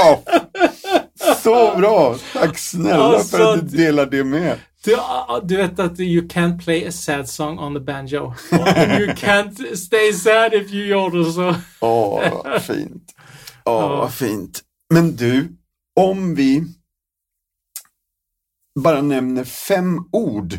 off! 0.07 0.19
Så 1.43 1.77
bra! 1.77 2.17
Tack 2.33 2.59
snälla 2.59 3.05
Alltså, 3.05 3.37
för 3.37 3.55
att 3.55 3.71
du 3.71 3.77
delar 3.77 4.07
det 4.07 4.25
med. 4.25 4.59
Du, 4.85 4.97
ah, 4.97 5.41
du 5.45 5.57
vet 5.57 5.79
att 5.79 6.01
you 6.01 6.27
can't 6.29 6.65
play 6.65 6.87
a 6.87 6.93
sad 6.93 7.29
song 7.29 7.59
on 7.59 7.75
the 7.75 7.81
banjo. 7.81 8.35
You 8.99 9.07
can't 9.09 9.77
stay 9.77 10.13
sad 10.13 10.55
if 10.55 10.73
you 10.73 10.85
yodel, 10.87 11.33
så... 11.33 11.55
Åh, 11.81 12.43
vad 12.45 12.63
fint. 12.63 13.15
Åh, 13.65 13.81
Ja. 13.81 13.89
vad 13.89 14.15
fint. 14.15 14.61
Men 14.95 15.17
du, 15.17 15.49
om 16.01 16.35
vi 16.35 16.65
bara 18.81 19.03
nämner 19.03 19.45
fem 19.45 19.99
ord. 20.13 20.55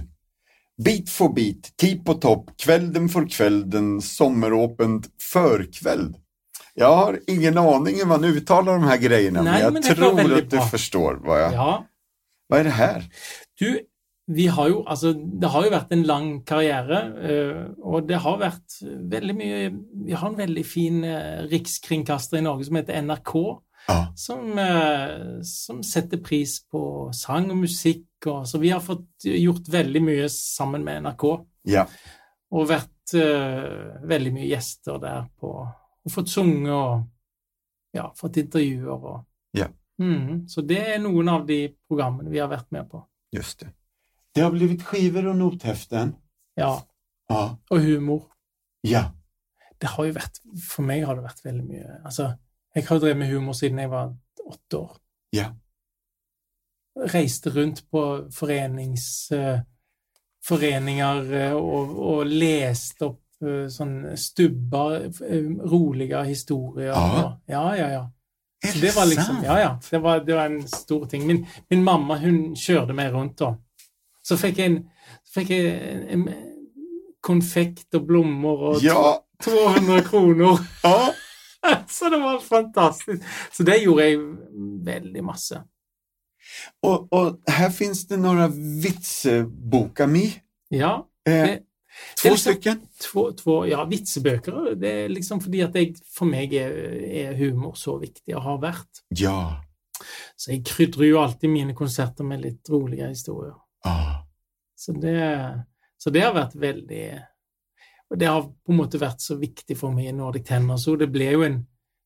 Bit 0.85 1.09
för 1.09 1.29
bit, 1.29 1.77
tid 1.77 2.05
på 2.05 2.13
topp, 2.13 2.49
kvällen 2.57 3.09
för 3.09 3.29
kvällen, 3.29 4.01
sommaråpent, 4.01 5.07
förkväll. 5.21 6.15
Jag 6.73 6.95
har 6.95 7.19
ingen 7.27 7.57
aning 7.57 7.95
hur 7.95 8.05
man 8.05 8.23
uttalar 8.23 8.73
de 8.73 8.83
här 8.83 8.97
grejerna, 8.97 9.41
Nej, 9.41 9.53
men 9.53 9.61
jag 9.61 9.73
men 9.73 9.83
tror 9.83 10.15
väldigt 10.15 10.43
att 10.43 10.49
du 10.49 10.57
bra. 10.57 10.65
förstår 10.65 11.19
vad 11.23 11.41
jag... 11.41 11.53
Ja. 11.53 11.85
Vad 12.47 12.59
är 12.59 12.63
det 12.63 12.69
här? 12.69 13.03
Du, 13.59 13.79
vi 14.27 14.47
har 14.47 14.69
jo, 14.69 14.83
altså, 14.87 15.13
det 15.13 15.47
har 15.47 15.63
jo 15.65 15.71
vært 15.71 15.91
en 15.91 16.03
lang 16.03 16.29
karriere, 16.47 16.99
eh, 17.31 17.61
og 17.83 18.07
det 18.07 18.19
har 18.23 18.37
vært 18.41 18.77
veldig 19.11 19.35
mye 19.35 19.59
Vi 20.05 20.13
har 20.13 20.29
en 20.29 20.37
veldig 20.37 20.63
fin 20.65 21.03
eh, 21.03 21.43
rikskringkaster 21.51 22.37
i 22.37 22.41
Norge 22.45 22.65
som 22.67 22.75
heter 22.79 23.01
NRK, 23.01 23.33
Ja, 23.87 24.13
som, 24.15 24.51
eh, 24.59 25.41
som 25.43 25.83
setter 25.83 26.19
pris 26.21 26.59
på 26.71 27.09
sang 27.17 27.49
og 27.51 27.57
musikk. 27.63 28.05
Og, 28.25 28.43
så 28.47 28.59
vi 28.61 28.69
har 28.69 28.79
fått 28.85 29.25
gjort 29.25 29.67
veldig 29.73 30.01
mye 30.05 30.27
sammen 30.29 30.83
med 30.85 31.03
NRK, 31.07 31.23
ja, 31.71 31.87
og 32.51 32.67
vært 32.69 33.15
eh, 33.17 34.03
veldig 34.11 34.33
mye 34.35 34.49
gjester 34.51 34.99
der 35.01 35.23
på 35.41 35.55
Og 36.05 36.11
fått 36.11 36.29
sunget 36.29 36.71
og 36.73 37.03
ja, 37.93 38.07
fått 38.17 38.37
intervjuer 38.37 39.03
og 39.11 39.25
Ja. 39.53 39.67
Mhm, 39.99 40.47
Så 40.49 40.61
det 40.65 40.77
er 40.95 40.99
noen 40.99 41.27
av 41.29 41.45
de 41.47 41.75
programmene 41.89 42.29
vi 42.31 42.39
har 42.39 42.47
vært 42.49 42.71
med 42.71 42.89
på. 42.89 43.03
just 43.33 43.59
det. 43.59 43.69
Det 44.33 44.41
har 44.43 44.51
blivit 44.51 44.81
skivor 44.83 45.25
och 45.27 45.35
nothäften. 45.35 46.15
Ja, 46.55 46.81
Ja, 47.29 47.57
og 47.69 47.79
humor. 47.79 48.31
ja, 48.83 49.11
det 49.81 49.87
har 49.89 50.05
jo 50.05 50.13
vært 50.13 50.39
For 50.59 50.81
meg 50.83 51.05
har 51.05 51.15
det 51.15 51.23
vært 51.23 51.43
veldig 51.45 51.63
mye 51.67 52.01
Altså, 52.05 52.37
jeg 52.75 52.85
har 52.87 52.95
jo 52.95 52.99
drevet 53.01 53.17
med 53.17 53.27
humor 53.29 53.53
siden 53.53 53.77
jeg 53.79 53.89
var 53.89 54.15
åtte 54.45 54.77
år. 54.77 54.97
ja. 55.33 55.53
Reiste 56.95 57.49
rundt 57.49 57.85
på 57.91 58.01
forenings, 58.31 59.31
eh, 59.31 59.61
foreninger 60.43 61.33
eh, 61.33 61.53
og, 61.55 61.93
og 61.99 62.25
eh, 63.41 63.67
sånn 63.67 64.17
stubba, 64.17 64.95
eh, 65.03 65.43
roliga 65.65 66.23
historier. 66.23 66.87
Ja. 66.87 67.41
Ja, 67.45 67.77
ja, 67.77 67.89
ja. 67.89 68.11
Så 68.73 68.79
det 68.79 68.95
var 68.95 69.05
liksom, 69.05 69.35
sant? 69.35 69.45
ja, 69.45 69.59
ja, 69.59 69.79
det 69.91 69.97
var, 69.97 70.19
det 70.19 70.33
var 70.35 70.45
en 70.45 70.67
stor 70.67 71.05
ting. 71.05 71.27
Min, 71.27 71.45
min 71.69 71.83
mamma 71.83 72.17
hon 72.17 72.55
körde 72.55 72.93
mig 72.93 73.11
runt 73.11 73.37
då. 73.37 73.57
Så 74.23 74.37
fick 74.37 74.57
jag 74.57 74.65
en, 74.67 74.89
fick 75.33 75.49
jag 75.49 75.65
en, 75.65 76.07
en 76.09 76.29
konfekt 77.21 77.93
och 77.93 78.05
blommor 78.05 78.59
och 78.59 78.77
Ja, 78.81 79.23
200 79.43 80.01
kronor. 80.01 80.59
ja. 80.83 81.13
Så 81.87 82.09
det 82.09 82.17
var 82.17 82.39
fantastiskt. 82.39 83.23
Så 83.51 83.63
det 83.63 83.77
gjorde 83.77 84.09
jag 84.09 84.37
väldigt 84.85 85.23
massa. 85.23 85.63
Och, 86.83 87.13
och 87.13 87.39
här 87.47 87.69
finns 87.69 88.07
det 88.07 88.17
några 88.17 88.47
vitseboka 88.83 90.07
med. 90.07 90.31
Ja, 90.69 91.07
Eh, 91.27 91.33
det- 91.33 91.59
två 92.21 92.29
liksom- 92.29 92.53
stycken. 92.53 92.81
två, 93.01 93.31
två 93.31 93.65
ja, 93.69 93.85
vitsebøker. 93.85 94.75
Det 94.75 94.87
är 94.91 95.09
liksom 95.09 95.41
fordi 95.41 95.61
at 95.61 95.75
jeg, 95.75 95.95
for 96.05 96.25
meg 96.25 96.53
er, 96.53 96.71
er 97.03 97.33
humor 97.35 97.73
så 97.75 97.97
viktig 97.99 98.35
og 98.35 98.41
har 98.43 98.57
vært. 98.57 99.01
Ja. 99.09 99.63
Så 100.35 100.51
jeg 100.51 100.63
krydrer 100.65 101.05
jo 101.09 101.19
alltid 101.21 101.49
mine 101.49 101.73
konserter 101.75 102.23
med 102.23 102.41
litt 102.41 102.69
rolige 102.69 103.07
historier. 103.07 103.55
ja. 103.85 104.25
Så 104.75 104.93
det, 104.93 105.63
så 105.97 106.09
det 106.09 106.21
har 106.23 106.33
vært 106.33 106.55
veldig 106.55 107.21
Og 108.11 108.17
det 108.19 108.27
har 108.27 108.41
på 108.41 108.71
en 108.73 108.77
måte 108.77 108.97
vært 108.99 109.21
så 109.21 109.35
viktig 109.39 109.77
for 109.77 109.91
meg 109.91 110.05
i 110.09 110.11
Nordic 110.11 110.43
Tenor. 110.47 110.77
Så 110.77 110.95
det 110.97 111.11
ble 111.11 111.31
jo 111.31 111.43
en 111.43 111.59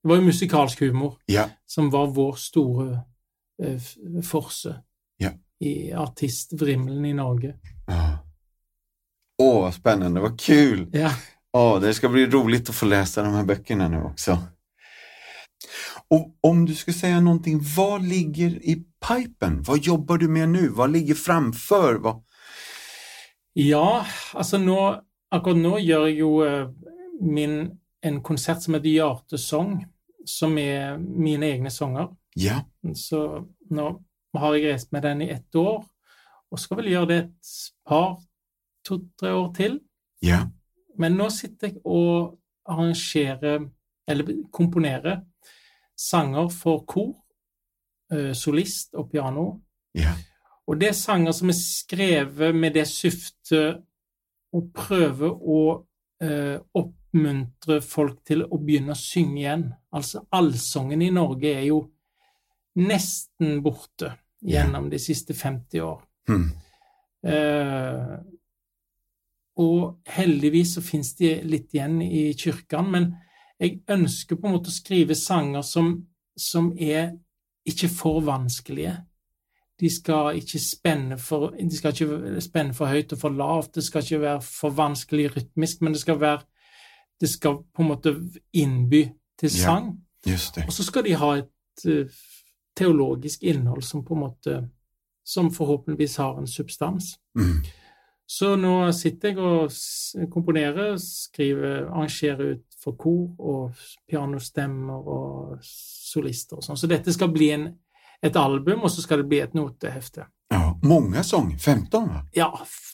Det 0.03 0.09
var 0.09 0.15
jo 0.17 0.21
musikalsk 0.27 0.79
humor 0.79 1.15
Ja. 1.27 1.49
som 1.65 1.89
var 1.89 2.07
vår 2.07 2.35
store 2.37 3.03
eh, 3.63 3.75
f- 3.75 3.95
forse 4.23 4.75
Ja. 5.19 5.31
i 5.61 5.91
artistvrimmelen 5.91 7.05
i 7.05 7.13
Norge. 7.13 7.53
ja. 7.87 8.17
Åh, 9.37 9.61
vad 9.61 9.73
spännande, 9.73 10.21
vad 10.21 10.39
kul! 10.39 10.89
Ja. 10.91 11.11
Ja, 11.51 11.79
det 11.81 11.93
ska 11.93 12.09
bli 12.09 12.27
roligt 12.27 12.69
att 12.69 12.75
få 12.75 12.85
läsa 12.85 13.23
de 13.23 13.33
här 13.33 13.43
böckerna 13.43 13.87
nu 13.87 14.03
också. 14.03 14.37
Och 16.07 16.37
om 16.41 16.65
du 16.65 16.75
ska 16.75 16.93
säga 16.93 17.19
någonting, 17.19 17.59
vad 17.75 18.03
ligger 18.03 18.49
i 18.49 18.83
pipen? 19.07 19.63
Vad 19.63 19.79
jobbar 19.79 20.17
du 20.17 20.27
med 20.27 20.49
nu? 20.49 20.69
Vad 20.69 20.91
ligger 20.91 21.15
framför? 21.15 21.95
Vad... 21.95 22.23
Ja, 23.53 24.05
altså 24.33 24.57
nå 24.57 25.01
Akkurat 25.35 25.81
gjør 25.81 26.05
jeg 26.07 26.19
jo 26.19 26.29
eh, 26.45 26.67
min, 27.21 27.79
en 28.05 28.21
konsert 28.23 28.61
som 28.63 28.77
heter 28.77 28.89
Hjertesong, 28.89 29.79
som 30.25 30.57
er 30.57 30.99
mine 30.99 31.49
egne 31.49 31.71
sanger. 31.73 32.13
Ja, 32.35 32.61
Så 32.93 33.47
nå 33.69 33.87
har 34.37 34.55
jeg 34.55 34.69
reist 34.69 34.91
med 34.91 35.03
den 35.03 35.21
i 35.21 35.29
ett 35.29 35.55
år, 35.55 35.83
og 36.51 36.59
skal 36.59 36.77
vel 36.77 36.91
gjøre 36.91 37.09
det 37.09 37.17
et 37.17 37.53
par, 37.87 38.19
to-tre 38.85 39.33
år 39.33 39.53
til. 39.55 39.79
ja, 40.23 40.45
Men 40.97 41.17
nå 41.17 41.29
sitter 41.29 41.67
jeg 41.67 41.81
og 41.85 42.37
arrangerer, 42.65 43.65
eller 44.07 44.29
komponerer, 44.53 45.21
sanger 45.97 46.49
for 46.49 46.85
kor, 46.87 47.13
eh, 48.11 48.33
solist 48.33 48.95
og 48.95 49.11
piano. 49.11 49.61
ja, 49.95 50.13
Og 50.67 50.79
det 50.79 50.87
er 50.89 50.93
sanger 50.93 51.31
som 51.31 51.49
er 51.49 51.59
skrevet 51.59 52.55
med 52.55 52.73
det 52.73 52.87
syftet 52.87 53.83
å 54.53 54.61
prøve 54.73 55.29
å 55.29 55.85
eh, 56.21 56.57
oppmuntre 56.73 57.81
folk 57.81 58.23
til 58.25 58.43
å 58.43 58.57
begynne 58.57 58.95
å 58.95 58.99
synge 58.99 59.39
igjen. 59.39 59.73
Altså 59.93 60.23
allsangen 60.31 61.01
i 61.01 61.11
Norge 61.13 61.51
er 61.53 61.67
jo 61.67 61.81
nesten 62.75 63.61
borte 63.63 64.15
gjennom 64.41 64.89
de 64.89 64.99
siste 64.99 65.33
50 65.33 65.81
år. 65.81 66.01
hmm. 66.27 66.49
Eh, 67.25 68.17
og 69.57 69.99
heldigvis 70.07 70.73
så 70.75 70.81
fins 70.83 71.13
de 71.15 71.29
litt 71.47 71.73
igjen 71.73 72.01
i 72.01 72.33
kirkene, 72.37 72.91
men 72.91 73.05
jeg 73.59 73.79
ønsker 73.89 74.35
på 74.35 74.47
en 74.49 74.53
måte 74.57 74.67
å 74.71 74.75
skrive 74.75 75.15
sanger 75.15 75.61
som, 75.63 75.93
som 76.37 76.73
er 76.77 77.13
ikke 77.65 77.87
for 77.89 78.19
vanskelige. 78.27 78.97
De 79.79 79.89
skal 79.91 80.37
ikke 80.39 80.59
spenne 80.59 81.17
for, 81.19 81.51
de 81.55 81.77
skal 81.77 81.91
ikke 81.95 82.41
spenne 82.43 82.73
for 82.75 82.91
høyt 82.91 83.11
og 83.15 83.19
for 83.19 83.29
lavt, 83.35 83.73
det 83.75 83.83
skal 83.83 84.03
ikke 84.03 84.21
være 84.21 84.41
for 84.41 84.75
vanskelig 84.75 85.29
rytmisk, 85.35 85.81
men 85.81 85.93
det 85.95 86.01
skal 86.01 86.19
være 86.19 86.43
Det 87.21 87.29
skal 87.29 87.61
på 87.71 87.81
en 87.81 87.87
måte 87.87 88.11
innby 88.53 89.05
til 89.39 89.49
Ja. 89.49 89.63
sang. 89.63 90.03
just 90.27 90.55
det. 90.55 90.65
Og 90.67 90.73
så 90.73 90.83
skal 90.83 91.03
de 91.03 91.13
ha 91.15 91.29
et 91.37 91.85
eh, 91.87 92.11
teologisk 92.75 93.43
innhold 93.43 93.81
som 93.83 94.03
på 94.05 94.13
en 94.13 94.19
måte 94.19 94.69
Som 95.25 95.51
forhåpentligvis 95.51 96.15
har 96.17 96.37
en 96.37 96.47
substans. 96.47 97.17
Mm. 97.35 97.63
Så 98.27 98.55
nå 98.57 98.91
sitter 98.97 99.33
jeg 99.33 99.37
og 99.37 100.29
komponerer, 100.33 100.95
skriver, 101.01 101.85
arrangerer 101.91 102.55
ut 102.55 102.77
for 102.81 102.97
kor 102.97 103.27
og 103.37 103.83
pianostemmer 104.09 105.09
og 105.15 105.59
solister 105.65 106.57
og 106.57 106.65
sånn. 106.65 106.79
Så 106.79 106.89
dette 106.89 107.13
skal 107.13 107.29
bli 107.33 107.51
en, 107.53 107.67
et 108.21 108.37
album, 108.39 108.81
og 108.83 108.93
så 108.93 109.05
skal 109.05 109.21
det 109.21 109.29
bli 109.29 109.43
et 109.43 109.53
notehefte. 109.57 110.25
Ja, 110.49 110.73
många 110.81 111.23
sång, 111.25 111.55
15 111.57 112.09
va? 112.09 112.23
Ja, 112.33 112.49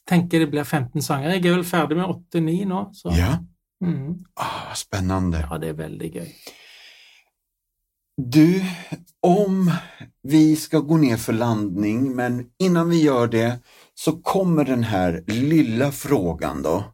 tenker 0.08 0.40
det 0.40 0.52
blir 0.52 0.64
15 0.64 1.02
sanger. 1.04 1.36
Jeg 1.36 1.46
er 1.46 1.58
vel 1.58 1.68
ferdig 1.68 2.00
med 2.00 2.12
8-9 2.12 2.66
nå, 2.68 2.84
så 2.96 3.16
Ja, 3.16 3.38
mm, 3.84 4.26
ah, 4.36 4.74
spännande. 4.76 5.46
ja, 5.50 5.58
det 5.58 5.70
er 5.70 5.80
veldig 5.80 6.12
gøy. 6.16 6.28
Du, 8.18 8.64
om 9.22 9.72
vi 10.24 10.56
ska 10.56 10.80
gå 10.80 10.98
ner 10.98 11.18
för 11.18 11.34
landning, 11.34 12.16
men 12.16 12.46
innan 12.60 12.90
vi 12.90 13.02
gör 13.02 13.28
det 13.28 13.60
så 14.04 14.12
kommer 14.22 14.66
den 14.66 14.84
här 14.84 15.24
lilla 15.28 15.91
frågan 15.91 16.62
då. 16.64 16.93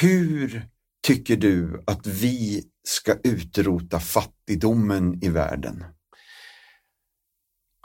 Hur 0.00 0.62
tycker 1.06 1.36
du 1.36 1.84
att 1.86 2.06
vi 2.06 2.62
ska 2.82 3.16
utrota 3.24 4.00
fattigdomen 4.00 5.24
i 5.24 5.28
världen? 5.28 5.84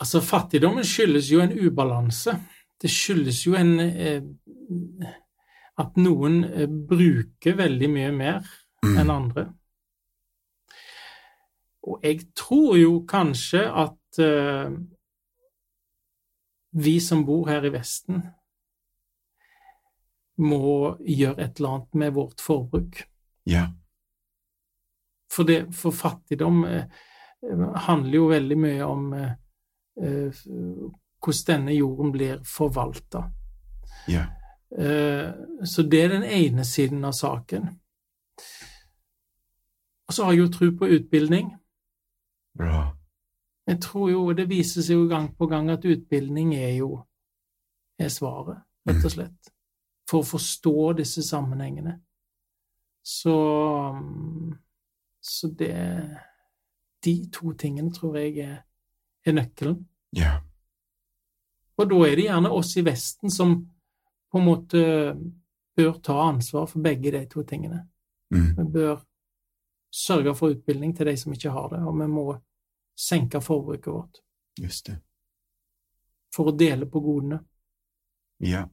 Altså, 0.01 0.21
fattigdommen 0.21 0.83
skyldes 0.83 1.29
jo 1.29 1.41
en 1.41 1.51
ubalanse. 1.51 2.39
Det 2.81 2.89
skyldes 2.89 3.45
jo 3.47 3.55
en 3.55 3.79
eh, 3.79 4.23
At 5.77 5.95
noen 5.95 6.43
eh, 6.43 6.67
bruker 6.67 7.55
veldig 7.55 7.89
mye 7.89 8.11
mer 8.11 8.43
Mm. 8.85 8.97
enn 8.97 9.09
andre. 9.13 9.43
Og 11.83 11.99
jeg 12.03 12.23
tror 12.33 12.77
jo 12.79 13.05
kanskje 13.05 13.59
at 13.69 14.19
eh, 14.19 14.71
vi 16.71 16.99
som 16.99 17.21
bor 17.25 17.45
her 17.49 17.65
i 17.65 17.69
Vesten, 17.69 18.23
må 20.41 20.97
gjøre 21.05 21.43
et 21.45 21.59
eller 21.59 21.75
annet 21.75 22.01
med 22.01 22.17
vårt 22.17 22.41
forbruk. 22.41 23.03
Ja, 23.49 23.67
For, 25.31 25.47
det, 25.47 25.71
for 25.73 25.95
fattigdom 25.95 26.65
eh, 26.67 26.83
handler 27.87 28.15
jo 28.17 28.25
veldig 28.29 28.57
mye 28.59 28.83
om 28.85 29.13
eh, 29.15 29.31
eh, 30.01 30.41
hvordan 31.21 31.47
denne 31.47 31.73
jorden 31.77 32.11
blir 32.11 32.41
forvalta. 32.45 33.23
ja, 34.07 34.25
Eh, 34.77 35.33
så 35.65 35.81
det 35.81 36.03
er 36.03 36.09
den 36.09 36.23
ene 36.23 36.65
siden 36.65 37.03
av 37.05 37.11
saken. 37.11 37.67
Og 40.07 40.13
så 40.13 40.23
har 40.23 40.31
jeg 40.31 40.39
jo 40.39 40.51
tro 40.51 40.71
på 40.79 40.87
utbildning. 40.87 41.55
bra. 42.57 42.97
Jeg 43.67 43.81
tror 43.81 44.09
jo, 44.11 44.33
det 44.33 44.49
viser 44.49 44.81
seg 44.81 44.95
jo 44.95 45.07
gang 45.07 45.29
på 45.37 45.47
gang 45.47 45.69
at 45.69 45.85
utbildning 45.85 46.55
er 46.55 46.75
jo 46.75 47.05
er 47.99 48.09
svaret, 48.09 48.63
rett 48.87 49.05
og 49.05 49.11
slett. 49.11 49.51
For 50.11 50.19
å 50.23 50.27
forstå 50.27 50.93
disse 50.99 51.23
sammenhengene. 51.23 51.95
Så 53.03 53.33
mm, 53.95 54.57
Så 55.23 55.47
det 55.47 56.17
De 57.05 57.13
to 57.33 57.53
tingene 57.57 57.89
tror 57.93 58.17
jeg 58.19 58.37
er, 58.43 58.57
er 59.25 59.33
nøkkelen. 59.33 59.79
Ja, 60.13 60.41
Og 61.77 61.87
da 61.89 62.01
er 62.05 62.15
det 62.19 62.25
gjerne 62.27 62.51
oss 62.53 62.75
i 62.77 62.83
Vesten 62.85 63.31
som 63.31 63.55
på 64.31 64.37
en 64.37 64.45
måte 64.45 64.81
bør 65.75 65.95
ta 66.03 66.17
ansvar 66.27 66.67
for 66.69 66.83
begge 66.83 67.11
de 67.11 67.23
to 67.31 67.41
tingene. 67.47 67.87
mm. 68.29 68.51
Vi 68.57 68.65
bør 68.75 68.99
sørge 69.91 70.35
for 70.35 70.53
utbildning 70.53 70.93
til 70.95 71.05
de 71.07 71.15
som 71.17 71.33
ikke 71.33 71.49
har 71.51 71.69
det, 71.73 71.79
og 71.87 71.97
vi 71.99 72.07
må 72.07 72.25
senke 72.95 73.41
forbruket 73.41 73.93
vårt 73.93 74.21
just 74.59 74.85
det. 74.85 74.99
for 76.35 76.51
å 76.51 76.55
dele 76.57 76.85
på 76.85 76.99
godene. 76.99 77.39
Ja. 78.39 78.67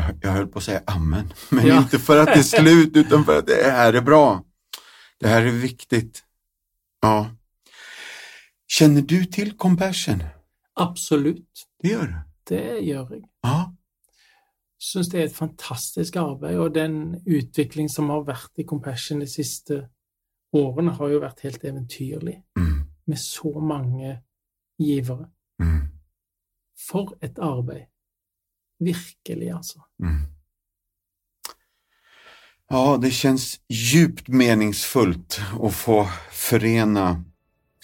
Jag, 0.00 0.18
jag 0.22 0.30
höll 0.30 0.46
på 0.46 0.58
att 0.58 0.64
säga 0.64 0.82
amen, 0.86 1.32
men 1.50 1.66
Ja. 1.66 1.78
inte 1.78 1.98
för 1.98 2.18
att 2.18 2.26
det 2.26 2.38
är 2.38 2.42
slut 2.42 2.96
utan 2.96 3.24
för 3.24 3.38
att 3.38 3.46
det 3.46 3.70
här 3.70 3.92
är 3.92 4.00
bra. 4.00 4.44
Det 5.20 5.28
här 5.28 5.42
är 5.46 5.50
viktigt. 5.50 6.22
Ja. 7.02 7.30
Känner 8.68 9.02
du 9.02 9.24
till 9.24 9.56
Compassion? 9.56 10.22
Absolutt. 10.74 11.48
Det 11.82 11.88
gör 11.88 12.06
du? 12.06 12.14
Det 12.48 12.78
gjør 12.80 13.10
jeg. 13.12 13.22
Ja. 13.42 13.72
Syns 14.80 15.10
det 15.12 15.18
er 15.20 15.24
et 15.28 15.34
fantastisk 15.36 16.16
arbeid, 16.16 16.56
og 16.58 16.74
den 16.74 16.94
utvikling 17.26 17.88
som 17.92 18.08
har 18.08 18.22
vært 18.24 18.56
i 18.58 18.64
Compassion 18.64 19.20
de 19.20 19.26
siste 19.28 19.82
årene, 20.56 20.94
har 20.96 21.08
jo 21.12 21.18
vært 21.20 21.42
helt 21.44 21.64
eventyrlig, 21.64 22.38
Mm. 22.56 22.86
med 23.06 23.18
så 23.18 23.52
mange 23.60 24.22
givere. 24.80 25.26
Mm. 25.60 25.82
For 26.88 27.12
et 27.22 27.38
arbeid. 27.38 27.89
Virkelig, 28.80 29.50
altså. 29.50 29.82
Mm. 30.02 30.20
Ja, 32.68 32.98
det 33.02 33.10
känns 33.10 33.60
djupt 33.68 34.28
meningsfullt 34.28 35.40
att 35.62 35.74
få 35.74 36.08
förena 36.32 37.24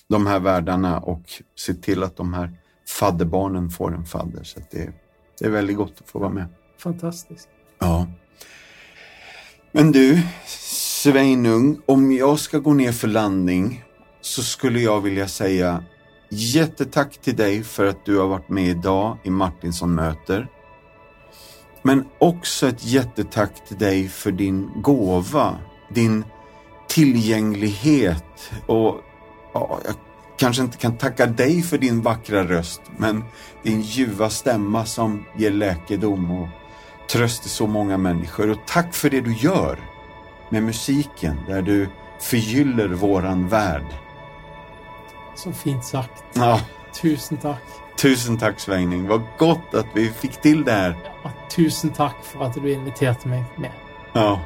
de 0.09 0.27
här 0.27 0.41
världarna 0.41 1.01
och 1.01 1.43
se 1.57 1.75
till 1.75 2.03
att 2.03 2.17
de 2.17 2.35
här 2.35 2.59
fadderbarnen 2.89 3.71
får 3.71 3.95
en 3.95 4.05
fadder. 4.05 4.45
Så 4.45 4.61
det, 4.71 4.93
det 5.39 5.45
är 5.45 5.51
väldigt 5.51 5.77
gott 5.77 5.95
att 6.01 6.11
få 6.11 6.19
vara 6.19 6.31
med. 6.31 6.47
Fantastiskt. 6.79 7.49
Ja. 7.79 8.07
Men 9.73 9.93
du, 9.93 10.23
Sveinung, 10.47 11.81
om 11.87 12.13
jag 12.13 12.39
ska 12.39 12.59
gå 12.59 12.75
ner 12.75 12.93
för 12.93 13.09
landning 13.09 13.85
så 14.21 14.43
skulle 14.43 14.81
jag 14.81 15.01
vilja 15.01 15.29
säga 15.29 15.85
jättetack 16.31 17.19
till 17.19 17.37
dig 17.37 17.63
för 17.65 17.87
att 17.87 18.05
du 18.05 18.19
har 18.19 18.27
varit 18.27 18.49
med 18.49 18.69
idag 18.69 19.19
i 19.25 19.31
Martinsson 19.31 19.95
möter. 19.95 20.49
Men 21.87 22.05
också 22.19 22.69
ett 22.69 22.85
jättetack 22.85 23.65
till 23.69 23.79
dig 23.79 24.09
för 24.09 24.33
din 24.33 24.71
gåva, 24.83 25.59
din 25.89 26.25
tillgänglighet 26.89 28.53
och 28.67 29.01
ja, 29.55 29.81
jag 29.85 29.95
kanske 30.39 30.63
inte 30.63 30.77
kan 30.77 30.97
tacka 30.97 31.27
dig 31.27 31.63
för 31.63 31.79
din 31.79 32.03
vackra 32.03 32.45
röst, 32.45 32.81
men 32.97 33.25
din 33.63 33.81
ljuva 33.81 34.31
stämma 34.31 34.85
som 34.85 35.25
ger 35.37 35.51
läkedom 35.51 36.31
och 36.31 36.49
tröst 37.11 37.43
till 37.43 37.51
så 37.51 37.67
många 37.67 37.99
människor. 37.99 38.51
Och 38.51 38.59
tack 38.67 38.95
för 38.95 39.11
det 39.11 39.21
du 39.21 39.35
gör 39.35 39.79
med 40.51 40.63
musiken, 40.63 41.37
där 41.49 41.63
du 41.63 41.89
förgyller 42.21 42.89
våran 42.89 43.49
värld. 43.49 43.87
Så 45.37 45.53
fint 45.53 45.85
sagt. 45.85 46.25
Ja, 46.35 46.61
Tusen 47.03 47.39
tack. 47.39 47.86
Tusen 47.97 48.39
tack 48.39 48.61
Svängning. 48.61 49.09
Vad 49.09 49.23
gott 49.39 49.75
att 49.75 49.87
vi 49.95 50.11
fick 50.11 50.37
till 50.37 50.65
det 50.65 50.73
här. 50.73 50.97
Ja, 51.23 51.31
tusen 51.51 51.91
tack 51.91 52.17
för 52.23 52.45
att 52.45 52.55
du 52.55 52.73
inviterat 52.73 53.25
mig 53.25 53.45
med. 53.57 53.71
Ja. 54.13 54.41